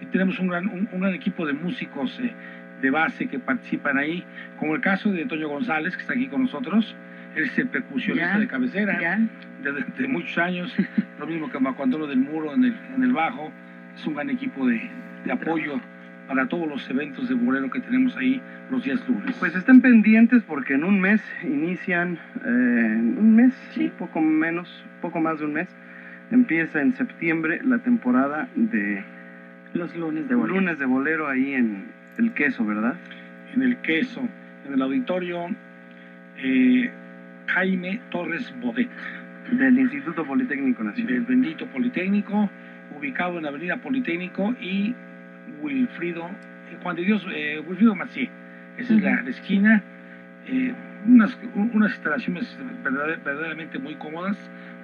y 0.00 0.06
tenemos 0.06 0.38
un 0.38 0.48
gran, 0.48 0.68
un, 0.68 0.88
un 0.92 1.00
gran 1.00 1.14
equipo 1.14 1.46
de 1.46 1.52
músicos 1.54 2.18
eh, 2.20 2.32
de 2.80 2.90
base 2.90 3.26
que 3.26 3.38
participan 3.38 3.96
ahí, 3.98 4.22
como 4.58 4.74
el 4.74 4.80
caso 4.80 5.10
de 5.12 5.24
Toño 5.26 5.48
González, 5.48 5.96
que 5.96 6.02
está 6.02 6.12
aquí 6.14 6.28
con 6.28 6.42
nosotros. 6.42 6.94
Él 7.34 7.44
es 7.44 7.58
el 7.58 7.68
percusionista 7.68 8.34
Ya, 8.34 8.38
de 8.38 8.46
cabecera 8.46 9.00
ya. 9.00 9.18
de, 9.62 9.72
de- 9.72 9.84
de 10.02 10.08
muchos 10.08 10.36
años, 10.38 10.74
lo 11.18 11.26
mismo 11.26 11.50
que 11.50 11.58
Macuandolo 11.58 12.06
del 12.06 12.18
Muro 12.18 12.54
en 12.54 12.64
el, 12.64 12.76
en 12.94 13.02
el 13.02 13.12
bajo. 13.12 13.50
Es 13.96 14.06
un 14.06 14.14
gran 14.14 14.30
equipo 14.30 14.66
de, 14.66 14.80
de 15.24 15.32
apoyo 15.32 15.80
para 16.28 16.46
todos 16.48 16.68
los 16.68 16.88
eventos 16.88 17.28
de 17.28 17.34
bolero 17.34 17.70
que 17.70 17.80
tenemos 17.80 18.16
ahí 18.16 18.40
los 18.70 18.84
días 18.84 19.06
lunes. 19.08 19.36
Pues 19.38 19.54
estén 19.54 19.80
pendientes 19.80 20.42
porque 20.44 20.74
en 20.74 20.84
un 20.84 21.00
mes 21.00 21.20
inician, 21.42 22.18
eh, 22.44 22.48
un 22.48 23.34
mes, 23.36 23.52
un 23.76 23.90
poco 23.90 24.20
menos, 24.20 24.84
poco 25.00 25.20
más 25.20 25.38
de 25.40 25.46
un 25.46 25.52
mes, 25.52 25.68
empieza 26.30 26.80
en 26.80 26.94
septiembre 26.94 27.60
la 27.64 27.78
temporada 27.78 28.48
de 28.54 29.02
Los 29.74 29.94
lunes 29.96 30.28
de 30.28 30.34
bolero. 30.34 30.60
lunes 30.60 30.78
de 30.78 30.86
bolero 30.86 31.28
ahí 31.28 31.54
en 31.54 31.86
el 32.18 32.32
queso, 32.32 32.64
¿verdad? 32.64 32.94
en 33.54 33.62
el 33.62 33.76
queso, 33.78 34.26
en 34.66 34.72
el 34.72 34.80
auditorio 34.80 35.48
eh, 36.38 36.90
Jaime 37.48 38.00
Torres 38.10 38.54
Bodet, 38.62 38.88
Del 39.52 39.78
Instituto 39.78 40.24
Politécnico 40.24 40.82
Nacional. 40.82 41.12
del 41.14 41.22
bendito 41.24 41.66
Politécnico, 41.66 42.48
ubicado 43.02 43.36
en 43.38 43.42
la 43.42 43.48
Avenida 43.50 43.76
Politécnico 43.78 44.54
y 44.60 44.94
Wilfrido, 45.60 46.26
eh, 46.70 46.76
Juan 46.82 46.94
de 46.96 47.02
Dios, 47.02 47.26
eh, 47.34 47.60
Wilfrido 47.66 47.94
Macié. 47.96 48.30
Esa 48.78 48.94
es 48.94 49.02
la, 49.02 49.22
la 49.22 49.30
esquina. 49.30 49.82
eh, 50.48 50.72
unas, 51.06 51.36
un- 51.54 51.70
unas 51.74 51.92
instalaciones 51.92 52.56
verdad- 52.82 53.18
verdaderamente 53.24 53.78
muy 53.78 53.94
cómodas, 53.96 54.36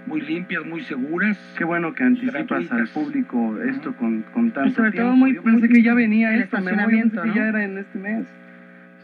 muy 0.06 0.20
limpias, 0.20 0.64
muy 0.64 0.82
seguras. 0.82 1.36
Qué 1.58 1.64
bueno 1.64 1.92
que 1.94 2.04
anticipas 2.04 2.46
Gratuitas. 2.46 2.78
al 2.80 2.88
público 2.88 3.58
esto 3.62 3.92
con, 3.96 4.22
con 4.34 4.50
tanto 4.52 4.70
Y 4.70 4.72
sobre 4.74 4.90
todo 4.92 5.00
tiempo. 5.10 5.16
muy- 5.16 5.34
Yo 5.34 5.42
pensé 5.42 5.58
muy- 5.66 5.68
que 5.68 5.82
ya 5.82 5.94
venía 5.94 6.32
el 6.34 6.42
esto, 6.42 6.56
Memo, 6.58 6.70
yo 6.70 6.76
pensé 6.76 6.84
estacionamiento, 6.96 7.22
que 7.22 7.28
¿no? 7.28 7.34
ya 7.34 7.48
era 7.48 7.64
en 7.64 7.78
este 7.78 7.98
mes. 7.98 8.26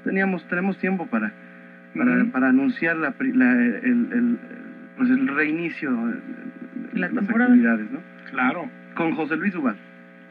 Teníamos, 0.04 0.44
tenemos 0.48 0.78
tiempo 0.78 1.06
para, 1.06 1.32
para, 1.96 2.22
Ujú. 2.22 2.30
para 2.30 2.48
anunciar 2.50 2.96
la, 2.96 3.10
pri- 3.12 3.32
la- 3.32 3.52
el, 3.52 4.08
el- 4.12 4.38
pues 4.96 5.10
el 5.10 5.26
reinicio 5.28 5.90
de 5.90 6.12
de 6.14 7.00
La 7.00 7.08
las 7.08 7.14
temporada. 7.16 7.50
actividades, 7.50 7.90
¿no? 7.90 7.98
Claro. 8.30 8.70
Con 8.94 9.14
José 9.14 9.36
Luis 9.36 9.52
Duval. 9.52 9.76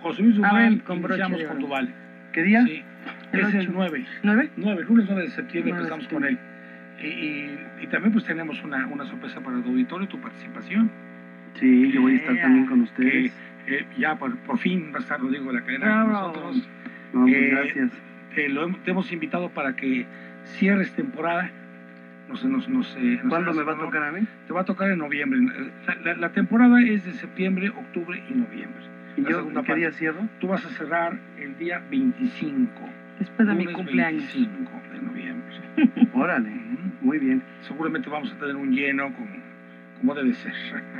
José 0.01 0.21
Luis 0.21 0.35
A 0.35 0.37
Duval, 0.37 0.69
ver, 0.75 0.83
con 0.83 1.01
broche 1.01 1.21
iniciamos 1.21 1.51
con. 1.51 1.59
Duval. 1.61 1.89
¿Qué 2.31 2.43
día? 2.43 2.63
Sí, 2.65 2.83
El 3.31 3.39
es 3.41 3.53
el 3.53 3.59
ocho. 3.61 3.71
9. 3.73 4.05
¿Nueve? 4.23 4.49
9, 4.57 4.83
lunes 4.87 5.05
9 5.07 5.21
de 5.23 5.29
septiembre 5.29 5.71
Nueve 5.73 5.87
de 5.87 5.93
empezamos 5.93 6.07
con 6.13 6.25
él. 6.25 6.37
Y, 7.01 7.07
y- 7.07 7.59
y 7.83 7.87
también 7.87 8.13
pues 8.13 8.25
tenemos 8.25 8.61
una, 8.63 8.87
una 8.87 9.05
sorpresa 9.05 9.41
para 9.41 9.57
el 9.57 9.63
auditorio, 9.63 10.07
tu 10.07 10.19
participación. 10.19 10.89
Sí, 11.59 11.91
yo 11.91 12.01
voy 12.01 12.13
a 12.13 12.15
estar 12.17 12.35
también 12.41 12.65
con 12.65 12.77
Que 12.79 12.83
ustedes. 12.85 13.33
eh, 13.67 13.85
ya 13.97 14.15
por, 14.15 14.35
por 14.39 14.57
fin 14.57 14.91
va 14.93 14.97
a 14.97 15.01
estar 15.01 15.19
Rodrigo 15.19 15.45
de 15.51 15.53
la 15.59 15.65
cadena 15.65 16.03
con 16.03 16.11
nosotros. 16.13 16.69
No, 17.13 17.21
pues, 17.23 17.33
eh, 17.35 17.49
gracias. 17.51 17.91
Eh, 18.35 18.49
lo 18.49 18.67
hem- 18.67 18.81
te 18.83 18.91
hemos 18.91 19.11
invitado 19.11 19.49
para 19.49 19.75
que 19.75 20.05
cierres 20.57 20.91
temporada. 20.93 21.51
Nos, 22.29 22.43
nos, 22.45 22.67
nos, 22.69 22.95
eh, 22.97 23.19
nos 23.21 23.29
¿Cuándo 23.29 23.53
me 23.53 23.63
va 23.63 23.73
a 23.73 23.77
tocar 23.77 24.03
a 24.03 24.11
mí? 24.11 24.25
Te 24.47 24.53
va 24.53 24.61
a 24.61 24.65
tocar 24.65 24.89
en 24.91 24.99
noviembre. 24.99 25.39
Eh, 25.39 25.71
La, 25.87 25.95
la- 25.95 26.15
la 26.17 26.31
temporada 26.31 26.81
es 26.81 27.05
de 27.05 27.13
septiembre, 27.13 27.69
octubre 27.69 28.23
y 28.29 28.33
noviembre. 28.33 28.81
¿Y 29.17 29.21
la 29.21 29.29
yo 29.29 29.45
qué 29.47 29.51
día 29.75 29.87
parte. 29.89 29.91
cierro? 29.93 30.27
Tú 30.39 30.47
vas 30.47 30.65
a 30.65 30.69
cerrar 30.69 31.19
el 31.39 31.57
día 31.57 31.81
25. 31.91 32.71
Después 33.19 33.47
de 33.47 33.53
mi 33.53 33.67
cumpleaños. 33.67 34.23
25 34.33 34.71
de 34.91 35.01
noviembre. 35.01 36.09
Órale, 36.13 36.49
muy 37.01 37.19
bien. 37.19 37.43
Seguramente 37.61 38.09
vamos 38.09 38.31
a 38.33 38.37
tener 38.39 38.55
un 38.55 38.71
lleno 38.71 39.13
como, 39.13 39.29
como 39.99 40.15
debe 40.15 40.33
ser. 40.33 40.53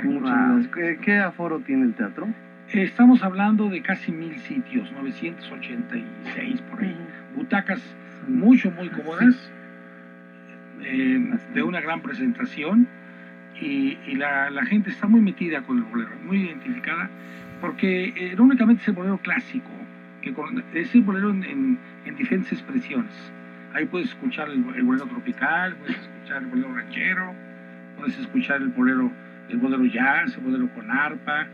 Muchas 0.04 0.22
Wow. 0.30 0.54
gracias. 0.54 0.68
¿Qué, 0.74 0.98
qué 1.02 1.18
aforo 1.18 1.58
tiene 1.60 1.84
el 1.86 1.94
teatro? 1.94 2.28
Estamos 2.72 3.22
hablando 3.22 3.68
de 3.68 3.82
casi 3.82 4.12
mil 4.12 4.38
sitios, 4.40 4.90
986 4.92 6.60
por 6.70 6.80
ahí. 6.82 6.96
Butacas 7.36 7.82
mucho, 8.28 8.70
muy 8.70 8.88
cómodas, 8.88 9.52
eh, 10.84 11.20
de 11.54 11.62
una 11.62 11.80
gran 11.80 12.00
presentación 12.02 12.86
y, 13.60 13.96
la, 14.16 14.50
gente 14.66 14.90
está 14.90 15.06
muy 15.06 15.20
metida 15.20 15.62
con 15.62 15.78
el 15.78 15.84
bolero, 15.84 16.10
muy 16.24 16.38
identificada, 16.38 17.08
porque 17.60 18.12
eh, 18.16 18.34
no 18.36 18.44
únicamente 18.44 18.82
es 18.82 18.88
el 18.88 18.94
bolero 18.94 19.18
clásico, 19.18 19.70
es 20.74 20.94
el 20.94 21.02
bolero 21.02 21.30
en, 21.30 21.44
en- 21.44 21.78
en 22.04 22.16
diferentes 22.16 22.52
expresiones. 22.52 23.12
Ahí 23.72 23.86
puedes 23.86 24.08
escuchar 24.08 24.48
el, 24.50 24.64
el 24.76 24.82
bolero 24.82 25.06
tropical, 25.06 25.74
puedes 25.76 25.96
escuchar 25.96 26.42
el 26.42 26.48
bolero 26.48 26.74
ranchero, 26.74 27.32
puedes 27.96 28.18
escuchar 28.18 28.60
el 28.62 28.68
bolero, 28.68 29.10
el 29.48 29.56
bolero 29.58 29.84
jazz, 29.86 30.36
el 30.36 30.44
bolero 30.44 30.68
con 30.74 30.90
arpa, 30.90 31.46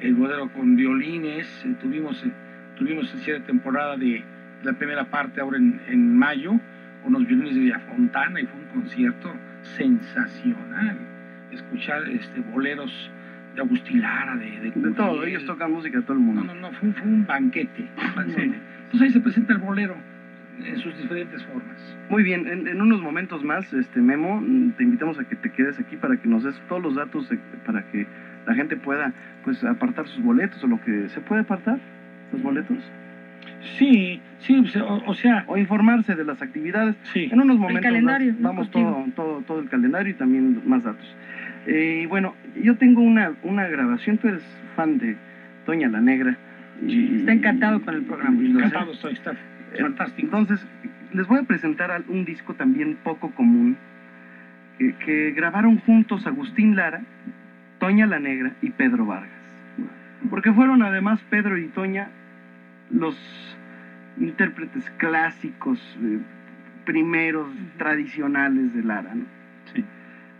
el 0.00 0.14
bolero 0.14 0.48
con 0.52 0.76
violines. 0.76 1.46
eh, 1.64 1.74
tuvimos, 1.80 2.22
eh, 2.24 2.30
tuvimos 2.76 3.12
en 3.14 3.42
temporada 3.44 3.96
de 3.96 4.22
la 4.62 4.72
primera 4.74 5.04
parte 5.04 5.40
ahora 5.40 5.58
en 5.88 6.16
mayo, 6.18 6.58
unos 7.04 7.26
violines 7.26 7.54
de 7.54 7.60
Villafontana 7.60 8.40
y 8.40 8.46
fue 8.46 8.60
un 8.60 8.66
concierto 8.80 9.32
sensacional. 9.62 10.98
Escuchar 11.52 12.02
este, 12.08 12.40
boleros 12.40 13.10
de 13.54 13.60
Agustín 13.60 14.00
Lara, 14.02 14.36
de, 14.36 14.50
de, 14.50 14.70
De 14.70 14.90
todo, 14.92 15.24
ellos 15.24 15.44
tocan 15.46 15.70
música 15.72 16.00
todo 16.02 16.14
el 16.14 16.18
mundo. 16.20 16.42
No, 16.42 16.54
no, 16.54 16.60
no, 16.60 16.72
fue, 16.72 16.92
fue 16.92 17.06
un 17.08 17.24
banquete. 17.26 17.82
un 17.96 18.14
banquete. 18.16 18.58
Entonces 18.84 19.02
ahí 19.02 19.10
se 19.10 19.20
presenta 19.20 19.52
el 19.52 19.58
bolero 19.60 19.94
en 20.64 20.78
sus 20.78 20.96
diferentes 20.96 21.42
formas. 21.44 21.96
Muy 22.10 22.22
bien, 22.22 22.46
en, 22.48 22.66
en 22.66 22.80
unos 22.80 23.00
momentos 23.00 23.44
más, 23.44 23.72
este 23.72 24.00
Memo, 24.00 24.42
te 24.76 24.82
invitamos 24.84 25.18
a 25.18 25.24
que 25.24 25.36
te 25.36 25.50
quedes 25.52 25.78
aquí 25.78 25.96
para 25.96 26.16
que 26.16 26.28
nos 26.28 26.42
des 26.44 26.60
todos 26.68 26.82
los 26.82 26.94
datos 26.96 27.28
de- 27.28 27.38
para 27.66 27.82
que 27.90 28.06
la 28.46 28.54
gente 28.54 28.76
pueda 28.76 29.12
pues 29.44 29.62
apartar 29.64 30.06
sus 30.08 30.22
boletos 30.22 30.62
o 30.64 30.66
lo 30.66 30.80
que 30.82 31.08
se 31.08 31.20
puede 31.20 31.42
apartar 31.42 31.78
los 32.32 32.42
boletos 32.42 32.78
Sí, 33.78 34.20
sí, 34.40 34.58
o 34.58 34.66
sea, 34.66 34.84
o, 34.84 35.14
sea, 35.14 35.44
o 35.46 35.56
informarse 35.56 36.14
de 36.14 36.24
las 36.24 36.40
actividades. 36.42 36.96
sí. 37.12 37.28
En 37.32 37.40
unos 37.40 37.58
momentos 37.58 37.82
calendario, 37.82 38.32
más 38.32 38.40
¿no? 38.40 38.48
vamos 38.48 38.70
todo, 38.70 39.04
todo, 39.16 39.40
todo 39.46 39.60
el 39.60 39.68
calendario 39.68 40.12
y 40.12 40.14
también 40.14 40.60
más 40.66 40.84
datos. 40.84 41.06
Eh, 41.66 42.00
y 42.02 42.06
bueno, 42.06 42.34
yo 42.62 42.76
tengo 42.76 43.00
una, 43.00 43.32
una 43.42 43.66
grabación, 43.68 44.18
tú 44.18 44.28
eres 44.28 44.42
fan 44.76 44.98
de 44.98 45.16
Toña 45.64 45.88
la 45.88 46.00
Negra. 46.00 46.36
y- 46.86 47.16
Está 47.16 47.32
encantado 47.32 47.80
con 47.82 47.94
el 47.94 48.02
programa. 48.02 48.38
Encantado 48.40 48.92
estoy, 48.92 49.14
está 49.14 49.32
fantástico. 49.80 50.26
Entonces, 50.38 50.66
les 51.14 51.26
voy 51.26 51.38
a 51.38 51.42
presentar 51.44 51.90
un 52.08 52.24
disco 52.24 52.54
también 52.54 52.96
poco 53.02 53.30
común 53.30 53.76
que, 54.78 54.94
que 55.04 55.30
grabaron 55.32 55.78
juntos 55.78 56.26
Agustín 56.26 56.76
Lara, 56.76 57.00
Toña 57.78 58.06
la 58.06 58.18
Negra 58.18 58.52
y 58.60 58.70
Pedro 58.70 59.06
Vargas. 59.06 59.30
Porque 60.30 60.52
fueron 60.52 60.82
además 60.82 61.20
Pedro 61.30 61.56
y 61.58 61.66
Toña 61.68 62.08
los 62.90 63.16
intérpretes 64.18 64.88
clásicos, 64.98 65.78
eh, 66.02 66.18
primeros, 66.84 67.48
tradicionales 67.78 68.74
de 68.74 68.82
Lara. 68.82 69.14
¿no? 69.14 69.24
Sí. 69.72 69.84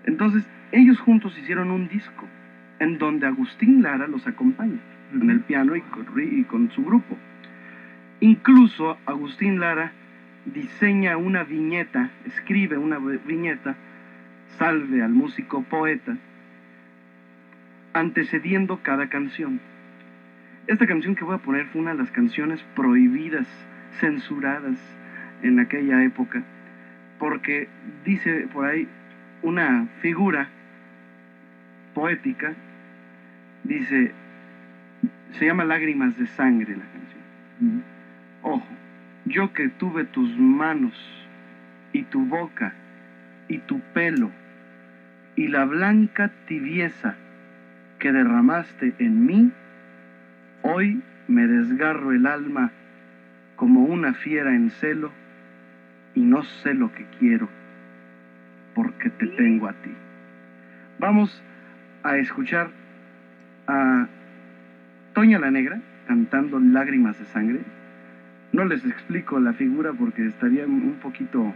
Entonces, 0.05 0.45
ellos 0.73 1.01
juntos 1.01 1.37
hicieron 1.39 1.71
un 1.71 1.89
disco 1.89 2.27
en 2.79 2.99
donde 2.99 3.27
Agustín 3.27 3.83
Lara 3.83 4.07
los 4.07 4.27
acompaña 4.27 4.79
en 5.13 5.31
el 5.31 5.41
piano 5.41 5.77
y 5.77 5.81
con, 5.81 6.07
y 6.21 6.45
con 6.45 6.71
su 6.71 6.85
grupo. 6.85 7.17
Incluso 8.21 8.99
Agustín 9.07 9.61
Lara 9.61 9.93
diseña 10.45 11.17
una 11.17 11.45
viñeta, 11.45 12.11
escribe 12.27 12.77
una 12.79 12.99
vi- 12.99 13.19
viñeta, 13.27 13.77
salve 14.59 15.03
al 15.03 15.13
músico 15.13 15.63
poeta, 15.63 16.17
antecediendo 17.93 18.81
cada 18.83 19.09
canción. 19.09 19.61
Esta 20.67 20.87
canción 20.87 21.15
que 21.15 21.25
voy 21.25 21.35
a 21.35 21.39
poner 21.39 21.67
fue 21.67 21.83
una 21.83 21.93
de 21.93 21.99
las 21.99 22.11
canciones 22.11 22.65
prohibidas, 22.75 23.47
censuradas 24.01 24.77
en 25.43 25.61
aquella 25.61 26.03
época, 26.03 26.43
porque 27.19 27.69
dice 28.05 28.49
por 28.53 28.67
ahí 28.67 28.89
una 29.43 29.87
figura 30.01 30.49
poética, 31.95 32.55
dice, 33.63 34.13
se 35.33 35.47
llama 35.47 35.65
Lágrimas 35.65 36.17
de 36.19 36.27
Sangre 36.27 36.77
la 36.77 36.85
canción. 36.85 37.85
Ojo, 38.43 38.67
yo 39.27 39.53
que 39.53 39.69
tuve 39.69 40.05
tus 40.05 40.37
manos 40.39 40.95
y 41.93 42.05
tu 42.05 42.25
boca 42.25 42.73
y 43.49 43.59
tu 43.59 43.81
pelo 43.93 44.31
y 45.37 45.49
la 45.49 45.65
blanca 45.65 46.31
tibieza 46.47 47.17
que 47.99 48.13
derramaste 48.13 48.95
en 48.99 49.27
mí, 49.27 49.53
hoy 50.65 51.03
me 51.29 51.47
desgarro 51.47 52.13
el 52.13 52.27
alma 52.27 52.73
como 53.57 53.85
una 53.85 54.15
fiera 54.15 54.55
en 54.55 54.71
celo 54.71 55.13
y 56.15 56.21
no 56.21 56.43
sé 56.43 56.75
lo 56.75 56.93
que 56.93 57.05
quiero 57.19 57.49
porque 58.75 59.11
te 59.11 59.27
tengo 59.29 59.69
a 59.69 59.73
ti. 59.73 59.91
Vamos 60.99 61.43
a 62.03 62.17
escuchar 62.17 62.71
a 63.67 64.09
Toña 65.13 65.39
la 65.39 65.51
Negra 65.51 65.81
cantando 66.09 66.59
Lágrimas 66.59 67.19
de 67.19 67.27
Sangre. 67.27 67.61
No 68.53 68.65
les 68.65 68.85
explico 68.87 69.39
la 69.41 69.53
figura 69.53 69.93
porque 69.93 70.27
estaría 70.27 70.65
un 70.67 70.99
poquito 71.03 71.55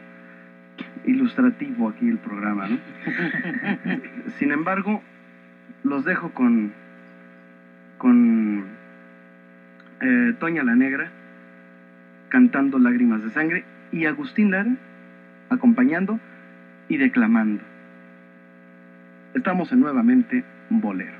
ilustrativo 1.06 1.88
aquí 1.88 2.08
el 2.08 2.18
programa, 2.18 2.68
¿no? 2.68 2.78
Sin 4.38 4.52
embargo, 4.52 5.02
los 5.82 6.04
dejo 6.04 6.30
con, 6.30 6.72
con 7.96 8.77
eh, 10.00 10.34
Toña 10.38 10.62
la 10.62 10.74
Negra 10.74 11.10
cantando 12.28 12.78
Lágrimas 12.78 13.22
de 13.22 13.30
Sangre 13.30 13.64
y 13.92 14.04
Agustín 14.06 14.50
Lara 14.50 14.76
acompañando 15.50 16.20
y 16.88 16.96
declamando. 16.96 17.62
Estamos 19.34 19.70
en 19.72 19.80
nuevamente 19.80 20.44
Bolero. 20.70 21.18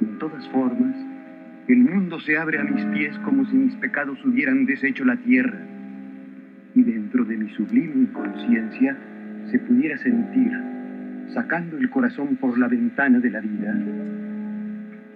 De 0.00 0.06
todas 0.18 0.48
formas, 0.48 0.96
el 1.68 1.78
mundo 1.78 2.20
se 2.20 2.36
abre 2.36 2.58
a 2.58 2.64
mis 2.64 2.84
pies 2.86 3.16
como 3.20 3.44
si 3.46 3.56
mis 3.56 3.74
pecados 3.76 4.22
hubieran 4.24 4.66
deshecho 4.66 5.04
la 5.04 5.16
tierra. 5.16 5.58
Y 6.74 6.82
dentro 6.82 7.24
de 7.24 7.36
mi 7.36 7.50
sublime 7.50 7.94
inconsciencia 7.94 8.96
se 9.50 9.58
pudiera 9.58 9.98
sentir, 9.98 10.52
sacando 11.34 11.76
el 11.76 11.90
corazón 11.90 12.36
por 12.36 12.58
la 12.58 12.68
ventana 12.68 13.18
de 13.20 13.30
la 13.30 13.40
vida, 13.40 13.74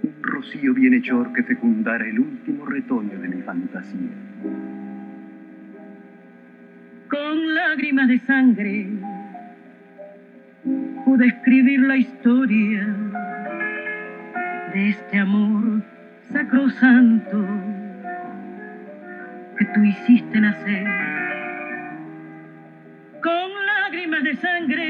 un 0.06 0.22
rocío 0.22 0.72
bienhechor 0.72 1.32
que 1.32 1.42
fecundara 1.42 2.06
el 2.06 2.20
último 2.20 2.64
retoño 2.66 3.18
de 3.18 3.28
mi 3.28 3.42
fantasía. 3.42 4.14
Con 7.10 7.54
lágrimas 7.54 8.08
de 8.08 8.18
sangre 8.20 8.86
pude 11.04 11.26
escribir 11.26 11.80
la 11.80 11.96
historia 11.96 12.86
de 14.72 14.88
este 14.90 15.18
amor 15.18 15.82
sacrosanto 16.32 17.44
que 19.58 19.64
tú 19.66 19.82
hiciste 19.82 20.40
nacer. 20.40 20.86
Con 23.22 23.50
lágrimas 23.66 24.22
de 24.22 24.36
sangre 24.36 24.85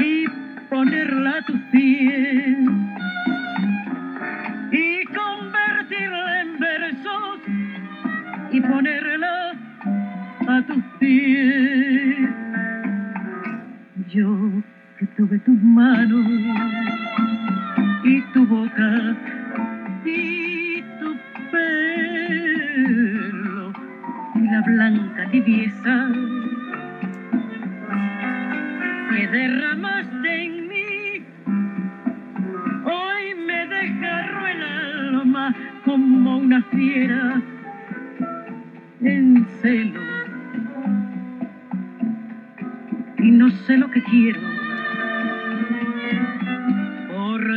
y 0.00 0.26
ponerla 0.68 1.38
a 1.38 1.42
tus 1.42 1.60
pies 1.70 2.58
y 4.72 5.04
convertirla 5.04 6.40
en 6.40 6.58
versos 6.58 7.38
y 8.50 8.60
ponerla 8.60 9.52
a 10.48 10.62
tus 10.62 10.82
pies. 10.98 12.28
Yo 14.08 14.50
que 14.98 15.06
tuve 15.16 15.38
tus 15.40 15.62
manos 15.62 16.26
y 18.04 18.20
tu 18.32 18.46
boca 18.46 19.16
y 20.04 20.35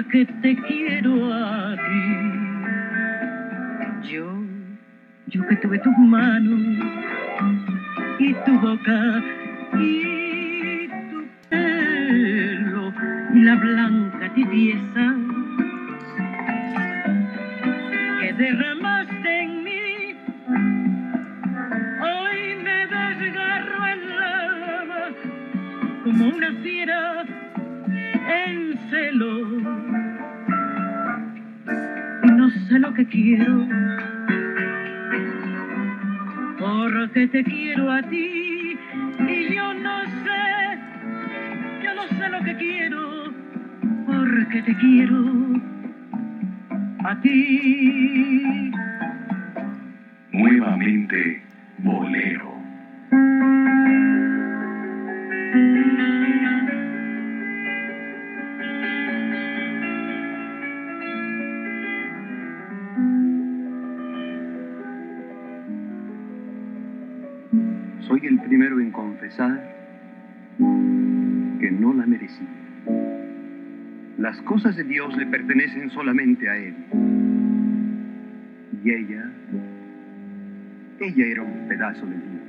porque 0.10 0.26
te 0.41 0.55
quiero 0.55 1.32
a 1.32 1.76
ti. 1.76 2.01
Yo, 4.12 4.41
yo 5.28 5.47
que 5.47 5.55
tuve 5.57 5.78
tus 5.80 5.95
manos 5.99 6.60
y 8.18 8.34
tu 8.34 8.60
boca 8.60 9.24
y 9.80 10.88
tu 11.12 11.28
pelo 11.49 12.91
y 13.36 13.39
la 13.41 13.55
blanca 13.55 14.34
tibieza 14.34 14.88
pertenecen 75.30 75.89
solamente 75.91 76.49
a 76.49 76.57
Él. 76.57 76.75
Y 78.84 78.91
ella, 78.91 79.30
ella 80.99 81.25
era 81.25 81.41
un 81.43 81.67
pedazo 81.67 82.05
de 82.05 82.15
Dios. 82.15 82.39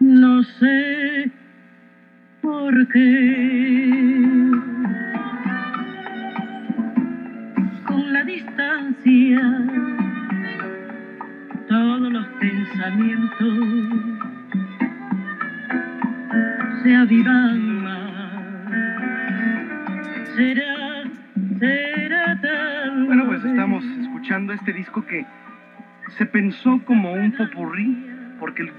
No 0.00 0.42
sé 0.42 1.30
por 2.42 2.88
qué. 2.88 3.29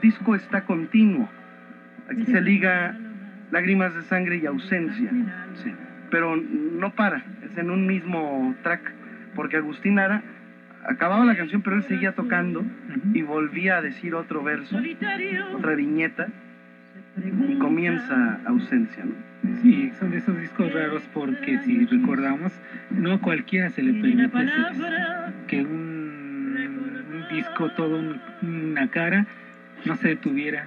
Disco 0.01 0.35
está 0.35 0.61
continuo. 0.61 1.29
Aquí 2.09 2.25
se 2.25 2.41
liga 2.41 2.95
Lágrimas 3.51 3.93
de 3.95 4.01
sangre 4.03 4.37
y 4.37 4.45
ausencia. 4.45 5.09
Pero 6.09 6.35
no 6.37 6.93
para, 6.95 7.23
es 7.43 7.57
en 7.57 7.69
un 7.69 7.85
mismo 7.87 8.55
track, 8.63 8.81
porque 9.35 9.57
Agustín 9.57 9.99
Ara 9.99 10.21
acababa 10.87 11.23
la 11.25 11.35
canción, 11.35 11.61
pero 11.61 11.75
él 11.77 11.83
seguía 11.83 12.13
tocando 12.13 12.63
y 13.13 13.21
volvía 13.21 13.77
a 13.77 13.81
decir 13.81 14.15
otro 14.15 14.41
verso, 14.43 14.77
otra 15.55 15.75
viñeta, 15.75 16.27
y 17.49 17.57
comienza 17.59 18.39
ausencia, 18.45 19.03
¿no? 19.05 19.11
Sí, 19.61 19.91
son 19.99 20.11
de 20.11 20.17
esos 20.17 20.39
discos 20.39 20.71
raros 20.73 21.03
porque 21.13 21.59
si 21.59 21.85
recordamos, 21.85 22.53
no 22.91 23.13
a 23.13 23.19
cualquiera 23.21 23.69
se 23.69 23.83
le 23.83 23.91
permite 24.01 24.29
que 25.47 25.61
un, 25.63 26.55
un 27.13 27.35
disco, 27.35 27.69
todo 27.71 27.97
un- 27.99 28.19
una 28.41 28.87
cara, 28.87 29.25
no 29.85 29.95
se 29.97 30.09
detuviera 30.09 30.65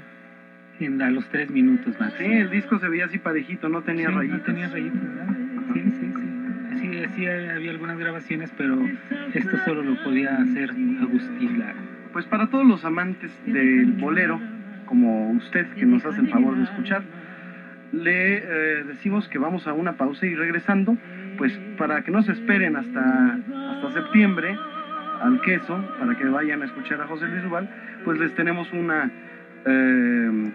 en, 0.80 1.00
a 1.02 1.10
los 1.10 1.26
tres 1.28 1.50
minutos 1.50 1.98
más. 2.00 2.12
Sí, 2.14 2.24
el 2.24 2.50
disco 2.50 2.78
se 2.78 2.88
veía 2.88 3.06
así 3.06 3.18
parejito, 3.18 3.68
no 3.68 3.82
tenía 3.82 4.08
Sí, 4.08 4.14
rayitas. 4.14 4.38
No 4.38 4.44
tenía 4.44 4.68
rayitas, 4.68 5.02
¿verdad? 5.02 5.36
Sí, 5.72 5.82
sí, 5.82 6.12
sí. 6.80 7.04
Así 7.04 7.26
había 7.26 7.70
algunas 7.70 7.98
grabaciones, 7.98 8.52
pero 8.56 8.78
esto 9.32 9.56
solo 9.64 9.82
lo 9.82 10.02
podía 10.02 10.36
hacer 10.36 10.70
Agustín 10.70 11.58
Lara. 11.58 11.74
Pues 12.12 12.26
para 12.26 12.48
todos 12.48 12.66
los 12.66 12.84
amantes 12.84 13.30
del 13.46 13.92
bolero, 13.92 14.40
como 14.86 15.30
usted 15.30 15.66
que 15.74 15.86
nos 15.86 16.04
hace 16.04 16.20
el 16.20 16.28
favor 16.28 16.56
de 16.56 16.64
escuchar, 16.64 17.02
le 17.92 18.38
eh, 18.38 18.84
decimos 18.84 19.28
que 19.28 19.38
vamos 19.38 19.66
a 19.66 19.72
una 19.72 19.94
pausa 19.94 20.26
y 20.26 20.34
regresando, 20.34 20.96
pues 21.38 21.58
para 21.78 22.02
que 22.02 22.10
no 22.10 22.22
se 22.22 22.32
esperen 22.32 22.76
hasta, 22.76 23.34
hasta 23.70 23.92
septiembre 23.92 24.56
al 25.22 25.40
queso, 25.42 25.82
para 25.98 26.16
que 26.16 26.24
vayan 26.24 26.62
a 26.62 26.66
escuchar 26.66 27.00
a 27.00 27.06
José 27.06 27.26
Luis 27.28 27.42
Duval, 27.42 27.68
pues 28.04 28.18
les 28.18 28.34
tenemos 28.34 28.72
una 28.72 29.10
eh, 29.66 30.52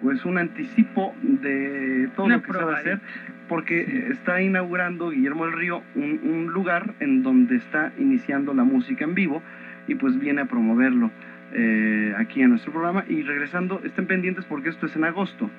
pues 0.00 0.24
un 0.24 0.38
anticipo 0.38 1.14
de 1.22 2.08
todo 2.14 2.26
Una 2.26 2.36
lo 2.36 2.42
que 2.42 2.52
se 2.52 2.64
va 2.64 2.72
a 2.72 2.76
hacer, 2.76 3.00
porque 3.48 4.08
está 4.10 4.42
inaugurando 4.42 5.10
Guillermo 5.10 5.46
del 5.46 5.54
Río 5.54 5.82
un, 5.94 6.20
un 6.22 6.52
lugar 6.52 6.94
en 7.00 7.22
donde 7.22 7.56
está 7.56 7.92
iniciando 7.98 8.54
la 8.54 8.64
música 8.64 9.04
en 9.04 9.14
vivo 9.14 9.42
y 9.88 9.94
pues 9.94 10.18
viene 10.18 10.42
a 10.42 10.44
promoverlo 10.46 11.10
eh, 11.52 12.14
aquí 12.18 12.42
en 12.42 12.50
nuestro 12.50 12.72
programa. 12.72 13.04
Y 13.08 13.22
regresando 13.22 13.80
estén 13.84 14.06
pendientes 14.06 14.44
porque 14.44 14.68
esto 14.68 14.86
es 14.86 14.96
en 14.96 15.04
agosto 15.04 15.50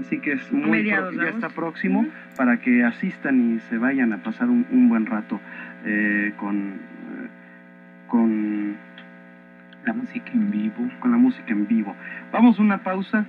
así 0.00 0.20
que 0.20 0.32
es 0.32 0.52
muy 0.52 0.70
Mediados 0.70 1.14
ya 1.16 1.28
está 1.28 1.48
próximo 1.48 2.06
para 2.36 2.60
que 2.60 2.84
asistan 2.84 3.56
y 3.56 3.60
se 3.60 3.78
vayan 3.78 4.12
a 4.12 4.22
pasar 4.22 4.48
un, 4.48 4.66
un 4.70 4.88
buen 4.88 5.06
rato 5.06 5.40
eh, 5.84 6.32
con 6.36 6.56
eh, 6.56 7.28
con 8.06 8.76
la 9.84 9.92
música 9.92 10.30
en 10.32 10.50
vivo 10.50 10.88
con 11.00 11.10
la 11.10 11.16
música 11.16 11.52
en 11.52 11.66
vivo. 11.66 11.94
Vamos 12.32 12.58
a 12.58 12.62
una 12.62 12.78
pausa 12.78 13.24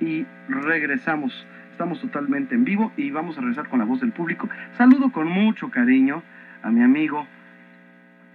y 0.00 0.26
regresamos. 0.48 1.46
Estamos 1.70 2.00
totalmente 2.00 2.54
en 2.54 2.64
vivo 2.64 2.92
y 2.96 3.10
vamos 3.10 3.36
a 3.36 3.40
regresar 3.40 3.68
con 3.68 3.80
la 3.80 3.84
voz 3.84 4.00
del 4.00 4.12
público. 4.12 4.48
Saludo 4.72 5.10
con 5.10 5.26
mucho 5.28 5.70
cariño 5.70 6.22
a 6.62 6.70
mi 6.70 6.82
amigo 6.82 7.26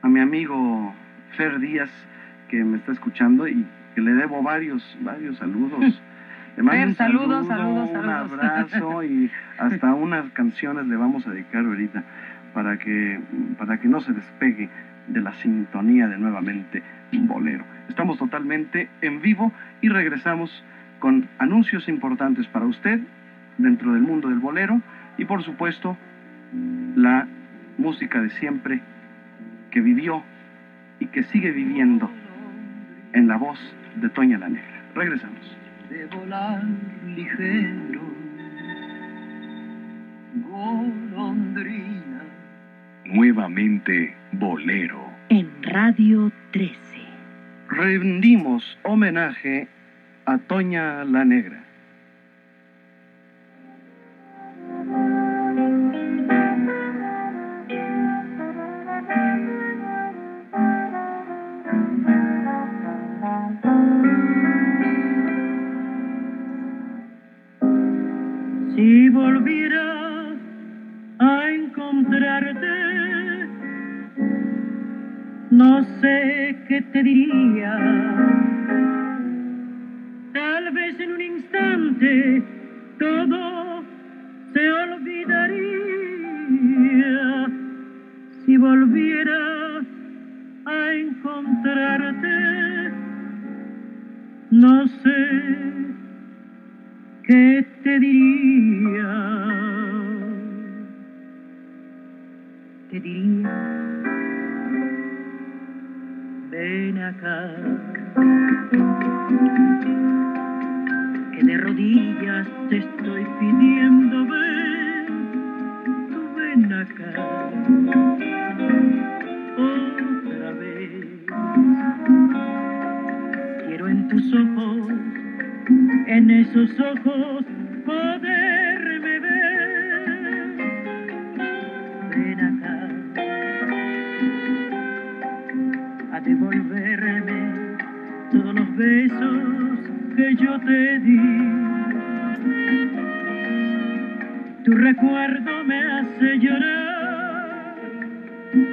a 0.01 0.07
mi 0.07 0.20
amigo 0.20 0.93
Fer 1.36 1.59
Díaz 1.59 1.89
que 2.49 2.63
me 2.63 2.78
está 2.78 2.91
escuchando 2.91 3.47
y 3.47 3.65
que 3.95 4.01
le 4.01 4.13
debo 4.13 4.41
varios 4.43 4.97
varios 5.01 5.38
saludos. 5.38 6.01
Le 6.57 6.63
mando 6.63 6.80
Fer, 6.80 6.88
un 6.89 6.95
saludos, 6.95 7.47
saludo, 7.47 7.88
saludos, 7.88 7.89
un 7.89 7.95
saludos. 7.95 8.32
abrazo 8.34 9.03
y 9.03 9.32
hasta 9.57 9.93
unas 9.93 10.30
canciones 10.32 10.88
le 10.88 10.97
vamos 10.97 11.26
a 11.26 11.32
dedicar 11.32 11.63
ahorita 11.63 12.03
para 12.53 12.78
que 12.78 13.22
para 13.57 13.80
que 13.80 13.88
no 13.88 14.01
se 14.01 14.11
despegue 14.11 14.70
de 15.10 15.22
la 15.22 15.34
sintonía 15.34 16.07
de 16.07 16.18
nuevamente 16.18 16.84
bolero. 17.12 17.66
Estamos 17.88 18.18
totalmente 18.18 18.89
en 19.01 19.22
vivo 19.22 19.51
y 19.82 19.89
regresamos 19.89 20.64
con 20.99 21.28
anuncios 21.39 21.88
importantes 21.88 22.47
para 22.47 22.66
usted 22.66 22.99
dentro 23.57 23.93
del 23.93 24.01
mundo 24.01 24.30
del 24.30 24.39
bolero 24.39 24.82
y 25.18 25.26
por 25.26 25.43
supuesto 25.43 25.97
la 26.95 27.28
música 27.78 28.22
de 28.22 28.30
siempre 28.32 28.82
que 29.72 29.82
vivió 29.82 30.24
y 30.99 31.07
que 31.07 31.24
sigue 31.24 31.51
viviendo 31.51 32.10
en 33.14 33.28
la 33.28 33.38
voz 33.38 33.60
de 33.95 34.10
Toña 34.10 34.38
la 34.38 34.49
Negra. 34.49 34.84
Regresamos. 34.95 35.57
de 35.89 36.05
volar 36.05 36.64
ligero, 37.05 38.01
golondrina. 40.49 42.09
Nuevamente 43.12 44.16
Bolero. 44.34 45.03
En 45.30 45.49
Radio 45.64 46.32
13. 46.51 46.76
Rendimos 47.70 48.78
homenaje 48.84 49.68
a 50.26 50.38
Toña 50.38 51.03
la 51.05 51.26
Negra. 51.26 51.68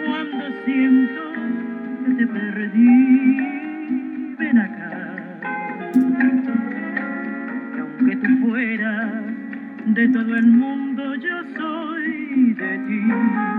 Cuando 0.06 0.44
siento 0.64 1.22
que 2.04 2.14
te 2.14 2.26
perdí. 2.26 3.36
Ven 4.38 4.58
acá 4.58 5.40
que 7.74 7.80
aunque 7.80 8.16
tú 8.16 8.46
fueras 8.46 9.22
de 9.86 10.08
todo 10.08 10.36
el 10.36 10.46
mundo, 10.46 11.14
yo 11.16 11.42
soy 11.56 12.54
de 12.54 12.78
ti. 12.86 13.55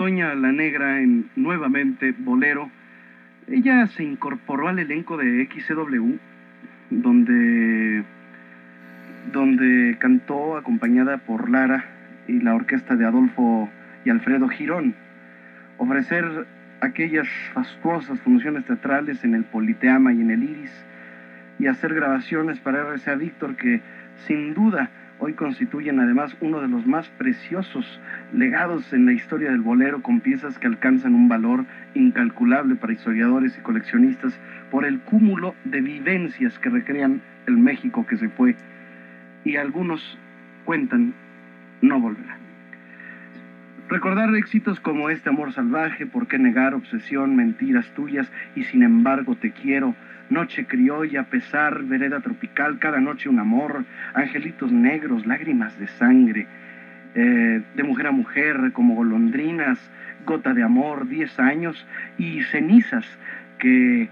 Toña 0.00 0.34
la 0.34 0.50
Negra 0.50 1.02
en 1.02 1.28
nuevamente 1.36 2.14
Bolero. 2.16 2.70
Ella 3.46 3.86
se 3.88 4.02
incorporó 4.02 4.68
al 4.68 4.78
elenco 4.78 5.18
de 5.18 5.46
XCW, 5.46 6.14
donde, 6.88 8.02
donde 9.30 9.98
cantó 9.98 10.56
acompañada 10.56 11.18
por 11.18 11.50
Lara 11.50 11.84
y 12.26 12.40
la 12.40 12.54
orquesta 12.54 12.96
de 12.96 13.04
Adolfo 13.04 13.68
y 14.06 14.08
Alfredo 14.08 14.48
Girón. 14.48 14.94
Ofrecer 15.76 16.46
aquellas 16.80 17.28
fastuosas 17.52 18.18
funciones 18.20 18.64
teatrales 18.64 19.22
en 19.22 19.34
el 19.34 19.44
Politeama 19.44 20.14
y 20.14 20.22
en 20.22 20.30
el 20.30 20.44
Iris 20.44 20.84
y 21.58 21.66
hacer 21.66 21.92
grabaciones 21.92 22.58
para 22.58 22.84
RCA 22.84 23.16
Víctor 23.16 23.54
que 23.54 23.82
sin 24.26 24.54
duda 24.54 24.88
hoy 25.20 25.34
constituyen 25.34 26.00
además 26.00 26.36
uno 26.40 26.60
de 26.60 26.68
los 26.68 26.86
más 26.86 27.08
preciosos 27.10 28.00
legados 28.32 28.92
en 28.92 29.06
la 29.06 29.12
historia 29.12 29.50
del 29.50 29.60
bolero 29.60 30.02
con 30.02 30.20
piezas 30.20 30.58
que 30.58 30.66
alcanzan 30.66 31.14
un 31.14 31.28
valor 31.28 31.66
incalculable 31.94 32.74
para 32.74 32.94
historiadores 32.94 33.56
y 33.56 33.60
coleccionistas 33.60 34.38
por 34.70 34.84
el 34.84 35.00
cúmulo 35.00 35.54
de 35.64 35.82
vivencias 35.82 36.58
que 36.58 36.70
recrean 36.70 37.20
el 37.46 37.58
México 37.58 38.06
que 38.06 38.16
se 38.16 38.30
fue 38.30 38.56
y 39.44 39.56
algunos 39.56 40.18
cuentan 40.64 41.14
no 41.82 42.00
volverá. 42.00 42.38
Recordar 43.88 44.34
éxitos 44.36 44.78
como 44.78 45.10
este 45.10 45.30
amor 45.30 45.52
salvaje, 45.52 46.06
por 46.06 46.28
qué 46.28 46.38
negar, 46.38 46.74
obsesión, 46.74 47.34
mentiras 47.34 47.90
tuyas 47.94 48.30
y 48.54 48.62
sin 48.64 48.84
embargo 48.84 49.34
te 49.34 49.50
quiero, 49.50 49.96
noche 50.30 50.64
criolla, 50.66 51.24
pesar, 51.24 51.82
vereda 51.84 52.20
tropical, 52.20 52.78
cada 52.78 53.00
noche 53.00 53.28
un 53.28 53.38
amor, 53.38 53.84
angelitos 54.14 54.72
negros, 54.72 55.26
lágrimas 55.26 55.78
de 55.78 55.88
sangre, 55.88 56.46
eh, 57.14 57.62
de 57.74 57.82
mujer 57.82 58.06
a 58.06 58.12
mujer, 58.12 58.72
como 58.72 58.94
golondrinas, 58.94 59.78
gota 60.24 60.54
de 60.54 60.62
amor, 60.62 61.08
diez 61.08 61.38
años 61.38 61.86
y 62.18 62.42
cenizas 62.44 63.06
que 63.58 64.08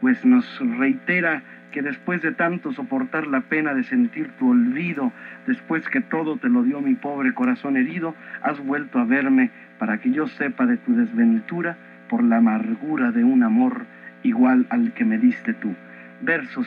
pues 0.00 0.24
nos 0.24 0.46
reitera 0.78 1.42
que 1.70 1.82
después 1.82 2.20
de 2.22 2.32
tanto 2.32 2.72
soportar 2.72 3.26
la 3.28 3.42
pena 3.42 3.74
de 3.74 3.84
sentir 3.84 4.30
tu 4.38 4.50
olvido, 4.50 5.12
después 5.46 5.88
que 5.88 6.00
todo 6.00 6.36
te 6.36 6.48
lo 6.48 6.64
dio 6.64 6.80
mi 6.80 6.94
pobre 6.94 7.32
corazón 7.32 7.76
herido, 7.76 8.14
has 8.42 8.58
vuelto 8.58 8.98
a 8.98 9.04
verme 9.04 9.50
para 9.78 9.98
que 9.98 10.10
yo 10.10 10.26
sepa 10.26 10.66
de 10.66 10.78
tu 10.78 10.96
desventura 10.96 11.76
por 12.08 12.24
la 12.24 12.38
amargura 12.38 13.12
de 13.12 13.22
un 13.22 13.44
amor 13.44 13.86
igual 14.22 14.66
al 14.70 14.92
que 14.92 15.04
me 15.04 15.18
diste 15.18 15.54
tú. 15.54 15.74
Versos 16.22 16.66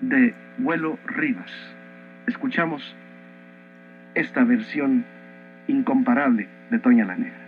de 0.00 0.34
Vuelo 0.58 0.98
Rivas. 1.06 1.52
Escuchamos 2.26 2.94
esta 4.14 4.44
versión 4.44 5.04
incomparable 5.66 6.48
de 6.70 6.78
Toña 6.78 7.04
la 7.04 7.16
Negra. 7.16 7.47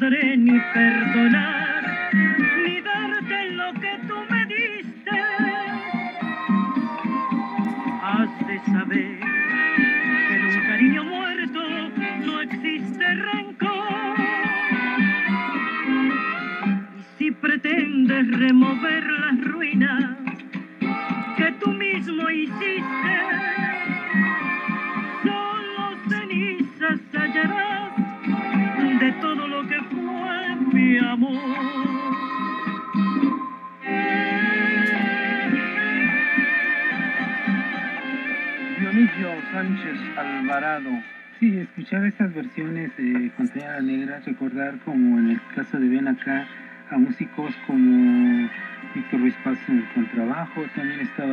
podré 0.00 0.36
ni 0.36 0.56
perdonar, 0.72 1.69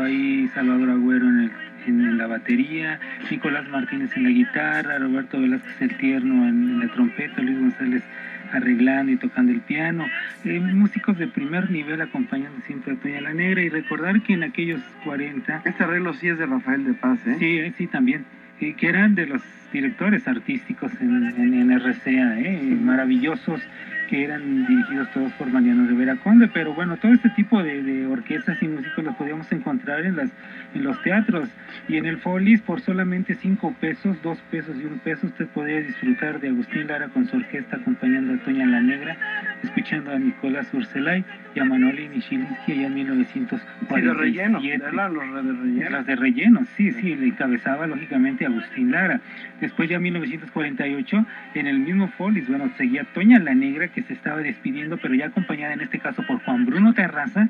ahí 0.08 0.50
Salvador 0.54 0.90
Agüero 0.90 1.28
en, 1.30 1.40
el- 1.42 1.52
en 1.88 2.18
la 2.18 2.28
batería, 2.28 3.00
Nicolás 3.32 3.68
Martínez 3.70 4.12
en 4.18 4.24
la 4.24 4.30
guitarra, 4.30 4.98
Roberto 5.00 5.40
Velázquez 5.40 5.82
el 5.82 5.96
Tierno 5.98 6.48
en, 6.48 6.80
la 6.80 6.88
trompeta, 6.90 7.42
Luis 7.42 7.58
González 7.60 8.04
arreglando 8.52 9.12
y 9.12 9.18
tocando 9.18 9.52
el 9.52 9.60
piano, 9.62 10.06
eh, 10.46 10.60
músicos 10.60 11.18
de 11.18 11.28
primer 11.28 11.70
nivel 11.72 12.02
acompañando 12.02 12.60
siempre 12.66 12.94
a 12.94 12.96
Toña 12.96 13.22
la 13.22 13.34
Negra 13.34 13.62
y 13.62 13.70
recordar 13.70 14.22
que 14.22 14.34
en 14.34 14.44
aquellos 14.44 14.82
40... 15.06 15.62
Este 15.66 15.84
arreglo 15.84 16.14
sí 16.14 16.28
es 16.30 16.38
de 16.38 16.46
Rafael 16.46 16.84
de 16.86 16.94
Paz, 16.94 17.20
¿eh? 17.28 17.36
Sí, 17.40 17.46
eh, 17.60 17.74
sí, 17.78 17.88
también. 17.88 18.26
eh, 18.62 18.74
que 18.74 18.88
eran 18.88 19.16
de 19.16 19.28
los 19.28 19.42
directores 19.74 20.26
artísticos 20.28 20.92
en, 21.02 21.26
en, 21.38 21.54
en 21.72 21.72
RCA, 21.80 22.40
¿eh? 22.40 22.78
maravillosos, 22.82 23.62
que 24.08 24.24
eran 24.24 24.66
dirigidos 24.66 25.10
todos 25.12 25.32
por 25.34 25.48
Mariano 25.48 25.88
Rivera 25.88 26.16
Conde, 26.18 26.48
pero 26.48 26.74
bueno, 26.74 26.98
todo 26.98 27.14
este 27.14 27.30
tipo 27.32 27.62
de, 27.62 27.84
de 27.84 28.08
orquestas 28.08 28.62
y 28.62 28.68
músicos 28.68 29.04
los 29.04 29.16
podíamos 29.16 29.52
encontrar 29.52 30.06
en, 30.06 30.16
las, 30.16 30.30
en 30.74 30.84
los 30.84 31.02
teatros 31.02 31.50
y 31.88 31.98
en 31.98 32.06
el 32.06 32.18
Folis 32.18 32.62
por 32.62 32.82
solamente 32.82 33.36
cinco 33.36 33.74
pesos, 33.80 34.22
dos 34.22 34.40
pesos 34.52 34.76
y 34.82 34.86
un 34.86 35.00
peso, 35.00 35.28
usted 35.28 35.48
podía 35.48 35.80
disfrutar 35.82 36.40
de 36.40 36.50
Agustín 36.50 36.88
Lara 36.88 37.08
con 37.10 37.28
su 37.28 37.38
orquesta 37.38 37.78
acompañando 37.78 38.34
a 38.34 38.38
Toña 38.38 38.66
la 38.66 38.82
Negra, 38.82 39.18
escuchando 39.64 40.12
a 40.12 40.20
Nicolás 40.20 40.74
Urselay 40.74 41.24
y 41.56 41.60
a 41.60 41.66
Manoli 41.66 42.10
Nishilinsky 42.10 42.74
allá 42.74 42.88
en 42.88 42.94
1947. 42.94 43.96
Sí, 43.96 44.02
de 44.02 44.14
relleno, 44.14 44.60
eran 44.62 45.14
los 45.14 45.34
de 45.34 45.54
relleno. 45.54 45.90
Las 45.90 46.06
de 46.06 46.16
relleno, 46.16 46.66
sí, 46.76 46.92
sí, 46.92 47.16
le 47.16 47.28
encabezaba 47.28 47.88
lógicamente 47.88 48.46
Agustín 48.46 48.92
Lara. 48.92 49.22
Después 49.62 49.90
ya 49.90 49.98
en 49.98 50.04
1948, 50.04 51.26
en 51.56 51.68
el 51.68 51.80
mismo 51.80 52.08
Folis, 52.10 52.48
bueno, 52.48 52.70
seguía 52.78 53.06
Toña 53.14 53.40
la 53.40 53.56
Negra 53.56 53.88
que 53.88 54.04
se 54.04 54.14
estaba 54.14 54.38
despidiendo, 54.38 54.98
pero 54.98 55.16
ya 55.16 55.28
acompañada 55.28 55.74
en 55.74 55.82
este 55.82 56.00
caso 56.00 56.24
por 56.24 56.40
Juan 56.44 56.66
Bruno 56.66 56.94
Terraza, 56.94 57.50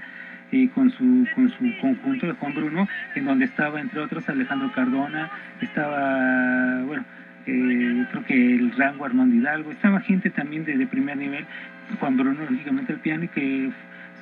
eh, 0.52 0.70
con, 0.74 0.90
su, 0.92 1.28
con 1.36 1.50
su 1.50 1.78
conjunto 1.82 2.28
de 2.28 2.34
Juan 2.34 2.54
Bruno, 2.54 2.88
en 3.16 3.26
donde 3.26 3.46
estaba 3.46 3.82
entre 3.82 4.00
otros 4.00 4.30
Alejandro 4.30 4.72
Cardona, 4.72 5.30
estaba, 5.62 6.84
bueno, 6.84 7.04
eh, 7.46 8.06
creo 8.12 8.24
que 8.26 8.56
el 8.56 8.72
rango 8.78 9.06
Armando 9.06 9.36
Hidalgo, 9.36 9.72
estaba 9.72 10.00
gente 10.00 10.30
también 10.30 10.64
de, 10.66 10.88
primer 10.88 11.18
nivel, 11.18 11.46
Juan 12.00 12.18
Bruno 12.18 12.46
lógicamente 12.50 12.94
el 12.94 13.00
piano 13.00 13.26
y 13.26 13.28
que 13.28 13.72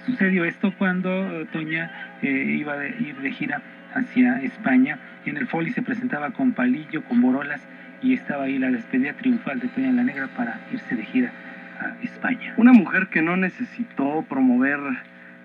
sucedió 0.06 0.46
esto 0.46 0.74
cuando 0.78 1.46
Toña 1.52 1.92
eh, 2.22 2.56
iba 2.60 2.74
a 2.74 2.86
ir 2.88 3.16
de 3.18 3.32
gira 3.32 3.62
hacia 3.94 4.42
España. 4.42 5.00
En 5.26 5.38
el 5.38 5.48
Foley 5.48 5.74
se 5.74 5.82
presentaba 5.82 6.32
con 6.32 6.54
palillo, 6.54 7.04
con 7.04 7.22
borolas 7.22 7.62
y 8.02 8.14
estaba 8.14 8.46
ahí 8.46 8.60
la 8.60 8.70
despedida 8.70 9.14
triunfal 9.14 9.60
de 9.60 9.68
Toña 9.70 9.92
la 9.92 10.04
Negra 10.04 10.28
para 10.36 10.60
irse 10.72 10.96
de 10.96 11.06
gira 11.06 11.32
a 11.80 12.04
España. 12.04 12.54
Una 12.58 12.74
mujer 12.74 13.08
que 13.08 13.22
no 13.22 13.38
necesitó 13.38 14.24
promover 14.28 14.80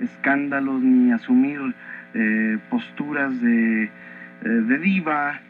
escándalos 0.01 0.83
ni 0.83 1.13
asumir 1.13 1.61
eh, 2.15 2.59
posturas 2.69 3.41
de, 3.41 3.85
eh, 3.85 4.79
diva. 4.83 5.41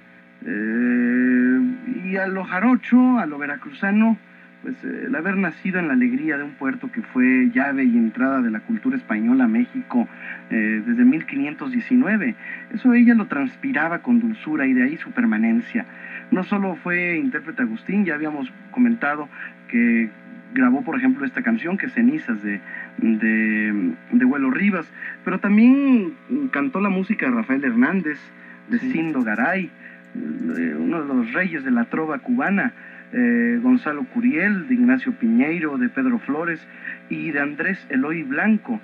eh, 0.47 1.61
y 2.05 2.17
a 2.17 2.27
lo 2.27 2.45
jarocho, 2.45 3.19
a 3.19 3.27
lo 3.27 3.39
veracruzano, 3.39 4.19
pues 4.63 4.75
el 4.85 5.15
haber 5.15 5.37
nacido 5.37 5.79
en 5.79 5.89
la 5.89 5.95
alegría 5.95 6.37
de 6.37 6.45
un 6.45 6.53
puerto 6.53 6.91
que 6.93 7.03
fue 7.03 7.51
llave 7.55 7.85
y 7.85 7.97
entrada 7.97 8.43
de 8.43 8.51
la 8.51 8.61
cultura 8.61 8.97
española 8.97 9.45
a 9.45 9.49
México 9.49 10.07
eh, 10.51 10.83
desde 10.87 11.05
1519, 11.05 12.35
eso 12.75 12.93
ella 12.93 13.15
lo 13.15 13.27
transpiraba 13.27 14.01
con 14.01 14.21
dulzura 14.21 14.67
y 14.67 14.75
de 14.75 14.83
ahí 14.85 14.97
su 14.99 15.13
permanencia. 15.13 15.87
No 16.31 16.45
solo 16.45 16.77
fue 16.77 17.17
intérprete 17.17 17.63
Agustín, 17.63 18.05
ya 18.05 18.15
habíamos 18.15 18.53
comentado 18.71 19.29
que 19.69 20.11
grabó, 20.55 20.83
por 20.83 20.97
ejemplo, 20.97 21.25
esta 21.25 21.43
canción 21.43 21.77
que 21.77 21.87
es 21.87 21.93
Cenizas 21.93 22.43
de, 22.43 22.61
de, 22.99 23.93
de 24.13 24.25
Huelo 24.25 24.51
Rivas, 24.51 24.91
pero 25.25 25.39
también 25.39 26.15
cantó 26.51 26.81
la 26.81 26.89
música 26.89 27.27
de 27.27 27.33
Rafael 27.33 27.65
Hernández, 27.65 28.19
de 28.69 28.79
Cindo 28.79 29.23
Garay, 29.23 29.71
uno 30.15 31.03
de 31.03 31.15
los 31.15 31.33
reyes 31.33 31.65
de 31.65 31.71
la 31.71 31.85
trova 31.85 32.19
cubana, 32.19 32.73
eh, 33.13 33.59
Gonzalo 33.63 34.05
Curiel, 34.05 34.69
de 34.69 34.75
Ignacio 34.75 35.13
Piñeiro, 35.13 35.79
de 35.79 35.89
Pedro 35.89 36.19
Flores 36.21 36.65
y 37.09 37.31
de 37.33 37.41
Andrés 37.41 37.85
Eloy 37.91 38.23
Blanco. 38.23 38.81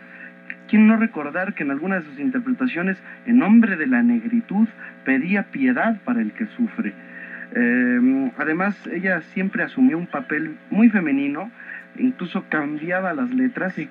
¿Quién 0.68 0.88
no 0.88 0.96
recordar 0.96 1.54
que 1.54 1.62
en 1.62 1.70
algunas 1.70 2.04
de 2.04 2.10
sus 2.10 2.18
interpretaciones, 2.18 3.00
en 3.24 3.38
nombre 3.38 3.76
de 3.76 3.86
la 3.86 4.02
negritud, 4.02 4.66
pedía 5.04 5.44
piedad 5.44 6.00
para 6.04 6.20
el 6.20 6.32
que 6.32 6.46
sufre? 6.46 6.92
Eh, 7.58 8.30
además, 8.36 8.76
ella 8.92 9.22
siempre 9.32 9.62
asumió 9.62 9.96
un 9.96 10.06
papel 10.06 10.56
muy 10.70 10.90
femenino, 10.90 11.50
incluso 11.98 12.44
cambiaba 12.50 13.14
las 13.14 13.30
letras 13.30 13.78
eh, 13.78 13.88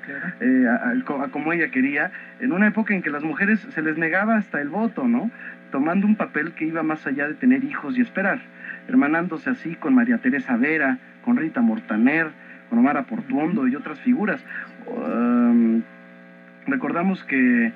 a, 0.70 0.76
a- 0.90 1.24
a 1.24 1.28
como 1.30 1.52
ella 1.52 1.70
quería, 1.72 2.12
en 2.40 2.52
una 2.52 2.68
época 2.68 2.94
en 2.94 3.02
que 3.02 3.10
las 3.10 3.24
mujeres 3.24 3.60
se 3.72 3.82
les 3.82 3.98
negaba 3.98 4.36
hasta 4.38 4.62
el 4.62 4.70
voto, 4.70 5.08
¿no? 5.08 5.32
Tomando 5.72 6.06
un 6.06 6.16
papel 6.16 6.54
que 6.54 6.66
iba 6.66 6.84
más 6.84 7.08
allá 7.08 7.28
de 7.28 7.34
tener 7.34 7.64
hijos 7.64 7.98
y 7.98 8.02
esperar, 8.02 8.40
hermanándose 8.88 9.50
así 9.50 9.74
con 9.76 9.96
María 9.96 10.20
Teresa 10.20 10.58
Vera, 10.58 11.00
con 11.24 11.36
Rita 11.38 11.62
Mortaner, 11.62 12.28
con 12.70 12.78
Omar 12.78 13.04
Portuondo 13.06 13.68
y 13.68 13.76
otras 13.76 14.00
figuras. 14.02 14.46
Um, 14.86 15.82
recordamos 16.68 17.24
que, 17.24 17.72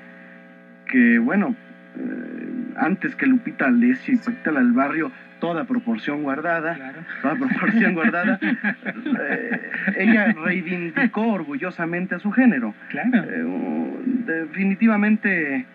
que 0.86 1.18
bueno, 1.18 1.56
eh, 1.98 2.74
antes 2.78 3.16
que 3.16 3.26
Lupita 3.26 3.66
Alessio 3.66 4.14
y 4.14 4.18
Paquita 4.18 4.52
del 4.52 4.72
Barrio, 4.72 5.12
toda 5.40 5.66
proporción 5.66 6.24
guardada, 6.24 6.78
toda 7.22 7.36
proporción 7.36 7.94
guardada, 7.94 8.40
eh, 9.22 9.72
ella 9.98 10.34
reivindicó 10.34 11.28
orgullosamente 11.28 12.16
a 12.16 12.20
su 12.20 12.32
género. 12.32 12.74
Eh, 12.94 13.44
uh, 13.44 14.02
definitivamente 14.26 15.66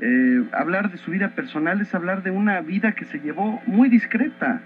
eh, 0.00 0.44
hablar 0.52 0.90
de 0.90 0.98
su 0.98 1.10
vida 1.10 1.28
personal 1.30 1.80
es 1.80 1.94
hablar 1.94 2.22
de 2.22 2.30
una 2.30 2.60
vida 2.60 2.92
que 2.92 3.04
se 3.04 3.20
llevó 3.20 3.62
muy 3.66 3.88
discreta. 3.88 4.60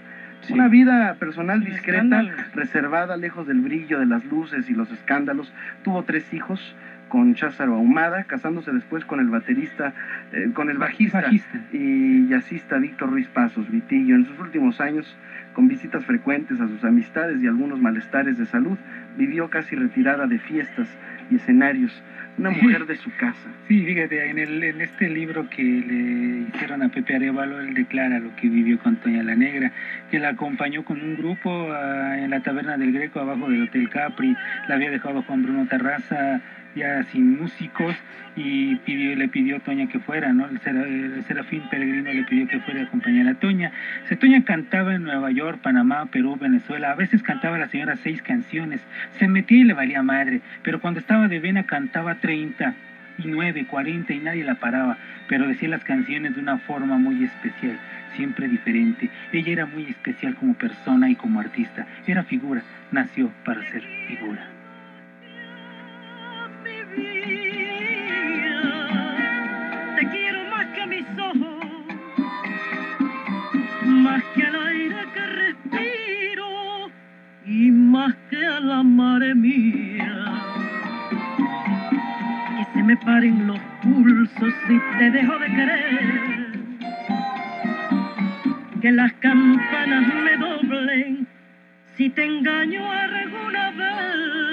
Una 0.51 0.68
vida 0.68 1.16
personal 1.18 1.64
discreta, 1.64 2.22
reservada, 2.55 3.16
lejos 3.16 3.47
del 3.47 3.62
brillo 3.62 3.98
de 3.98 4.05
las 4.05 4.22
luces 4.26 4.68
y 4.68 4.74
los 4.74 4.90
escándalos. 4.93 5.51
Tuvo 5.82 6.02
tres 6.02 6.35
hijos 6.35 6.76
con 7.14 7.36
Cházaro 7.36 7.76
Ahumada, 7.76 8.24
casándose 8.24 8.72
después 8.72 9.04
con 9.04 9.20
el 9.20 9.28
baterista, 9.28 9.94
eh, 10.32 10.50
con 10.52 10.68
el 10.68 10.78
bajista, 10.78 11.30
y 11.72 12.26
jazzista 12.26 12.76
Víctor 12.78 13.10
Ruiz 13.10 13.28
Pasos, 13.28 13.70
Vitillo. 13.70 14.16
En 14.16 14.26
sus 14.26 14.36
últimos 14.40 14.80
años, 14.80 15.16
con 15.52 15.68
visitas 15.68 16.04
frecuentes 16.04 16.60
a 16.60 16.66
sus 16.66 16.82
amistades 16.82 17.40
y 17.40 17.46
algunos 17.46 17.78
malestares 17.78 18.36
de 18.36 18.46
salud, 18.46 18.76
vivió 19.16 19.48
casi 19.48 19.76
retirada 19.76 20.26
de 20.26 20.40
fiestas 20.40 20.88
y 21.30 21.36
escenarios. 21.36 22.02
Una 22.36 22.50
mujer 22.50 22.84
de 22.86 22.96
su 22.96 23.14
casa. 23.16 23.48
Sí, 23.68 23.86
fíjate, 23.86 24.28
en, 24.28 24.40
el, 24.40 24.64
en 24.64 24.80
este 24.80 25.08
libro 25.08 25.48
que 25.48 25.62
le 25.62 26.48
hicieron 26.48 26.82
a 26.82 26.88
Pepe 26.88 27.14
Arevalo, 27.14 27.60
él 27.60 27.74
declara 27.74 28.18
lo 28.18 28.34
que 28.34 28.48
vivió 28.48 28.80
con 28.80 28.96
Toña 28.96 29.22
la 29.22 29.36
Negra, 29.36 29.70
que 30.10 30.18
la 30.18 30.30
acompañó 30.30 30.84
con 30.84 31.00
un 31.00 31.16
grupo 31.16 31.68
ah, 31.70 32.18
en 32.18 32.30
la 32.30 32.40
taberna 32.40 32.76
del 32.76 32.90
Greco 32.90 33.20
abajo 33.20 33.48
del 33.48 33.62
Hotel 33.62 33.88
Capri, 33.88 34.36
la 34.66 34.74
había 34.74 34.90
dejado 34.90 35.22
Juan 35.22 35.44
Bruno 35.44 35.68
Terraza 35.68 36.42
ya 36.74 37.02
sin 37.05 37.38
músicos 37.40 37.94
y 38.36 38.74
le 39.14 39.28
pidió 39.28 39.56
a 39.56 39.60
Toña 39.60 39.86
que 39.86 40.01
fuera, 40.01 40.32
¿no? 40.32 40.46
El, 40.46 40.59
Sera- 40.60 40.82
el 40.82 41.24
Serafín 41.28 41.62
Peregrino 41.70 42.12
le 42.12 42.24
pidió 42.24 42.48
que 42.48 42.59
fuera 42.60 42.80
a 42.80 42.84
acompañar 42.84 43.28
a 43.28 43.34
Toña. 43.34 43.70
Se 44.09 44.16
Toña 44.16 44.44
cantaba 44.44 44.94
en 44.94 45.05
Nueva 45.05 45.30
York, 45.30 45.60
Panamá, 45.62 46.06
Perú, 46.06 46.36
Venezuela, 46.40 46.90
a 46.90 46.94
veces 46.96 47.22
cantaba 47.22 47.59
la 47.59 47.68
señora 47.68 47.96
seis 48.02 48.20
canciones, 48.22 48.80
se 49.18 49.28
metía 49.28 49.59
y 49.59 49.64
le 49.64 49.74
valía 49.74 50.02
madre, 50.02 50.40
pero 50.62 50.80
cuando 50.80 50.98
estaba 51.01 51.28
de 51.28 51.38
vena 51.38 51.62
cantaba 51.64 52.16
30 52.16 52.74
y 53.18 53.28
9, 53.28 53.66
40 53.66 54.12
y 54.12 54.18
nadie 54.18 54.42
la 54.42 54.56
paraba, 54.56 54.98
pero 55.28 55.46
decía 55.46 55.68
las 55.68 55.84
canciones 55.84 56.34
de 56.34 56.40
una 56.40 56.59
forma 56.59 56.98
muy 56.98 57.22
especial, 57.22 57.78
siempre 58.16 58.48
diferente. 58.48 59.09
Ella 59.32 59.52
era 59.52 59.66
muy 59.66 59.84
especial 59.84 60.34
como 60.34 60.55
persona 60.55 61.09
y 61.09 61.14
como 61.14 61.38
artista, 61.38 61.86
era 62.09 62.24
figura, 62.24 62.62
nació 62.90 63.30
para 63.44 63.62
ser 63.70 63.82
figura. 64.09 64.48
Te 69.96 70.08
quiero 70.08 70.44
más 70.50 70.66
que 70.66 70.80
a 70.82 70.86
mis 70.86 71.06
ojos, 71.18 71.64
más 73.86 74.22
que 74.34 74.42
al 74.44 74.66
aire 74.66 74.96
que 75.14 75.26
respiro 75.26 76.90
y 77.46 77.70
más 77.70 78.14
que 78.30 78.46
a 78.46 78.60
la 78.60 78.82
madre 78.82 79.34
mía. 79.34 80.42
Que 82.56 82.64
se 82.72 82.82
me 82.82 82.96
paren 82.98 83.46
los 83.46 83.60
pulsos 83.82 84.54
si 84.66 84.80
te 84.98 85.10
dejo 85.10 85.38
de 85.38 85.46
querer. 85.46 86.54
Que 88.80 88.92
las 88.92 89.12
campanas 89.14 90.14
me 90.14 90.36
doblen 90.36 91.26
si 91.96 92.10
te 92.10 92.24
engaño 92.24 92.90
alguna 92.90 93.70
vez. 93.70 94.43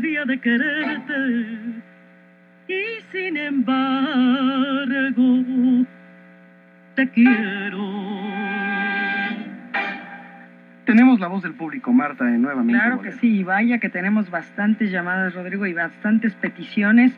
Debía 0.00 0.24
de 0.26 0.38
quererte. 0.38 1.14
Y 2.68 3.00
sin 3.12 3.36
embargo, 3.36 5.14
te 6.94 7.08
quiero. 7.10 8.06
Tenemos 10.84 11.18
la 11.18 11.26
voz 11.28 11.42
del 11.42 11.54
público, 11.54 11.92
Marta, 11.92 12.24
de 12.24 12.38
nuevamente. 12.38 12.80
Claro 12.80 13.02
que 13.02 13.12
sí, 13.12 13.40
y 13.40 13.42
vaya 13.42 13.78
que 13.78 13.88
tenemos 13.88 14.30
bastantes 14.30 14.90
llamadas, 14.90 15.34
Rodrigo, 15.34 15.66
y 15.66 15.72
bastantes 15.72 16.34
peticiones. 16.34 17.12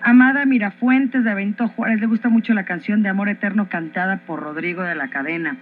Amada 0.00 0.46
Mirafuentes 0.46 1.24
de 1.24 1.34
Benito 1.34 1.68
Juárez, 1.68 2.00
le 2.00 2.06
gusta 2.06 2.28
mucho 2.28 2.54
la 2.54 2.64
canción 2.64 3.02
de 3.02 3.10
Amor 3.10 3.28
Eterno 3.28 3.68
cantada 3.68 4.18
por 4.26 4.40
Rodrigo 4.40 4.82
de 4.82 4.94
la 4.94 5.08
Cadena. 5.08 5.56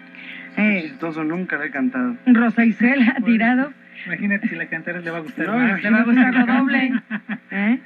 Eh, 0.56 0.82
Chistoso, 0.82 1.24
nunca 1.24 1.58
la 1.58 1.66
he 1.66 1.70
cantado. 1.70 2.16
Rosa 2.26 2.64
Isela 2.64 3.16
ha 3.16 3.20
tirado. 3.20 3.72
Imagínate 4.06 4.48
si 4.48 4.54
la 4.56 4.66
cantaras 4.66 5.04
le 5.04 5.10
va 5.10 5.18
a 5.18 5.20
gustar 5.20 5.46
No, 5.46 5.56
más. 5.58 5.82
le 5.82 5.90
va 5.90 5.98
a 5.98 6.02
gustar 6.04 6.34
lo 6.34 6.46
doble. 6.46 6.92
¿eh? 7.50 7.78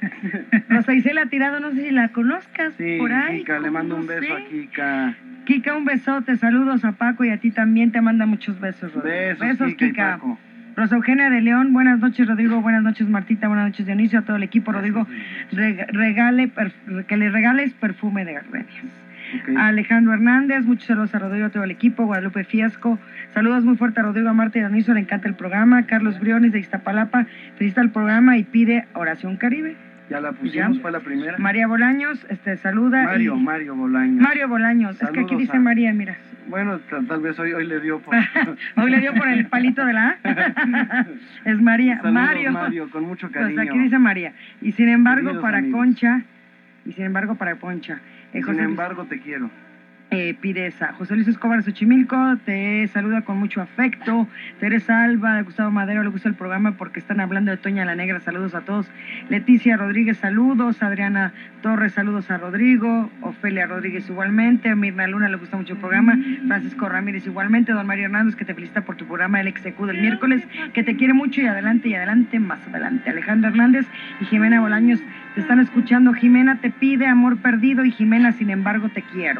Rosa 0.69 0.93
Isela 0.93 1.21
ha 1.23 1.25
tirado, 1.27 1.59
no 1.59 1.71
sé 1.71 1.83
si 1.83 1.91
la 1.91 2.09
conozcas 2.09 2.73
Sí, 2.77 2.97
por 2.99 3.11
ahí. 3.11 3.39
Kika, 3.39 3.59
le 3.59 3.71
mando 3.71 3.95
no 3.95 4.01
un 4.01 4.07
beso 4.07 4.21
sé. 4.21 4.31
a 4.33 4.47
Kika. 4.49 5.15
Kika, 5.45 5.75
un 5.75 5.85
besote, 5.85 6.35
saludos 6.37 6.83
a 6.85 6.93
Paco 6.93 7.23
y 7.23 7.29
a 7.29 7.37
ti 7.37 7.51
también 7.51 7.91
te 7.91 8.01
manda 8.01 8.25
muchos 8.25 8.59
besos, 8.59 8.93
Rodrigo. 8.93 9.39
Besos, 9.39 9.73
Kika 9.75 9.85
y 9.87 9.93
Paco. 9.93 10.39
Rosa 10.75 10.95
Eugenia 10.95 11.29
de 11.31 11.41
León, 11.41 11.73
buenas 11.73 11.99
noches 11.99 12.27
Rodrigo, 12.27 12.61
buenas 12.61 12.83
noches 12.83 13.09
Martita, 13.09 13.47
buenas 13.47 13.65
noches 13.67 13.85
Dionisio, 13.87 14.19
a 14.19 14.21
todo 14.21 14.35
el 14.35 14.43
equipo 14.43 14.71
Rodrigo, 14.71 15.07
reg- 15.51 15.87
regale, 15.91 16.51
que 17.07 17.17
le 17.17 17.31
regales 17.31 17.73
perfume 17.73 18.25
de 18.25 18.33
gardenias. 18.33 18.83
Alejandro 19.57 20.13
Hernández, 20.13 20.65
muchos 20.65 20.85
saludos 20.87 21.13
a 21.15 21.19
Rodrigo, 21.19 21.45
a 21.45 21.49
todo 21.49 21.63
el 21.63 21.71
equipo, 21.71 22.05
Guadalupe 22.05 22.43
Fiasco, 22.43 22.99
saludos 23.33 23.63
muy 23.63 23.75
fuertes 23.77 23.99
a 23.99 24.07
Rodrigo, 24.07 24.29
a 24.29 24.33
Marta 24.33 24.59
y 24.59 24.61
a 24.61 24.67
Dionisio, 24.67 24.93
le 24.93 24.99
encanta 25.01 25.27
el 25.27 25.35
programa, 25.35 25.85
Carlos 25.85 26.19
Briones 26.19 26.51
de 26.51 26.59
Iztapalapa, 26.59 27.25
felicita 27.57 27.81
el 27.81 27.91
programa 27.91 28.37
y 28.37 28.43
pide 28.43 28.85
oración 28.93 29.37
caribe. 29.37 29.75
Ya 30.09 30.21
la 30.21 30.31
pusimos, 30.31 30.77
Ya. 30.77 30.81
fue 30.81 30.91
la 30.91 31.01
primera. 31.01 31.37
María 31.37 31.67
Bolaños, 31.67 32.25
este, 32.29 32.55
saluda. 32.57 33.03
Mario, 33.03 33.35
y- 33.35 33.43
Mario 33.43 33.75
Bolaños. 33.75 34.21
Mario 34.21 34.47
Bolaños, 34.47 34.91
es 34.93 34.99
que 34.99 35.05
aquí 35.07 35.15
Saludos 35.19 35.37
dice 35.39 35.57
a- 35.57 35.59
María, 35.59 35.93
mira. 35.93 36.15
Bueno, 36.47 36.79
ta- 36.89 37.01
tal 37.05 37.19
vez 37.19 37.37
hoy, 37.39 37.51
hoy 37.51 37.67
le 37.67 37.81
dio 37.81 37.99
por... 37.99 38.15
Hoy 38.77 38.89
le 38.89 39.01
dio 39.01 39.13
por 39.15 39.27
el 39.27 39.47
palito 39.47 39.85
de 39.85 39.91
la 39.91 40.15
A. 40.23 41.05
es 41.43 41.61
María. 41.61 41.97
Saludos, 41.97 42.13
Mario. 42.13 42.51
Mario, 42.53 42.89
con 42.89 43.03
mucho 43.03 43.27
Pues 43.29 43.43
cariño. 43.43 43.61
aquí 43.63 43.77
dice 43.79 43.99
María. 43.99 44.31
Y 44.61 44.71
sin 44.71 44.87
embargo, 44.87 45.23
Queridos 45.25 45.41
para 45.43 45.57
amigos. 45.57 45.77
Concha, 45.77 46.21
y 46.87 46.93
sin 46.93 47.05
embargo, 47.05 47.35
para 47.35 47.55
Concha. 47.55 47.99
eh, 48.33 48.41
Sin 48.43 48.45
Luis- 48.53 48.59
embargo, 48.59 49.05
te 49.05 49.19
quiero. 49.19 49.49
eh, 50.09 50.35
Pideza. 50.39 50.93
José 50.93 51.15
Luis 51.15 51.27
Escobar 51.27 51.57
de 51.57 51.63
Xochimilco 51.65 52.37
te 52.45 52.87
saluda 52.87 53.23
con 53.23 53.37
mucho 53.37 53.59
afecto. 53.61 54.25
Teresa 54.57 55.03
Alba 55.03 55.35
de 55.35 55.41
Gustavo 55.41 55.69
Madero 55.69 56.01
le 56.01 56.07
gusta 56.07 56.29
el 56.29 56.35
programa 56.35 56.77
porque 56.77 56.99
están 56.99 57.19
hablando 57.19 57.51
de 57.51 57.57
Toña 57.57 57.83
la 57.83 57.93
Negra. 57.93 58.21
Saludos 58.21 58.55
a 58.55 58.61
todos. 58.61 58.89
Leticia 59.27 59.75
Rodríguez, 59.75 60.15
saludos. 60.17 60.81
Adriana 60.81 61.33
Torres, 61.61 61.91
saludos 61.91 62.31
a 62.31 62.37
Rodrigo. 62.37 63.11
Ofelia 63.19 63.65
Rodríguez 63.67 64.07
igualmente. 64.09 64.73
Mirna 64.75 65.07
Luna 65.07 65.27
le 65.27 65.35
gusta 65.35 65.57
mucho 65.57 65.73
el 65.73 65.79
programa. 65.79 66.17
Francisco 66.47 66.87
Ramírez 66.87 67.25
igualmente. 67.27 67.73
Don 67.73 67.85
Mario 67.85 68.05
Hernández 68.05 68.37
que 68.37 68.45
te 68.45 68.53
felicita 68.53 68.85
por 68.85 68.95
tu 68.95 69.05
programa 69.07 69.41
El 69.41 69.49
XQ 69.53 69.77
del 69.87 69.99
miércoles. 69.99 70.41
Que 70.73 70.83
te 70.83 70.95
quiere 70.95 71.13
mucho 71.13 71.41
y 71.41 71.47
adelante 71.47 71.89
y 71.89 71.95
adelante, 71.95 72.39
más 72.39 72.65
adelante. 72.65 73.09
Alejandro 73.09 73.49
Hernández 73.49 73.85
y 74.21 74.25
Jimena 74.25 74.61
Bolaños 74.61 75.01
te 75.37 75.41
están 75.41 75.59
escuchando. 75.59 76.13
Jimena 76.13 76.55
te 76.61 76.71
pide 76.71 77.05
amor 77.05 77.37
perdido 77.37 77.85
y 77.85 77.91
Jimena, 77.91 78.31
sin 78.31 78.49
embargo, 78.49 78.89
te 78.89 79.03
quiero. 79.03 79.39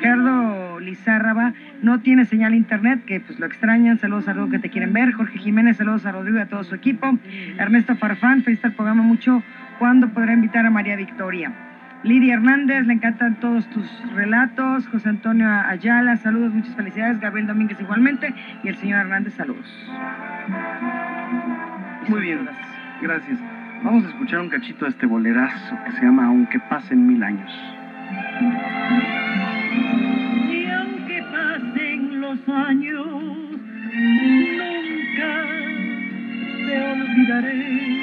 Gerardo 0.00 0.78
Lizárraba 0.78 1.54
no 1.82 1.98
tiene 1.98 2.24
señal 2.24 2.54
internet, 2.54 3.04
que 3.04 3.18
pues 3.18 3.40
lo 3.40 3.46
extrañan. 3.46 3.98
Saludos 3.98 4.28
a 4.28 4.32
Rodrigo 4.32 4.52
que 4.52 4.58
te 4.60 4.70
quieren 4.70 4.92
ver. 4.92 5.10
Jorge 5.10 5.40
Jiménez, 5.40 5.78
saludos 5.78 6.06
a 6.06 6.12
Rodrigo 6.12 6.38
y 6.38 6.42
a 6.42 6.46
todo 6.46 6.62
su 6.62 6.76
equipo. 6.76 7.18
Ernesto 7.58 7.96
Farfán, 7.96 8.44
felicita 8.44 8.68
el 8.68 8.74
programa 8.74 9.02
mucho. 9.02 9.42
¿Cuándo 9.80 10.08
podrá 10.10 10.34
invitar 10.34 10.64
a 10.64 10.70
María 10.70 10.94
Victoria? 10.94 11.52
Lidia 12.04 12.34
Hernández, 12.34 12.86
le 12.86 12.92
encantan 12.92 13.40
todos 13.40 13.68
tus 13.70 13.90
relatos. 14.14 14.86
José 14.86 15.08
Antonio 15.08 15.48
Ayala, 15.48 16.16
saludos, 16.18 16.54
muchas 16.54 16.76
felicidades. 16.76 17.18
Gabriel 17.18 17.48
Domínguez 17.48 17.80
igualmente. 17.80 18.32
Y 18.62 18.68
el 18.68 18.76
señor 18.76 19.00
Hernández, 19.00 19.34
saludos. 19.34 19.66
Muy 22.08 22.20
bien, 22.20 22.48
gracias. 23.02 23.57
Vamos 23.82 24.04
a 24.04 24.08
escuchar 24.08 24.40
un 24.40 24.48
cachito 24.48 24.84
de 24.84 24.90
este 24.90 25.06
bolerazo 25.06 25.76
que 25.84 25.92
se 25.92 26.02
llama 26.02 26.26
Aunque 26.26 26.58
pasen 26.58 27.06
mil 27.06 27.22
años. 27.22 27.50
Y 30.50 30.66
aunque 30.66 31.22
pasen 31.30 32.20
los 32.20 32.48
años, 32.48 33.06
nunca 34.56 35.46
te 36.66 36.82
olvidaré. 36.82 37.97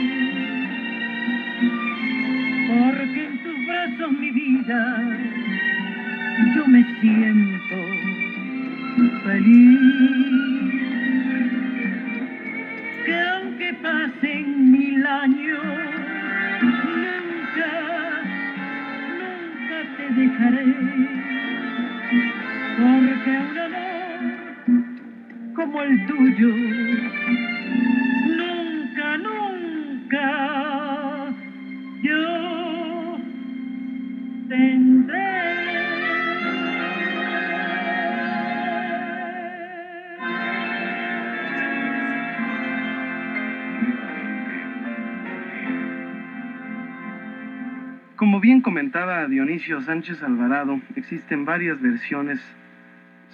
Comentaba 48.96 49.28
Dionisio 49.28 49.82
Sánchez 49.82 50.24
Alvarado, 50.24 50.80
existen 50.96 51.44
varias 51.44 51.82
versiones 51.82 52.40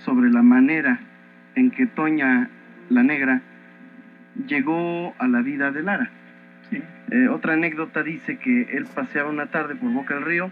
sobre 0.04 0.32
la 0.32 0.42
manera 0.42 1.00
en 1.54 1.70
que 1.70 1.86
Toña 1.86 2.50
la 2.90 3.04
Negra 3.04 3.42
llegó 4.48 5.14
a 5.20 5.28
la 5.28 5.44
vida 5.44 5.72
de 5.72 5.84
Lara. 5.84 6.10
Eh, 7.12 7.28
otra 7.28 7.54
anécdota 7.54 8.02
dice 8.02 8.40
que 8.40 8.70
él 8.76 8.88
paseaba 8.96 9.30
una 9.30 9.52
tarde 9.52 9.76
por 9.76 9.92
Boca 9.92 10.16
del 10.16 10.26
Río 10.26 10.52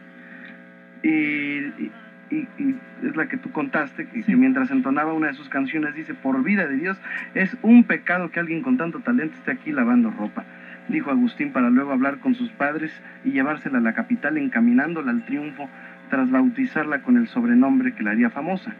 y, 1.02 1.10
y- 1.10 1.92
y- 2.30 2.48
y 2.60 2.76
es 3.02 3.16
la 3.16 3.28
que 3.28 3.38
tú 3.38 3.52
contaste, 3.52 4.06
que, 4.10 4.22
que 4.22 4.36
mientras 4.36 4.70
entonaba 4.70 5.14
una 5.14 5.30
de 5.30 5.34
sus 5.34 5.50
canciones 5.50 5.96
dice, 5.96 6.14
por 6.14 6.44
vida 6.44 6.68
de 6.68 6.76
Dios, 6.78 7.02
es 7.34 7.58
un 7.64 7.84
pecado 7.84 8.30
que 8.30 8.40
alguien 8.40 8.62
con 8.62 8.78
tanto 8.78 9.00
talento 9.00 9.34
esté 9.40 9.54
aquí 9.54 9.72
lavando 9.72 10.12
ropa, 10.12 10.46
dijo 10.90 11.12
Agustín 11.12 11.52
para 11.52 11.70
luego 11.70 11.92
hablar 11.92 12.20
con 12.20 12.36
sus 12.36 12.50
padres 12.52 12.92
y 13.24 13.32
llevársela 13.32 13.78
a 13.78 13.82
la 13.82 13.94
capital 13.94 14.38
encaminándola 14.38 15.12
al 15.12 15.26
triunfo 15.26 15.70
tras 16.10 16.30
bautizarla 16.30 17.02
con 17.02 17.18
el 17.18 17.28
sobrenombre 17.28 17.94
que 17.94 18.04
la 18.04 18.12
haría 18.12 18.30
famosa. 18.30 18.74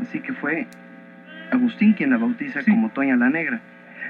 Así 0.00 0.20
que 0.20 0.32
fue 0.32 0.66
Agustín 1.50 1.92
quien 1.92 2.10
la 2.10 2.18
bautiza 2.18 2.60
como 2.64 2.90
Toña 2.90 3.16
la 3.16 3.28
Negra 3.28 3.60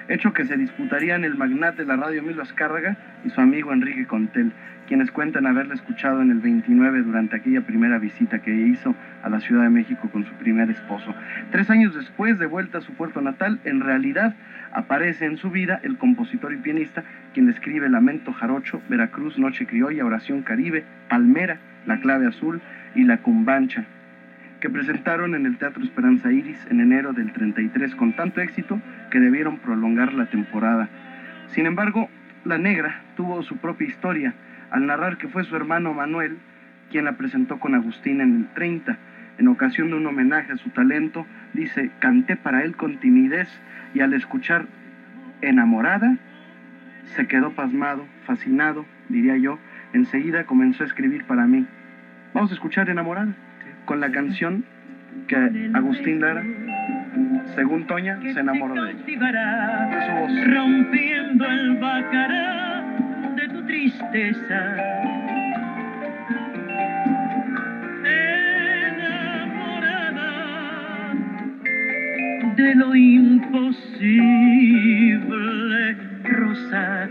hecho 0.09 0.33
que 0.33 0.45
se 0.45 0.57
disputarían 0.57 1.25
el 1.25 1.37
magnate 1.37 1.83
de 1.83 1.89
la 1.89 1.97
radio 1.97 2.21
Emilio 2.21 2.43
Azcárraga 2.43 2.97
y 3.25 3.31
su 3.31 3.41
amigo 3.41 3.73
Enrique 3.73 4.07
Contel, 4.07 4.53
quienes 4.87 5.11
cuentan 5.11 5.47
haberla 5.47 5.75
escuchado 5.75 6.23
en 6.23 6.31
el 6.31 6.41
29 6.41 7.03
durante 7.03 7.37
aquella 7.37 7.61
primera 7.61 7.99
visita 7.99 8.41
que 8.41 8.55
hizo 8.55 8.95
a 9.23 9.29
la 9.29 9.41
Ciudad 9.41 9.65
de 9.65 9.71
México 9.71 10.09
con 10.11 10.25
su 10.25 10.33
primer 10.35 10.71
esposo. 10.71 11.15
Tres 11.51 11.69
años 11.69 11.95
después, 11.95 12.39
de 12.39 12.47
vuelta 12.47 12.79
a 12.79 12.81
su 12.81 12.95
puerto 12.95 13.21
natal, 13.21 13.61
en 13.65 13.81
realidad 13.81 14.35
aparece 14.73 15.27
en 15.27 15.37
su 15.37 15.51
vida 15.51 15.81
el 15.83 15.99
compositor 15.99 16.53
y 16.53 16.57
pianista 16.57 17.05
quien 17.35 17.49
escribe 17.49 17.89
Lamento 17.89 18.33
Jarocho, 18.33 18.83
Veracruz, 18.89 19.39
Noche 19.39 19.67
Criolla, 19.67 20.05
Oración 20.05 20.43
Caribe, 20.43 20.85
Palmera, 21.09 21.59
La 21.87 22.01
Clave 22.01 22.27
Azul 22.27 22.61
y 22.95 23.05
La 23.05 23.19
Cumbancha, 23.19 23.85
que 24.61 24.71
presentaron 24.71 25.35
en 25.35 25.47
el 25.47 25.59
Teatro 25.59 25.83
Esperanza 25.83 26.33
Iris 26.33 26.67
en 26.71 26.81
enero 26.81 27.13
del 27.13 27.33
33 27.33 27.95
con 27.95 28.15
tanto 28.15 28.41
éxito 28.41 28.81
que 29.11 29.21
debieron 29.21 29.59
prolongar 29.59 30.13
la 30.13 30.27
temporada. 30.27 30.89
Sin 31.49 31.67
embargo, 31.67 32.09
La 32.45 32.59
Negra 32.59 33.03
tuvo 33.17 33.43
su 33.43 33.57
propia 33.57 33.89
historia 33.89 34.35
al 34.71 34.87
narrar 34.87 35.17
que 35.17 35.29
fue 35.29 35.45
su 35.45 35.57
hermano 35.57 35.95
Manuel 35.95 36.39
quien 36.91 37.05
la 37.05 37.17
presentó 37.17 37.59
con 37.59 37.75
Agustín 37.75 38.21
en 38.21 38.37
el 38.37 38.47
30. 38.55 38.97
En 39.39 39.49
ocasión 39.49 39.91
de 39.91 39.97
un 39.97 40.07
homenaje 40.07 40.53
a 40.53 40.57
su 40.57 40.71
talento, 40.71 41.27
dice, 41.55 41.91
canté 42.01 42.37
para 42.37 42.63
él 42.63 42.77
con 42.77 42.99
timidez 42.99 43.49
y 43.95 44.01
al 44.01 44.13
escuchar 44.13 44.67
enamorada, 45.41 46.17
se 47.17 47.27
quedó 47.27 47.53
pasmado, 47.53 48.07
fascinado, 48.27 48.85
diría 49.09 49.37
yo, 49.37 49.59
enseguida 49.93 50.45
comenzó 50.45 50.83
a 50.83 50.87
escribir 50.87 51.25
para 51.25 51.47
mí. 51.47 51.67
Vamos 52.35 52.51
a 52.51 52.55
escuchar 52.55 52.91
enamorada 52.91 53.35
con 53.87 54.01
la 54.01 54.11
canción 54.11 54.65
que 55.27 55.71
Agustín 55.75 56.21
Lara, 56.21 56.45
según 57.55 57.87
Toña, 57.87 58.21
se 58.21 58.41
enamoró 58.41 58.83
de 58.83 58.93
ella. 58.93 60.55
rompiendo 60.55 61.47
el 61.47 61.77
bacará 61.79 62.85
de 63.37 63.49
tu 63.49 63.67
tristeza. 63.67 64.88
De 72.59 72.75
lo 72.75 72.95
imposible, 72.97 74.19
rosa 76.25 77.09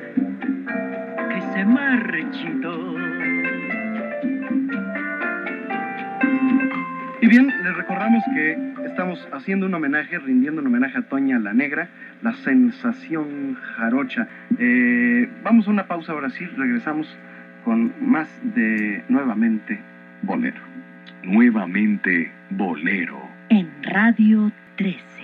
que 1.30 1.42
se 1.54 1.66
marchitó. 1.66 2.96
Y 7.22 7.28
bien, 7.28 7.48
les 7.64 7.78
recordamos 7.78 8.24
que 8.36 8.74
estamos 8.86 9.26
haciendo 9.32 9.68
un 9.68 9.74
homenaje, 9.74 10.20
rindiendo 10.20 10.60
un 10.60 10.68
homenaje 10.68 10.98
a 10.98 11.04
Toña 11.04 11.40
la 11.40 11.54
Negra, 11.54 11.88
la 12.22 12.34
sensación 12.34 13.56
jarocha. 13.56 14.28
Eh, 14.60 15.30
vamos 15.44 15.68
a 15.68 15.72
una 15.72 15.88
pausa 15.88 16.12
ahora 16.12 16.30
sí, 16.30 16.46
regresamos 16.58 17.08
con 17.64 17.94
más 18.02 18.28
de 18.54 19.02
Nuevamente 19.08 19.80
Bolero. 20.24 20.60
Nuevamente 21.24 22.32
Bolero. 22.50 23.30
En 23.50 23.70
Radio 23.84 24.52
13. 24.76 25.17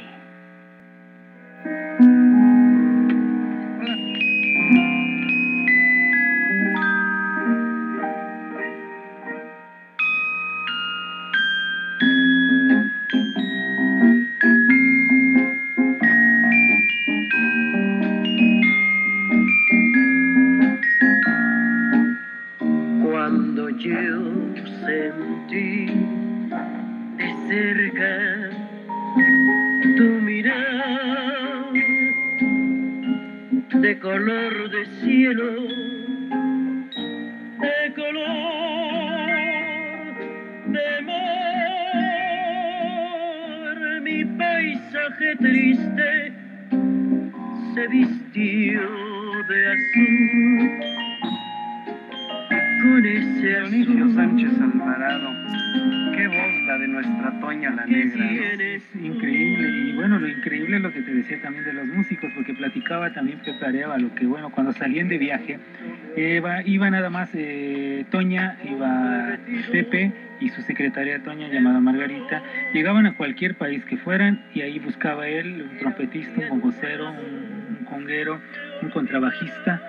Cualquier 73.34 73.56
país 73.56 73.84
que 73.86 73.98
fueran 73.98 74.46
y 74.54 74.62
ahí 74.62 74.78
buscaba 74.78 75.28
él 75.28 75.68
un 75.68 75.78
trompetista, 75.80 76.40
un 76.40 76.50
bongocero, 76.50 77.10
un, 77.10 77.78
un 77.80 77.86
conguero, 77.86 78.40
un 78.84 78.90
contrabajista 78.92 79.82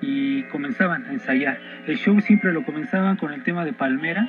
y 0.00 0.44
comenzaban 0.44 1.04
a 1.06 1.12
ensayar. 1.12 1.58
El 1.88 1.96
show 1.96 2.20
siempre 2.20 2.52
lo 2.52 2.64
comenzaban 2.64 3.16
con 3.16 3.32
el 3.32 3.42
tema 3.42 3.64
de 3.64 3.72
Palmera, 3.72 4.28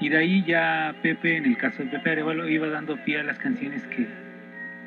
y 0.00 0.08
de 0.08 0.16
ahí 0.16 0.44
ya 0.44 0.96
Pepe, 1.00 1.36
en 1.36 1.46
el 1.46 1.56
caso 1.56 1.84
de 1.84 1.88
Pepe 1.88 2.10
Arevalo, 2.10 2.48
iba 2.48 2.66
dando 2.66 2.96
pie 3.04 3.20
a 3.20 3.22
las 3.22 3.38
canciones 3.38 3.86
que, 3.86 4.08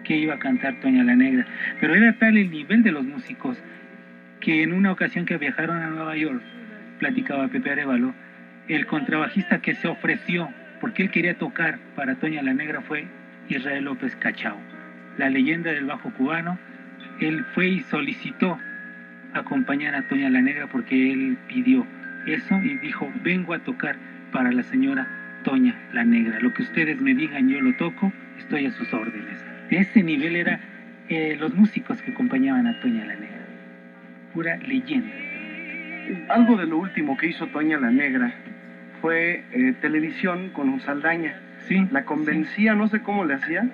que 0.03 0.17
iba 0.17 0.33
a 0.33 0.39
cantar 0.39 0.81
Toña 0.81 1.05
la 1.05 1.15
Negra. 1.15 1.45
Pero 1.79 1.95
era 1.95 2.11
tal 2.19 2.37
el 2.37 2.51
nivel 2.51 2.83
de 2.83 2.91
los 2.91 3.05
músicos 3.05 3.57
que 4.41 4.61
en 4.61 4.73
una 4.73 4.91
ocasión 4.91 5.25
que 5.25 5.37
viajaron 5.37 5.77
a 5.77 5.87
Nueva 5.87 6.17
York, 6.17 6.41
platicaba 6.99 7.47
Pepe 7.47 7.71
Arevalo, 7.71 8.13
el 8.67 8.85
contrabajista 8.87 9.61
que 9.61 9.73
se 9.73 9.87
ofreció, 9.87 10.49
porque 10.79 11.03
él 11.03 11.11
quería 11.11 11.37
tocar 11.37 11.79
para 11.95 12.15
Toña 12.15 12.41
la 12.41 12.53
Negra, 12.53 12.81
fue 12.81 13.05
Israel 13.49 13.85
López 13.85 14.15
Cachao, 14.15 14.57
la 15.17 15.29
leyenda 15.29 15.71
del 15.71 15.85
bajo 15.85 16.11
cubano. 16.13 16.57
Él 17.19 17.43
fue 17.53 17.67
y 17.67 17.79
solicitó 17.81 18.57
acompañar 19.33 19.95
a 19.95 20.07
Toña 20.07 20.29
la 20.29 20.41
Negra 20.41 20.67
porque 20.67 21.11
él 21.11 21.37
pidió 21.47 21.85
eso 22.27 22.55
y 22.61 22.77
dijo, 22.77 23.11
vengo 23.23 23.53
a 23.53 23.59
tocar 23.59 23.95
para 24.31 24.51
la 24.51 24.63
señora 24.63 25.07
Toña 25.43 25.75
la 25.93 26.03
Negra. 26.03 26.39
Lo 26.39 26.53
que 26.53 26.63
ustedes 26.63 27.01
me 27.01 27.13
digan, 27.13 27.49
yo 27.49 27.61
lo 27.61 27.73
toco, 27.75 28.11
estoy 28.37 28.65
a 28.65 28.71
sus 28.71 28.93
órdenes. 28.93 29.43
De 29.69 29.77
ese 29.77 30.03
nivel 30.03 30.35
era 30.35 30.59
eh, 31.09 31.35
los 31.39 31.53
músicos 31.53 32.01
que 32.01 32.11
acompañaban 32.11 32.67
a 32.67 32.79
Toña 32.79 33.05
la 33.05 33.15
Negra. 33.15 33.45
Pura 34.33 34.57
leyenda. 34.57 35.13
Algo 36.29 36.57
de 36.57 36.65
lo 36.65 36.77
último 36.77 37.17
que 37.17 37.27
hizo 37.27 37.47
Toña 37.47 37.79
la 37.79 37.91
Negra 37.91 38.33
fue 39.01 39.43
eh, 39.51 39.73
televisión 39.81 40.49
con 40.49 40.79
Saldaña. 40.81 41.35
Sí. 41.67 41.87
La 41.91 42.03
convencía, 42.05 42.73
no 42.75 42.87
sé 42.87 43.01
cómo 43.01 43.25
le 43.25 43.35
hacía, 43.35 43.67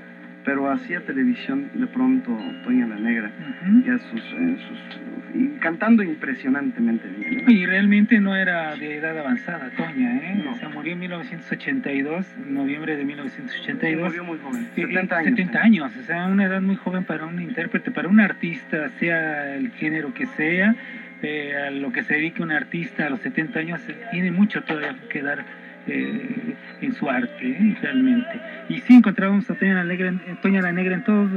pero 0.43 0.69
hacía 0.69 1.01
televisión 1.01 1.69
de 1.73 1.87
pronto 1.87 2.37
Toña 2.63 2.85
la 2.87 2.97
Negra. 2.97 3.31
Y, 3.85 3.89
a 3.89 3.97
sus, 3.97 4.21
eh, 4.21 4.57
sus- 4.67 4.99
y 5.33 5.47
cantando 5.59 6.01
impresionantemente 6.03 7.07
bien. 7.09 7.43
¿no? 7.45 7.51
Y 7.51 7.65
realmente 7.65 8.19
no 8.19 8.35
era 8.35 8.75
de 8.75 8.97
edad 8.97 9.17
avanzada, 9.17 9.69
Toña, 9.75 10.15
¿eh? 10.17 10.45
O 10.49 10.55
sea, 10.55 10.69
murió 10.69 10.93
en 10.93 10.99
1982, 10.99 12.25
noviembre 12.47 12.95
de 12.95 13.03
1982. 13.05 14.07
Murió 14.07 14.23
muy 14.23 14.37
joven, 14.39 14.67
Eh, 14.75 14.81
70 14.87 15.17
años. 15.17 15.29
70 15.31 15.59
años, 15.61 15.91
o 15.97 16.03
sea, 16.03 16.25
una 16.27 16.45
edad 16.45 16.61
muy 16.61 16.75
joven 16.75 17.03
para 17.03 17.25
un 17.25 17.41
intérprete, 17.41 17.91
para 17.91 18.07
un 18.07 18.19
artista, 18.19 18.89
sea 18.99 19.55
el 19.55 19.71
género 19.71 20.13
que 20.13 20.25
sea, 20.25 20.75
eh, 21.25 21.57
a 21.57 21.71
lo 21.71 21.91
que 21.91 22.03
se 22.03 22.13
dedique 22.13 22.43
un 22.43 22.51
artista 22.51 23.07
a 23.07 23.09
los 23.09 23.19
70 23.21 23.59
años, 23.59 23.81
tiene 24.11 24.31
mucho 24.31 24.61
todavía 24.63 24.95
que 25.09 25.21
dar 25.21 25.45
eh, 25.87 26.55
en 26.81 26.93
su 26.93 27.07
arte, 27.09 27.47
¿eh? 27.47 27.77
realmente. 27.81 28.41
Y 28.69 28.79
sí 28.81 28.95
encontrábamos 28.95 29.49
a 29.51 29.55
Toña 29.55 29.75
la 29.75 29.83
Negra, 29.83 30.09
eh, 30.09 30.35
Toña 30.41 30.61
la 30.61 30.71
Negra 30.71 30.95
en 30.95 31.03
todos 31.03 31.29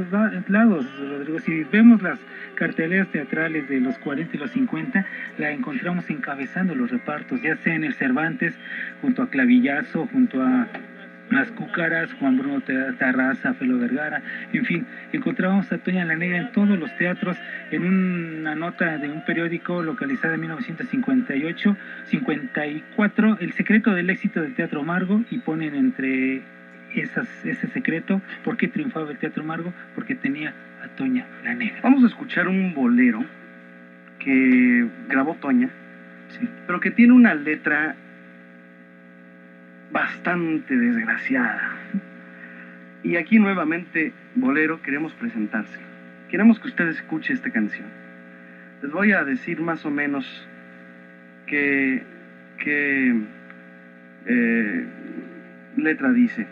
lados, 0.47 0.85
Rodrigo. 0.99 1.39
Si 1.39 1.63
vemos 1.65 2.01
las 2.01 2.19
carteleras 2.55 3.07
teatrales 3.09 3.69
de 3.69 3.79
los 3.79 3.97
40 3.99 4.35
y 4.35 4.39
los 4.39 4.51
50, 4.51 5.05
la 5.37 5.51
encontramos 5.51 6.09
encabezando 6.09 6.73
los 6.73 6.89
repartos, 6.89 7.41
ya 7.41 7.57
sea 7.57 7.75
en 7.75 7.83
el 7.83 7.93
Cervantes, 7.93 8.55
junto 9.01 9.21
a 9.21 9.29
Clavillazo, 9.29 10.07
junto 10.07 10.41
a 10.41 10.67
las 11.31 11.51
Cúcaras, 11.51 12.11
Juan 12.13 12.37
Bruno 12.37 12.61
Tarraza, 12.97 13.53
Felo 13.53 13.77
Vergara, 13.77 14.21
en 14.53 14.65
fin, 14.65 14.87
encontrábamos 15.13 15.71
a 15.71 15.77
Toña 15.77 16.05
la 16.05 16.15
Negra 16.15 16.37
en 16.37 16.51
todos 16.51 16.77
los 16.77 16.95
teatros, 16.97 17.37
en 17.71 17.83
una 17.83 18.55
nota 18.55 18.97
de 18.97 19.09
un 19.09 19.23
periódico 19.25 19.83
localizada 19.83 20.35
en 20.35 20.41
1958, 20.41 21.77
54, 22.05 23.37
El 23.39 23.53
secreto 23.53 23.91
del 23.91 24.09
éxito 24.09 24.41
del 24.41 24.55
Teatro 24.55 24.83
Margo, 24.83 25.21
y 25.29 25.39
ponen 25.39 25.75
entre 25.75 26.41
esas, 26.95 27.27
ese 27.45 27.67
secreto, 27.67 28.21
¿por 28.43 28.57
qué 28.57 28.67
triunfaba 28.67 29.11
el 29.11 29.17
Teatro 29.17 29.43
Margo? 29.43 29.73
Porque 29.95 30.15
tenía 30.15 30.53
a 30.83 30.87
Toña 30.95 31.25
la 31.43 31.53
Negra. 31.53 31.79
Vamos 31.83 32.03
a 32.03 32.07
escuchar 32.07 32.47
un 32.47 32.73
bolero 32.73 33.23
que 34.19 34.87
grabó 35.07 35.35
Toña, 35.35 35.69
pero 36.67 36.79
que 36.79 36.91
tiene 36.91 37.13
una 37.13 37.33
letra 37.33 37.95
bastante 39.91 40.75
desgraciada. 40.75 41.77
Y 43.03 43.15
aquí 43.15 43.39
nuevamente, 43.39 44.13
Bolero, 44.35 44.81
queremos 44.81 45.13
presentárselo. 45.13 45.87
Queremos 46.29 46.59
que 46.59 46.67
usted 46.67 46.87
escuche 46.89 47.33
esta 47.33 47.49
canción. 47.49 47.87
Les 48.81 48.91
voy 48.91 49.13
a 49.13 49.23
decir 49.23 49.61
más 49.61 49.85
o 49.85 49.91
menos 49.91 50.47
qué, 51.47 52.03
qué 52.57 53.15
eh, 54.25 54.85
letra 55.77 56.11
dice. 56.11 56.47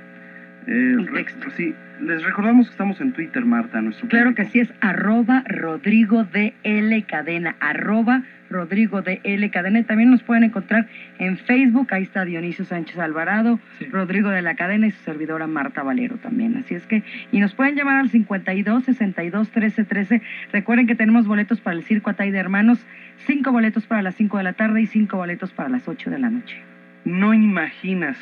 El 0.68 1.10
texto. 1.14 1.50
Sí, 1.52 1.74
les 2.02 2.22
recordamos 2.24 2.68
que 2.68 2.72
estamos 2.74 3.00
en 3.00 3.14
Twitter, 3.14 3.46
Marta, 3.46 3.82
nuestro 3.82 4.10
Claro 4.10 4.36
que 4.36 4.44
sí, 4.46 4.60
es 4.60 4.74
arroba 4.82 5.44
Rodrigo 5.48 6.26
de 6.26 6.54
L 6.64 7.04
Cadena, 7.04 7.56
arroba 7.62 8.24
Rodrigo 8.50 9.02
de 9.02 9.22
L 9.24 9.50
Cadena. 9.50 9.80
Y 9.80 9.84
también 9.84 10.12
nos 10.12 10.24
pueden 10.24 10.44
encontrar 10.44 10.88
en 11.20 11.38
Facebook, 11.38 11.88
ahí 11.92 12.04
está 12.04 12.26
Dionisio 12.26 12.66
Sánchez 12.66 13.00
Alvarado, 13.00 13.62
Rodrigo 13.92 14.30
de 14.30 14.42
la 14.42 14.56
Cadena 14.56 14.88
y 14.88 14.92
su 14.92 15.02
servidora 15.04 15.48
Marta 15.48 15.84
Valero 15.84 16.18
también. 16.18 16.58
Así 16.58 16.76
es 16.76 16.86
que, 16.86 17.02
y 17.32 17.40
nos 17.40 17.54
pueden 17.54 17.76
llamar 17.76 17.96
al 17.96 18.10
52 18.10 18.84
62 18.84 19.50
13 19.50 19.86
13. 19.86 20.22
Recuerden 20.52 20.86
que 20.86 20.96
tenemos 20.96 21.28
boletos 21.28 21.62
para 21.62 21.78
el 21.78 21.84
Circo 21.84 22.10
Atay 22.10 22.30
de 22.32 22.40
Hermanos, 22.40 22.86
cinco 23.26 23.54
boletos 23.54 23.86
para 23.86 24.02
las 24.02 24.16
5 24.16 24.38
de 24.38 24.44
la 24.44 24.54
tarde 24.54 24.82
y 24.82 24.86
cinco 24.88 25.16
boletos 25.16 25.54
para 25.54 25.70
las 25.70 25.88
8 25.88 26.10
de 26.10 26.20
la 26.20 26.30
noche. 26.30 26.58
No 27.06 27.34
imaginas 27.34 28.18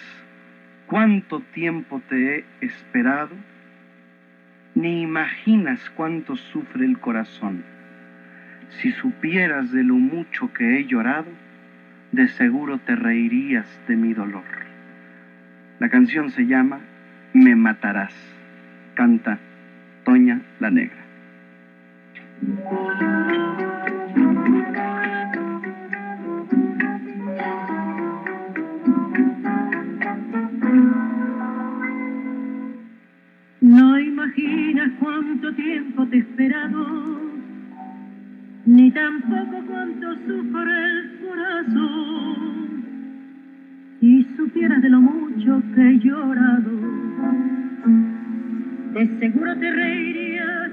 cuánto 0.87 1.41
tiempo 1.53 2.01
te 2.07 2.37
he 2.37 2.45
esperado, 2.61 3.35
ni 4.73 5.01
imaginas 5.01 5.89
cuánto 5.91 6.35
sufre 6.35 6.85
el 6.85 6.99
corazón. 6.99 7.63
Si 8.69 8.91
supieras 8.91 9.71
de 9.71 9.83
lo 9.83 9.95
mucho 9.95 10.51
que 10.53 10.77
he 10.77 10.85
llorado, 10.85 11.31
de 12.11 12.27
seguro 12.29 12.79
te 12.79 12.95
reirías 12.95 13.67
de 13.87 13.95
mi 13.95 14.13
dolor. 14.13 14.43
La 15.79 15.89
canción 15.89 16.29
se 16.29 16.45
llama 16.45 16.79
Me 17.33 17.55
matarás. 17.55 18.13
Canta 18.95 19.39
Toña 20.03 20.41
la 20.59 20.71
Negra. 20.71 21.03
Imaginas 34.55 34.91
cuánto 34.99 35.53
tiempo 35.53 36.07
te 36.07 36.17
he 36.17 36.19
esperado, 36.19 37.19
ni 38.65 38.91
tampoco 38.91 39.63
cuánto 39.67 40.15
sufre 40.15 40.89
el 40.89 41.19
corazón. 41.19 42.85
Si 43.99 44.23
supieras 44.37 44.81
de 44.81 44.89
lo 44.89 45.01
mucho 45.01 45.61
que 45.73 45.81
he 45.81 45.99
llorado, 45.99 46.71
de 48.93 49.19
seguro 49.19 49.57
te 49.57 49.71
reirías 49.71 50.71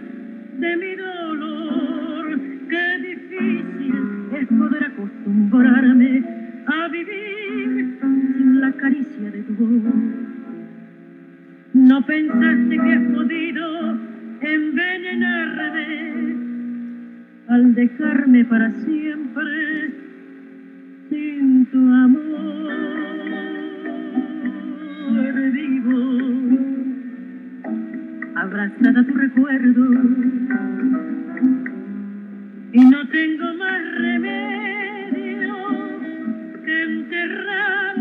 de 0.58 0.76
mi 0.76 0.96
dolor. 0.96 2.40
Qué 2.68 2.98
difícil 3.08 4.28
es 4.32 4.46
poder 4.46 4.84
acostumbrarme 4.84 6.22
a 6.66 6.88
vivir 6.88 7.98
sin 8.00 8.60
la 8.60 8.72
caricia 8.72 9.30
de 9.30 9.42
tu 9.42 9.54
voz. 9.54 10.21
Pensaste 12.12 12.76
que 12.76 12.92
has 12.92 13.04
podido 13.04 13.64
envenenarme 14.42 15.86
al 17.48 17.74
dejarme 17.74 18.44
para 18.44 18.70
siempre 18.84 19.90
sin 21.08 21.64
tu 21.72 21.78
amor 21.78 22.72
vivo, 25.52 26.00
abrazada 28.34 29.04
tu 29.04 29.14
recuerdo, 29.14 29.84
y 32.74 32.84
no 32.90 33.08
tengo 33.08 33.54
más 33.54 33.82
remedio 33.96 35.54
que 36.62 36.82
enterrar 36.82 37.91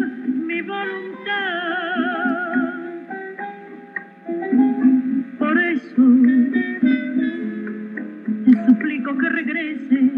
regrese, 9.44 10.12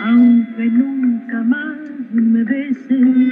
aunque 0.00 0.64
nunca 0.66 1.42
más 1.42 1.78
me 2.12 2.44
beses, 2.44 3.23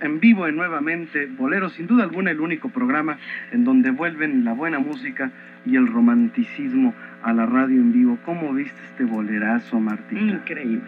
en 0.00 0.20
vivo 0.20 0.46
en 0.46 0.56
nuevamente 0.56 1.26
Bolero, 1.26 1.68
sin 1.70 1.86
duda 1.86 2.04
alguna 2.04 2.30
el 2.30 2.40
único 2.40 2.68
programa 2.68 3.18
en 3.52 3.64
donde 3.64 3.90
vuelven 3.90 4.44
la 4.44 4.52
buena 4.52 4.78
música 4.78 5.30
y 5.66 5.76
el 5.76 5.86
romanticismo 5.86 6.94
a 7.22 7.32
la 7.32 7.46
radio 7.46 7.80
en 7.80 7.92
vivo. 7.92 8.18
¿Cómo 8.24 8.52
viste 8.52 8.80
este 8.90 9.04
bolerazo, 9.04 9.80
Martita? 9.80 10.20
Increíble. 10.20 10.80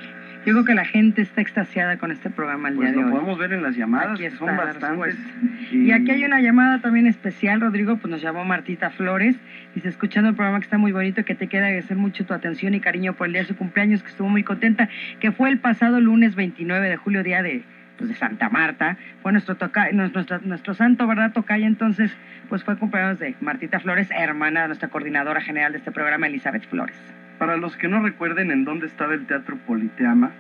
Yo 0.46 0.54
creo 0.54 0.64
que 0.64 0.74
la 0.74 0.86
gente 0.86 1.20
está 1.20 1.42
extasiada 1.42 1.98
con 1.98 2.10
este 2.10 2.30
programa 2.30 2.70
el 2.70 2.76
Pues 2.76 2.88
día 2.88 2.96
de 2.96 3.02
lo 3.02 3.08
hoy. 3.08 3.12
podemos 3.12 3.38
ver 3.38 3.52
en 3.52 3.62
las 3.62 3.76
llamadas, 3.76 4.12
Aquí 4.12 4.22
que 4.22 4.30
son 4.30 4.56
bastantes. 4.56 5.16
respuesta. 5.16 5.76
Y 5.76 5.92
aquí 5.92 6.10
hay 6.12 6.24
una 6.24 6.40
llamada 6.40 6.80
también 6.80 7.06
especial, 7.06 7.60
Rodrigo, 7.60 7.98
pues 7.98 8.10
nos 8.10 8.22
llamó 8.22 8.42
Martita 8.46 8.88
Flores. 8.88 9.36
Dice, 9.74 9.88
escuchando 9.88 10.30
el 10.30 10.34
programa 10.34 10.58
que 10.60 10.64
está 10.64 10.78
muy 10.78 10.92
bonito, 10.92 11.26
que 11.26 11.34
te 11.34 11.46
queda 11.46 11.66
agradecer 11.66 11.98
mucho 11.98 12.24
tu 12.24 12.32
atención 12.32 12.72
y 12.72 12.80
cariño 12.80 13.12
por 13.12 13.26
el 13.26 13.34
día 13.34 13.42
de 13.42 13.48
su 13.48 13.56
cumpleaños, 13.56 14.02
que 14.02 14.08
estuvo 14.08 14.30
muy 14.30 14.42
contenta, 14.42 14.88
que 15.20 15.30
fue 15.30 15.50
el 15.50 15.58
pasado 15.58 16.00
lunes 16.00 16.34
29 16.36 16.88
de 16.88 16.96
julio, 16.96 17.22
día 17.22 17.42
de, 17.42 17.62
pues, 18.00 18.08
de 18.08 18.16
Santa 18.16 18.48
Marta. 18.48 18.96
Fue 19.22 19.30
nuestro, 19.30 19.56
toca, 19.56 19.92
nuestro, 19.92 20.40
nuestro 20.40 20.74
santo, 20.74 21.06
¿verdad, 21.06 21.32
Tocaya? 21.32 21.66
Entonces, 21.66 22.10
pues 22.48 22.64
fue 22.64 22.76
cumpleaños 22.78 23.18
de 23.18 23.36
Martita 23.40 23.78
Flores, 23.78 24.08
hermana 24.10 24.62
de 24.62 24.68
nuestra 24.68 24.88
coordinadora 24.88 25.42
general 25.42 25.72
de 25.72 25.78
este 25.78 25.92
programa, 25.92 26.26
Elizabeth 26.26 26.66
Flores. 26.68 26.96
Para 27.38 27.58
los 27.58 27.76
que 27.76 27.88
no 27.88 28.02
recuerden 28.02 28.50
en 28.50 28.64
dónde 28.64 28.86
estaba 28.86 29.12
el 29.12 29.26
Teatro 29.26 29.58
Politeama, 29.66 30.30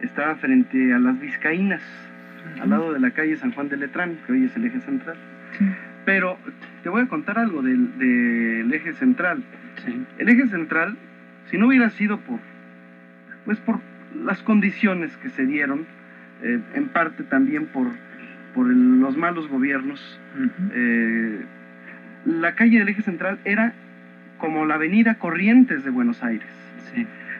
estaba 0.00 0.36
frente 0.36 0.94
a 0.94 1.00
las 1.00 1.20
Vizcaínas, 1.20 1.82
al 2.62 2.70
lado 2.70 2.92
de 2.92 3.00
la 3.00 3.10
calle 3.10 3.36
San 3.36 3.52
Juan 3.52 3.68
de 3.68 3.76
Letrán, 3.76 4.16
que 4.24 4.32
hoy 4.32 4.44
es 4.44 4.54
el 4.54 4.64
eje 4.64 4.80
central. 4.80 5.16
Pero 6.04 6.38
te 6.84 6.88
voy 6.90 7.02
a 7.02 7.06
contar 7.06 7.38
algo 7.38 7.60
del, 7.60 7.98
del 7.98 8.72
eje 8.72 8.92
central. 8.94 9.42
El 10.18 10.28
eje 10.28 10.46
central, 10.46 10.96
si 11.46 11.58
no 11.58 11.66
hubiera 11.66 11.90
sido 11.90 12.20
por, 12.20 12.38
pues 13.44 13.58
por 13.58 13.80
las 14.24 14.42
condiciones 14.42 15.16
que 15.16 15.28
se 15.30 15.44
dieron, 15.44 15.86
eh, 16.42 16.60
en 16.74 16.88
parte 16.88 17.22
también 17.24 17.66
por, 17.66 17.88
por 18.54 18.66
el- 18.70 19.00
los 19.00 19.16
malos 19.16 19.48
gobiernos, 19.48 20.20
eh, 20.72 21.40
la 22.26 22.54
calle 22.54 22.78
del 22.78 22.88
eje 22.88 23.02
central 23.02 23.38
era 23.44 23.72
como 24.38 24.64
la 24.66 24.74
avenida 24.74 25.14
Corrientes 25.16 25.84
de 25.84 25.90
Buenos 25.90 26.22
Aires. 26.22 26.48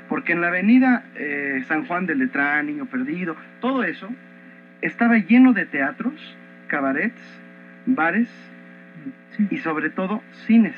Porque 0.09 0.33
en 0.33 0.41
la 0.41 0.49
avenida 0.49 1.05
eh, 1.15 1.63
San 1.67 1.85
Juan 1.87 2.07
de 2.07 2.15
Letrán, 2.17 2.67
Niño 2.67 2.87
Perdido, 2.87 3.37
todo 3.61 3.85
eso 3.85 4.09
estaba 4.83 5.19
lleno 5.19 5.53
de 5.53 5.67
teatros, 5.67 6.37
cabarets, 6.69 7.21
bares 7.87 8.29
y 9.51 9.59
sobre 9.59 9.91
todo 9.91 10.23
cines. 10.47 10.75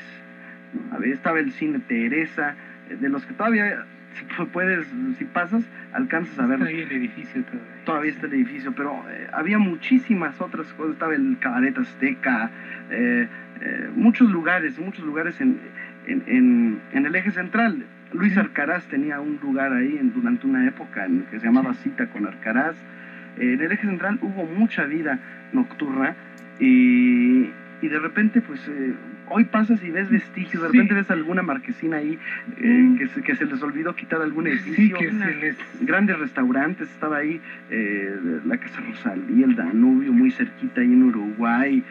Estaba 1.03 1.39
el 1.39 1.51
cine 1.51 1.79
Teresa, 1.79 2.55
eh, 2.89 2.95
de 2.99 3.09
los 3.09 3.25
que 3.25 3.33
todavía, 3.33 3.85
si 4.13 4.25
pu- 4.25 4.47
puedes, 4.47 4.87
si 5.17 5.25
pasas, 5.25 5.63
alcanzas 5.93 6.37
a 6.39 6.45
ver. 6.45 6.59
Está 6.59 6.69
ahí 6.69 6.81
el 6.81 6.91
edificio 6.91 7.41
todavía. 7.43 7.67
Todavía 7.85 8.11
está 8.11 8.25
el 8.27 8.33
edificio, 8.33 8.71
pero 8.73 9.03
eh, 9.09 9.27
había 9.33 9.57
muchísimas 9.59 10.39
otras 10.41 10.71
cosas. 10.73 10.93
Estaba 10.93 11.15
el 11.15 11.37
cabaret 11.39 11.77
azteca, 11.77 12.49
eh, 12.89 13.27
eh, 13.61 13.89
muchos 13.95 14.29
lugares, 14.31 14.77
muchos 14.79 15.03
lugares 15.05 15.39
en, 15.41 15.57
en, 16.07 16.23
en- 16.27 16.79
en 16.93 17.05
el 17.05 17.15
eje 17.15 17.31
central. 17.31 17.85
Luis 18.13 18.37
Arcaraz 18.37 18.85
tenía 18.87 19.19
un 19.19 19.39
lugar 19.41 19.73
ahí 19.73 19.97
en- 19.99 20.13
durante 20.13 20.45
una 20.45 20.67
época 20.67 21.05
en 21.05 21.23
que 21.31 21.39
se 21.39 21.45
llamaba 21.47 21.73
Cita 21.73 22.05
con 22.07 22.25
Arcaraz. 22.27 22.75
En 23.37 23.59
el 23.59 23.71
eje 23.71 23.87
central 23.87 24.19
hubo 24.21 24.45
mucha 24.45 24.85
vida 24.85 25.17
nocturna 25.53 26.13
y, 26.59 27.49
y 27.83 27.89
de 27.89 27.99
repente, 27.99 28.39
pues, 28.41 28.65
eh, 28.69 28.93
hoy 29.29 29.43
pasas 29.43 29.83
y 29.83 29.91
ves 29.91 30.09
vestigios, 30.09 30.63
de 30.63 30.69
Sí. 30.69 30.77
repente 30.77 30.93
ves 30.95 31.11
alguna 31.11 31.41
marquesina 31.41 31.97
ahí 31.97 32.17
eh, 32.57 32.95
que, 32.97 33.07
se, 33.09 33.21
que 33.21 33.35
se 33.35 33.45
les 33.45 33.61
olvidó 33.61 33.93
quitar 33.93 34.21
algún 34.21 34.47
edificio. 34.47 34.97
que 34.97 35.11
se 35.11 35.35
les- 35.35 35.57
Grandes 35.81 36.17
restaurantes, 36.17 36.89
estaba 36.89 37.17
ahí 37.17 37.41
eh, 37.69 38.15
la 38.45 38.55
Casa 38.57 38.79
Rosalía, 38.87 39.45
el 39.45 39.55
Danubio, 39.55 40.13
muy 40.13 40.31
cerquita 40.31 40.79
ahí 40.81 40.93
en 40.93 41.03
Uruguay. 41.03 41.83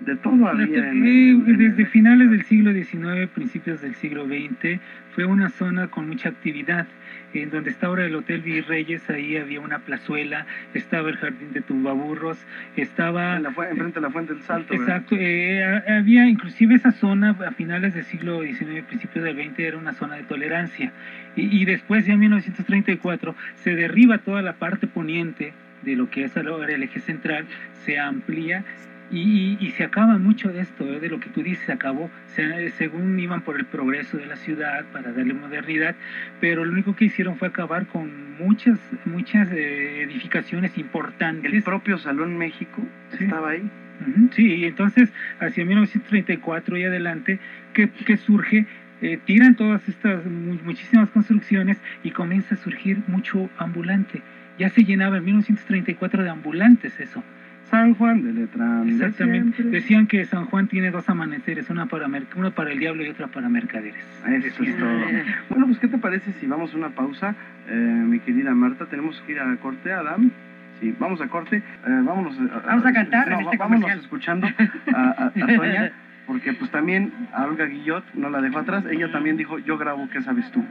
Eh, 0.00 0.04
de 0.04 0.16
todo 0.16 0.48
había. 0.48 0.90
en- 0.90 1.06
Eh, 1.06 1.54
desde 1.56 1.86
finales 1.86 2.30
del 2.30 2.42
siglo 2.44 2.72
XIX, 2.72 3.26
principios 3.28 3.80
del 3.82 3.94
siglo 3.94 4.26
XX, 4.26 4.78
fue 5.14 5.24
una 5.24 5.48
zona 5.50 5.88
con 5.88 6.08
mucha 6.08 6.28
actividad. 6.28 6.86
En 7.34 7.50
donde 7.50 7.70
está 7.70 7.88
ahora 7.88 8.06
el 8.06 8.14
Hotel 8.14 8.40
Virreyes, 8.40 9.10
ahí 9.10 9.36
había 9.36 9.60
una 9.60 9.80
plazuela, 9.80 10.46
estaba 10.72 11.10
el 11.10 11.16
Jardín 11.16 11.52
de 11.52 11.60
Tumbaburros, 11.60 12.38
estaba... 12.76 13.36
En 13.36 13.44
enfrente 13.44 13.94
de 13.94 14.00
la 14.00 14.10
Fuente 14.10 14.32
del 14.32 14.42
Salto. 14.42 14.72
Exacto, 14.72 15.16
eh, 15.18 15.62
ha- 15.62 15.98
había 15.98 16.26
inclusive 16.28 16.74
esa 16.76 16.92
zona 16.92 17.30
a 17.46 17.50
finales 17.52 17.94
del 17.94 18.04
siglo 18.04 18.42
XIX, 18.42 18.82
principios 18.86 19.24
del 19.24 19.36
XX, 19.36 19.58
era 19.58 19.76
una 19.76 19.92
zona 19.92 20.14
de 20.16 20.22
tolerancia. 20.22 20.92
Y, 21.34 21.60
y 21.62 21.64
después, 21.66 22.06
ya 22.06 22.14
en 22.14 22.20
1934, 22.20 23.34
se 23.56 23.74
derriba 23.74 24.18
toda 24.18 24.40
la 24.40 24.54
parte 24.54 24.86
poniente 24.86 25.52
de 25.82 25.94
lo 25.96 26.08
que 26.08 26.24
es 26.24 26.36
ahora 26.36 26.72
el 26.72 26.82
eje 26.84 27.00
central, 27.00 27.44
se 27.84 27.98
amplía 27.98 28.64
y, 29.10 29.18
y- 29.20 29.58
y 29.60 29.70
se 29.72 29.84
acaba 29.84 30.18
mucho 30.18 30.52
de 30.52 30.60
esto, 30.60 30.84
¿eh? 30.84 30.98
de 31.00 31.08
lo 31.08 31.20
que 31.20 31.30
tú 31.30 31.42
dices, 31.42 31.64
se 31.66 31.72
acabó, 31.72 32.10
se- 32.34 32.70
según 32.70 33.18
iban 33.18 33.42
por 33.42 33.56
el 33.58 33.64
progreso 33.66 34.16
de 34.16 34.26
la 34.26 34.36
ciudad 34.36 34.84
para 34.92 35.12
darle 35.12 35.34
modernidad, 35.34 35.94
pero 36.40 36.64
lo 36.64 36.72
único 36.72 36.96
que 36.96 37.04
hicieron 37.06 37.36
fue 37.36 37.48
acabar 37.48 37.86
con 37.86 38.36
muchas, 38.38 38.78
muchas 39.04 39.48
eh, 39.52 40.02
edificaciones 40.02 40.76
importantes. 40.78 41.52
El 41.52 41.62
propio 41.62 41.98
Salón 41.98 42.36
México 42.36 42.82
estaba 43.12 43.50
ahí. 43.50 43.70
Ujú, 44.00 44.28
Sí, 44.32 44.54
y 44.56 44.64
entonces 44.66 45.10
hacia 45.40 45.64
1934 45.64 46.76
y 46.76 46.84
adelante 46.84 47.38
que, 47.72 47.88
que 47.88 48.16
surge, 48.18 48.66
eh, 49.02 49.18
tiran 49.24 49.54
todas 49.56 49.88
estas 49.88 50.24
mu- 50.26 50.58
muchísimas 50.64 51.08
construcciones 51.10 51.78
y 52.02 52.10
comienza 52.10 52.54
a 52.56 52.58
surgir 52.58 52.98
mucho 53.06 53.48
ambulante. 53.58 54.20
Ya 54.58 54.68
se 54.70 54.84
llenaba 54.84 55.18
en 55.18 55.24
1934 55.24 56.22
de 56.24 56.30
ambulantes 56.30 56.98
eso. 57.00 57.22
San 57.70 57.94
Juan 57.94 58.22
de 58.22 58.32
Letrán. 58.32 58.88
Exactamente. 58.88 59.62
Decían 59.64 60.06
que 60.06 60.24
San 60.24 60.46
Juan 60.46 60.68
tiene 60.68 60.90
dos 60.90 61.08
amaneceres, 61.08 61.68
una 61.68 61.86
para, 61.86 62.06
una 62.36 62.50
para 62.50 62.70
el 62.72 62.78
diablo 62.78 63.04
y 63.04 63.08
otra 63.08 63.26
para 63.26 63.48
mercaderes. 63.48 64.04
Eso 64.26 64.62
es 64.62 64.78
todo. 64.78 65.00
Bueno, 65.50 65.66
pues, 65.66 65.78
¿qué 65.78 65.88
te 65.88 65.98
parece 65.98 66.32
si 66.40 66.46
vamos 66.46 66.72
a 66.72 66.76
una 66.76 66.90
pausa, 66.90 67.34
eh, 67.68 67.74
mi 67.74 68.20
querida 68.20 68.54
Marta? 68.54 68.86
Tenemos 68.86 69.20
que 69.22 69.32
ir 69.32 69.40
a 69.40 69.56
corte, 69.56 69.92
Adam. 69.92 70.30
Sí, 70.80 70.94
vamos 70.98 71.20
a 71.20 71.28
corte. 71.28 71.56
Eh, 71.56 71.62
vámonos. 71.86 72.36
Vamos 72.66 72.86
a 72.86 72.92
cantar 72.92 73.28
no, 73.30 73.34
en 73.34 73.40
este 73.46 73.56
vámonos 73.56 73.82
comercial. 73.82 73.98
escuchando 74.04 74.46
a, 74.94 75.00
a, 75.00 75.26
a 75.26 75.30
Toña. 75.32 75.92
porque 76.26 76.52
pues 76.52 76.70
también 76.70 77.12
a 77.32 77.44
Olga 77.46 77.64
Guillot 77.66 78.04
no 78.14 78.30
la 78.30 78.40
dejó 78.40 78.58
atrás, 78.58 78.84
ella 78.90 79.10
también 79.10 79.36
dijo, 79.36 79.58
yo 79.58 79.78
grabo, 79.78 80.08
¿qué 80.10 80.20
sabes 80.22 80.50
tú? 80.52 80.64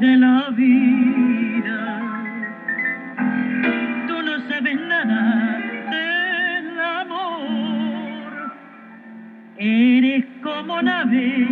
de 0.00 0.16
la 0.16 0.50
vida. 0.50 2.17
Tú 4.06 4.22
no 4.22 4.40
sabes 4.48 4.80
nada 4.80 5.58
del 5.90 6.80
amor. 6.80 8.52
Eres 9.56 10.24
como 10.42 10.80
nave 10.82 11.48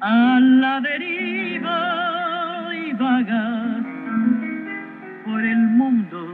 a 0.00 0.40
la 0.40 0.80
deriva 0.80 2.68
y 2.74 2.92
vagas 2.94 3.84
por 5.24 5.44
el 5.44 5.58
mundo 5.58 6.26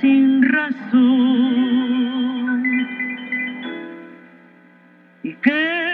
sin 0.00 0.42
razón. 0.42 1.08
¿Y 5.22 5.34
qué 5.34 5.87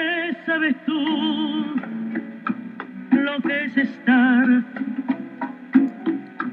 es 3.77 3.89
estar 3.89 4.63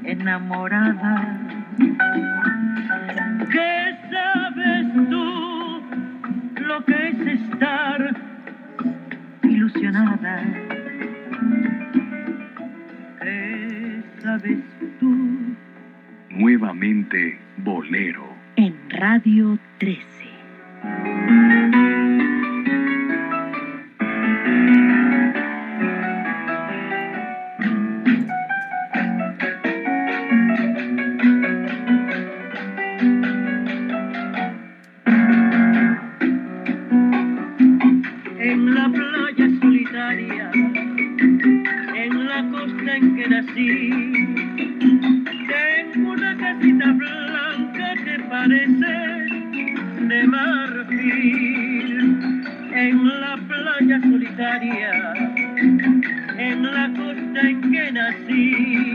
enamorada? 0.04 1.38
¿Qué 3.50 3.96
sabes 4.10 4.86
tú 5.08 5.82
lo 6.60 6.84
que 6.84 7.08
es 7.08 7.20
estar 7.20 8.16
ilusionada? 9.42 10.42
¿Qué 13.20 14.02
sabes 14.22 14.58
tú? 14.98 15.54
Nuevamente 16.30 17.38
Bolero. 17.58 18.26
En 18.56 18.74
Radio 18.90 19.58
13. 19.78 20.02
En 43.02 43.16
que 43.16 43.28
nací. 43.28 43.90
Tengo 45.52 46.12
una 46.12 46.36
casita 46.36 46.92
blanca 46.92 47.94
que 48.04 48.18
parece 48.30 48.94
de 50.08 50.26
marfil, 50.26 51.90
en 52.74 53.20
la 53.20 53.36
playa 53.48 54.00
solitaria, 54.00 55.14
en 56.38 56.62
la 56.62 56.92
costa 56.96 57.40
en 57.48 57.72
que 57.72 57.92
nací. 57.92 58.91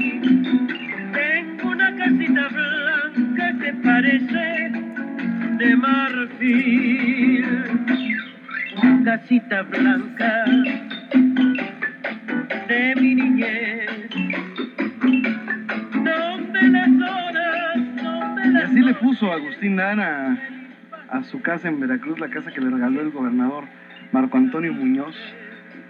Casa 21.58 21.70
en 21.70 21.80
Veracruz, 21.80 22.20
la 22.20 22.30
casa 22.30 22.52
que 22.52 22.62
le 22.62 22.70
regaló 22.70 23.02
el 23.02 23.10
gobernador 23.10 23.64
Marco 24.12 24.38
Antonio 24.38 24.72
Muñoz, 24.74 25.16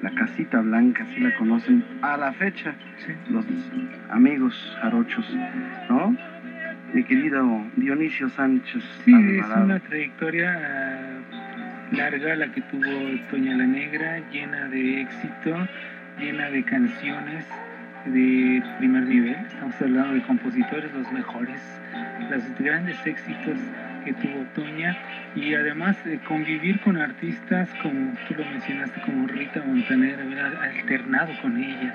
la 0.02 0.12
casita 0.12 0.62
blanca, 0.62 1.04
así 1.04 1.20
la 1.20 1.36
conocen 1.36 1.84
a 2.02 2.16
la 2.16 2.32
fecha 2.32 2.74
los 3.30 3.46
amigos 4.10 4.56
jarochos, 4.82 5.26
¿no? 5.90 6.16
Mi 6.94 7.04
querido 7.04 7.66
Dionisio 7.76 8.30
Sánchez. 8.30 8.82
Sí, 9.04 9.14
es 9.14 9.44
Alvarado. 9.44 9.66
una 9.66 9.80
trayectoria 9.82 10.58
ah, 10.58 11.92
larga 11.92 12.38
la 12.38 12.50
que 12.54 12.62
tuvo 12.62 13.28
Toña 13.30 13.58
la 13.58 13.66
Negra, 13.66 14.22
llena 14.32 14.70
de 14.70 15.02
éxito, 15.02 15.68
llena 16.18 16.50
de 16.50 16.64
canciones 16.64 17.46
de 18.06 18.64
primer 18.78 19.04
nivel. 19.04 19.36
Estamos 19.48 19.76
hablando 19.82 20.14
de 20.14 20.22
compositores, 20.22 20.94
los 20.94 21.12
mejores, 21.12 21.60
los 22.30 22.58
grandes 22.58 23.06
éxitos 23.06 23.58
que 24.08 24.14
tuvo 24.14 24.46
Toña 24.56 24.96
y 25.36 25.54
además 25.54 25.98
eh, 26.06 26.18
convivir 26.28 26.80
con 26.80 26.96
artistas 26.98 27.70
como 27.84 28.14
tú 28.28 28.36
lo 28.36 28.46
mencionaste, 28.46 29.02
como 29.02 29.28
Rita 29.28 29.62
Montaner, 29.66 30.18
haber 30.22 30.40
alternado 30.40 31.34
con 31.42 31.58
ella, 31.62 31.94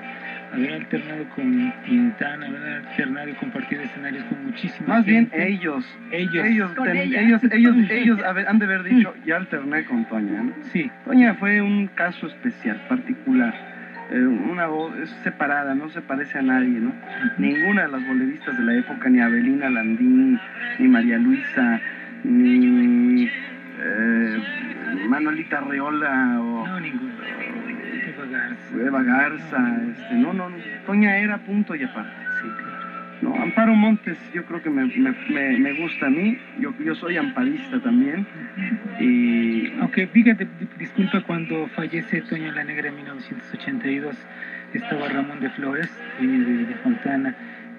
haber 0.53 0.73
alternado 0.73 1.23
con 1.35 1.73
Quintana, 1.85 2.45
haber 2.45 2.85
alternado 2.87 3.29
y 3.29 3.33
compartido 3.33 3.81
escenarios 3.81 4.23
con 4.25 4.45
muchísimas 4.45 4.87
Más 4.87 5.05
bien 5.05 5.27
gente. 5.29 5.47
ellos. 5.47 5.97
Ellos. 6.11 6.45
Ellos, 6.45 6.71
Con 6.73 6.85
ten- 6.85 6.97
ellos, 6.97 7.41
ellos, 7.51 7.75
ellos 7.89 8.19
haber- 8.23 8.47
han 8.47 8.59
de 8.59 8.65
haber 8.65 8.83
dicho, 8.83 9.13
ya 9.25 9.37
alterné 9.37 9.83
con 9.85 10.05
Toña, 10.05 10.43
¿no? 10.43 10.53
Sí. 10.71 10.91
Toña 11.05 11.33
fue 11.35 11.61
un 11.61 11.87
caso 11.87 12.27
especial, 12.27 12.79
particular. 12.87 13.53
Eh, 14.11 14.19
una 14.19 14.67
voz 14.67 14.95
es 14.99 15.09
separada, 15.23 15.73
no 15.73 15.89
se 15.89 16.01
parece 16.01 16.37
a 16.37 16.41
nadie, 16.43 16.77
¿no? 16.79 16.93
Ninguna 17.39 17.83
de 17.83 17.87
las 17.87 18.05
boleristas 18.07 18.55
de 18.57 18.63
la 18.63 18.75
época, 18.75 19.09
ni 19.09 19.19
Abelina 19.19 19.69
Landín, 19.71 20.39
ni 20.77 20.87
María 20.87 21.17
Luisa, 21.17 21.79
ni 22.23 23.25
eh, 23.25 24.37
Manolita 25.07 25.59
Reola 25.61 26.39
o 26.39 26.67
No, 26.67 26.79
ninguna. 26.79 27.13
Eva 28.07 28.25
Garza. 28.25 28.75
Eva 28.85 29.03
Garza, 29.03 29.81
este, 29.91 30.13
no, 30.15 30.33
no, 30.33 30.49
no, 30.49 30.55
Toña 30.85 31.17
era 31.17 31.37
punto 31.39 31.75
y 31.75 31.83
aparte. 31.83 32.11
No, 33.21 33.33
Amparo 33.41 33.73
Montes, 33.73 34.17
yo 34.33 34.43
creo 34.43 34.61
que 34.61 34.69
me, 34.69 34.83
me, 34.85 35.15
me, 35.29 35.57
me 35.57 35.73
gusta 35.73 36.07
a 36.07 36.09
mí, 36.09 36.37
yo, 36.59 36.73
yo 36.83 36.93
soy 36.95 37.15
amparista 37.15 37.79
también, 37.79 38.27
y 38.99 39.71
Aunque 39.79 40.07
fíjate, 40.07 40.43
di- 40.59 40.67
disculpa, 40.77 41.21
cuando 41.21 41.67
fallece 41.69 42.21
Toño 42.21 42.51
la 42.51 42.65
Negra 42.65 42.89
en 42.89 42.95
1982, 42.97 44.17
estaba 44.73 45.07
Ramón 45.07 45.39
de 45.39 45.49
Flores, 45.51 45.89
de 46.19 46.27
Villa 46.27 46.75
Fontana, 46.83 47.33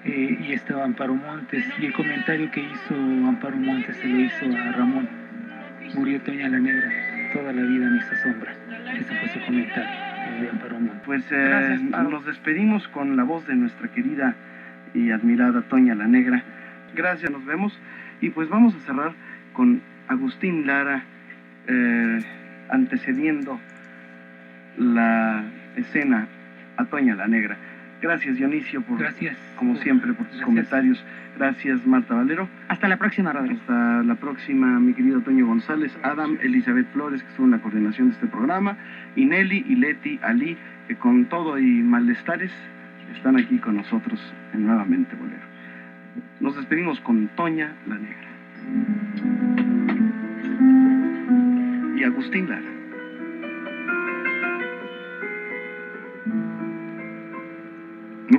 eh, 0.05 0.37
y 0.39 0.53
estaba 0.53 0.83
Amparo 0.83 1.15
Montes, 1.15 1.65
y 1.79 1.85
el 1.87 1.93
comentario 1.93 2.49
que 2.51 2.61
hizo 2.61 2.95
Amparo 2.95 3.57
Montes 3.57 3.97
se 3.97 4.07
lo 4.07 4.19
hizo 4.19 4.45
a 4.45 4.71
Ramón. 4.73 5.09
Murió 5.95 6.21
Toña 6.21 6.47
la 6.47 6.59
Negra, 6.59 6.91
toda 7.33 7.51
la 7.51 7.61
vida 7.61 7.89
me 7.89 7.97
hizo 7.97 8.15
sombra. 8.23 8.53
Ese 8.93 9.15
fue 9.15 9.29
su 9.29 9.39
comentario 9.45 9.89
eh, 9.89 10.41
de 10.41 10.49
Amparo 10.49 10.79
Montes. 10.79 11.01
Pues 11.05 11.25
eh, 11.31 11.77
nos 11.91 12.25
despedimos 12.25 12.87
con 12.89 13.17
la 13.17 13.23
voz 13.23 13.47
de 13.47 13.55
nuestra 13.55 13.87
querida 13.89 14.35
y 14.93 15.11
admirada 15.11 15.63
Toña 15.63 15.95
la 15.95 16.07
Negra. 16.07 16.43
Gracias, 16.95 17.31
nos 17.31 17.45
vemos. 17.45 17.77
Y 18.21 18.29
pues 18.29 18.47
vamos 18.49 18.75
a 18.75 18.79
cerrar 18.79 19.13
con 19.53 19.81
Agustín 20.07 20.67
Lara 20.67 21.03
eh, 21.67 22.19
antecediendo 22.69 23.59
la 24.77 25.43
escena 25.75 26.27
a 26.77 26.85
Toña 26.85 27.15
la 27.15 27.27
Negra. 27.27 27.57
Gracias 28.01 28.35
Dionisio 28.37 28.81
por, 28.81 28.99
Gracias. 28.99 29.37
como 29.57 29.75
siempre, 29.77 30.09
por 30.13 30.25
tus 30.27 30.37
Gracias. 30.37 30.45
comentarios. 30.45 31.03
Gracias 31.37 31.85
Marta 31.87 32.13
Valero. 32.13 32.47
Hasta 32.67 32.87
la 32.87 32.97
próxima, 32.97 33.33
Rodrigo. 33.33 33.59
Hasta 33.59 34.03
la 34.03 34.15
próxima, 34.15 34.79
mi 34.79 34.93
querido 34.93 35.21
Toño 35.21 35.45
González, 35.47 35.97
Adam, 36.03 36.37
Elizabeth 36.41 36.87
Flores, 36.93 37.21
que 37.23 37.29
estuvo 37.29 37.45
en 37.45 37.51
la 37.51 37.59
coordinación 37.59 38.09
de 38.09 38.13
este 38.15 38.27
programa, 38.27 38.77
y 39.15 39.25
Nelly 39.25 39.65
y 39.67 39.75
Leti 39.75 40.19
Ali, 40.21 40.57
que 40.87 40.95
con 40.95 41.25
todo 41.25 41.57
y 41.57 41.65
malestares 41.81 42.51
están 43.15 43.37
aquí 43.37 43.57
con 43.57 43.77
nosotros 43.77 44.19
en 44.53 44.65
Nuevamente 44.65 45.15
Bolero. 45.15 45.43
Nos 46.39 46.55
despedimos 46.55 46.99
con 47.01 47.27
Toña 47.29 47.73
la 47.87 47.95
Negra. 47.97 48.29
Y 51.97 52.03
Agustín 52.03 52.49
Lara. 52.49 52.74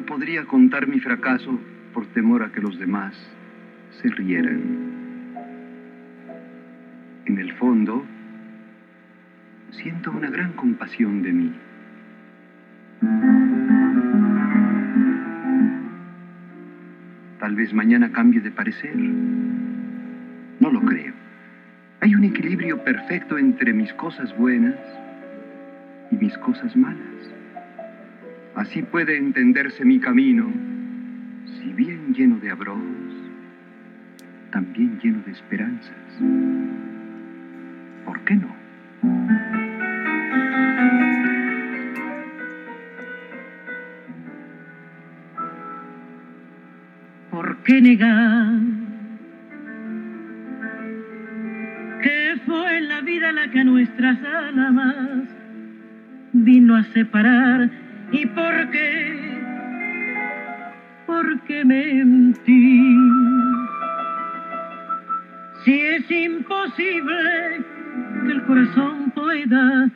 Podría 0.06 0.44
contar 0.44 0.86
mi 0.86 1.00
fracaso 1.00 1.58
por 1.92 2.06
temor 2.06 2.42
a 2.42 2.52
que 2.52 2.60
los 2.60 2.78
demás 2.78 3.14
se 4.00 4.08
rieran. 4.08 4.62
En 7.26 7.38
el 7.38 7.52
fondo, 7.54 8.06
siento 9.70 10.12
una 10.12 10.30
gran 10.30 10.52
compasión 10.52 11.22
de 11.22 11.32
mí. 11.32 11.52
Tal 17.40 17.54
vez 17.56 17.74
mañana 17.74 18.10
cambie 18.12 18.40
de 18.40 18.50
parecer. 18.50 18.96
No 18.96 20.70
lo 20.70 20.80
creo. 20.82 21.14
Hay 22.00 22.14
un 22.14 22.24
equilibrio 22.24 22.82
perfecto 22.84 23.38
entre 23.38 23.72
mis 23.72 23.92
cosas 23.94 24.36
buenas 24.38 24.78
y 26.10 26.16
mis 26.16 26.36
cosas 26.38 26.76
malas. 26.76 27.35
Así 28.56 28.80
puede 28.80 29.18
entenderse 29.18 29.84
mi 29.84 30.00
camino, 30.00 30.50
si 31.44 31.74
bien 31.74 32.14
lleno 32.14 32.38
de 32.38 32.50
abrojos, 32.50 32.80
también 34.50 34.98
lleno 34.98 35.20
de 35.26 35.32
esperanzas. 35.32 35.94
¿Por 38.06 38.18
qué 38.24 38.34
no? 38.34 38.56
¿Por 47.30 47.58
qué 47.58 47.82
negar 47.82 48.58
que 52.02 52.40
fue 52.46 52.80
la 52.80 53.02
vida 53.02 53.32
la 53.32 53.50
que 53.50 53.60
a 53.60 53.64
nuestras 53.64 54.18
almas 54.24 55.28
vino 56.32 56.74
a 56.74 56.84
separar? 56.84 57.85
¿Y 58.36 58.38
por 58.38 58.70
qué? 58.70 59.16
¿Por 61.06 61.40
qué 61.44 61.64
mentir? 61.64 62.98
Si 65.64 65.80
es 65.80 66.10
imposible 66.10 67.64
que 68.26 68.32
el 68.32 68.42
corazón 68.44 69.10
pueda 69.12 69.90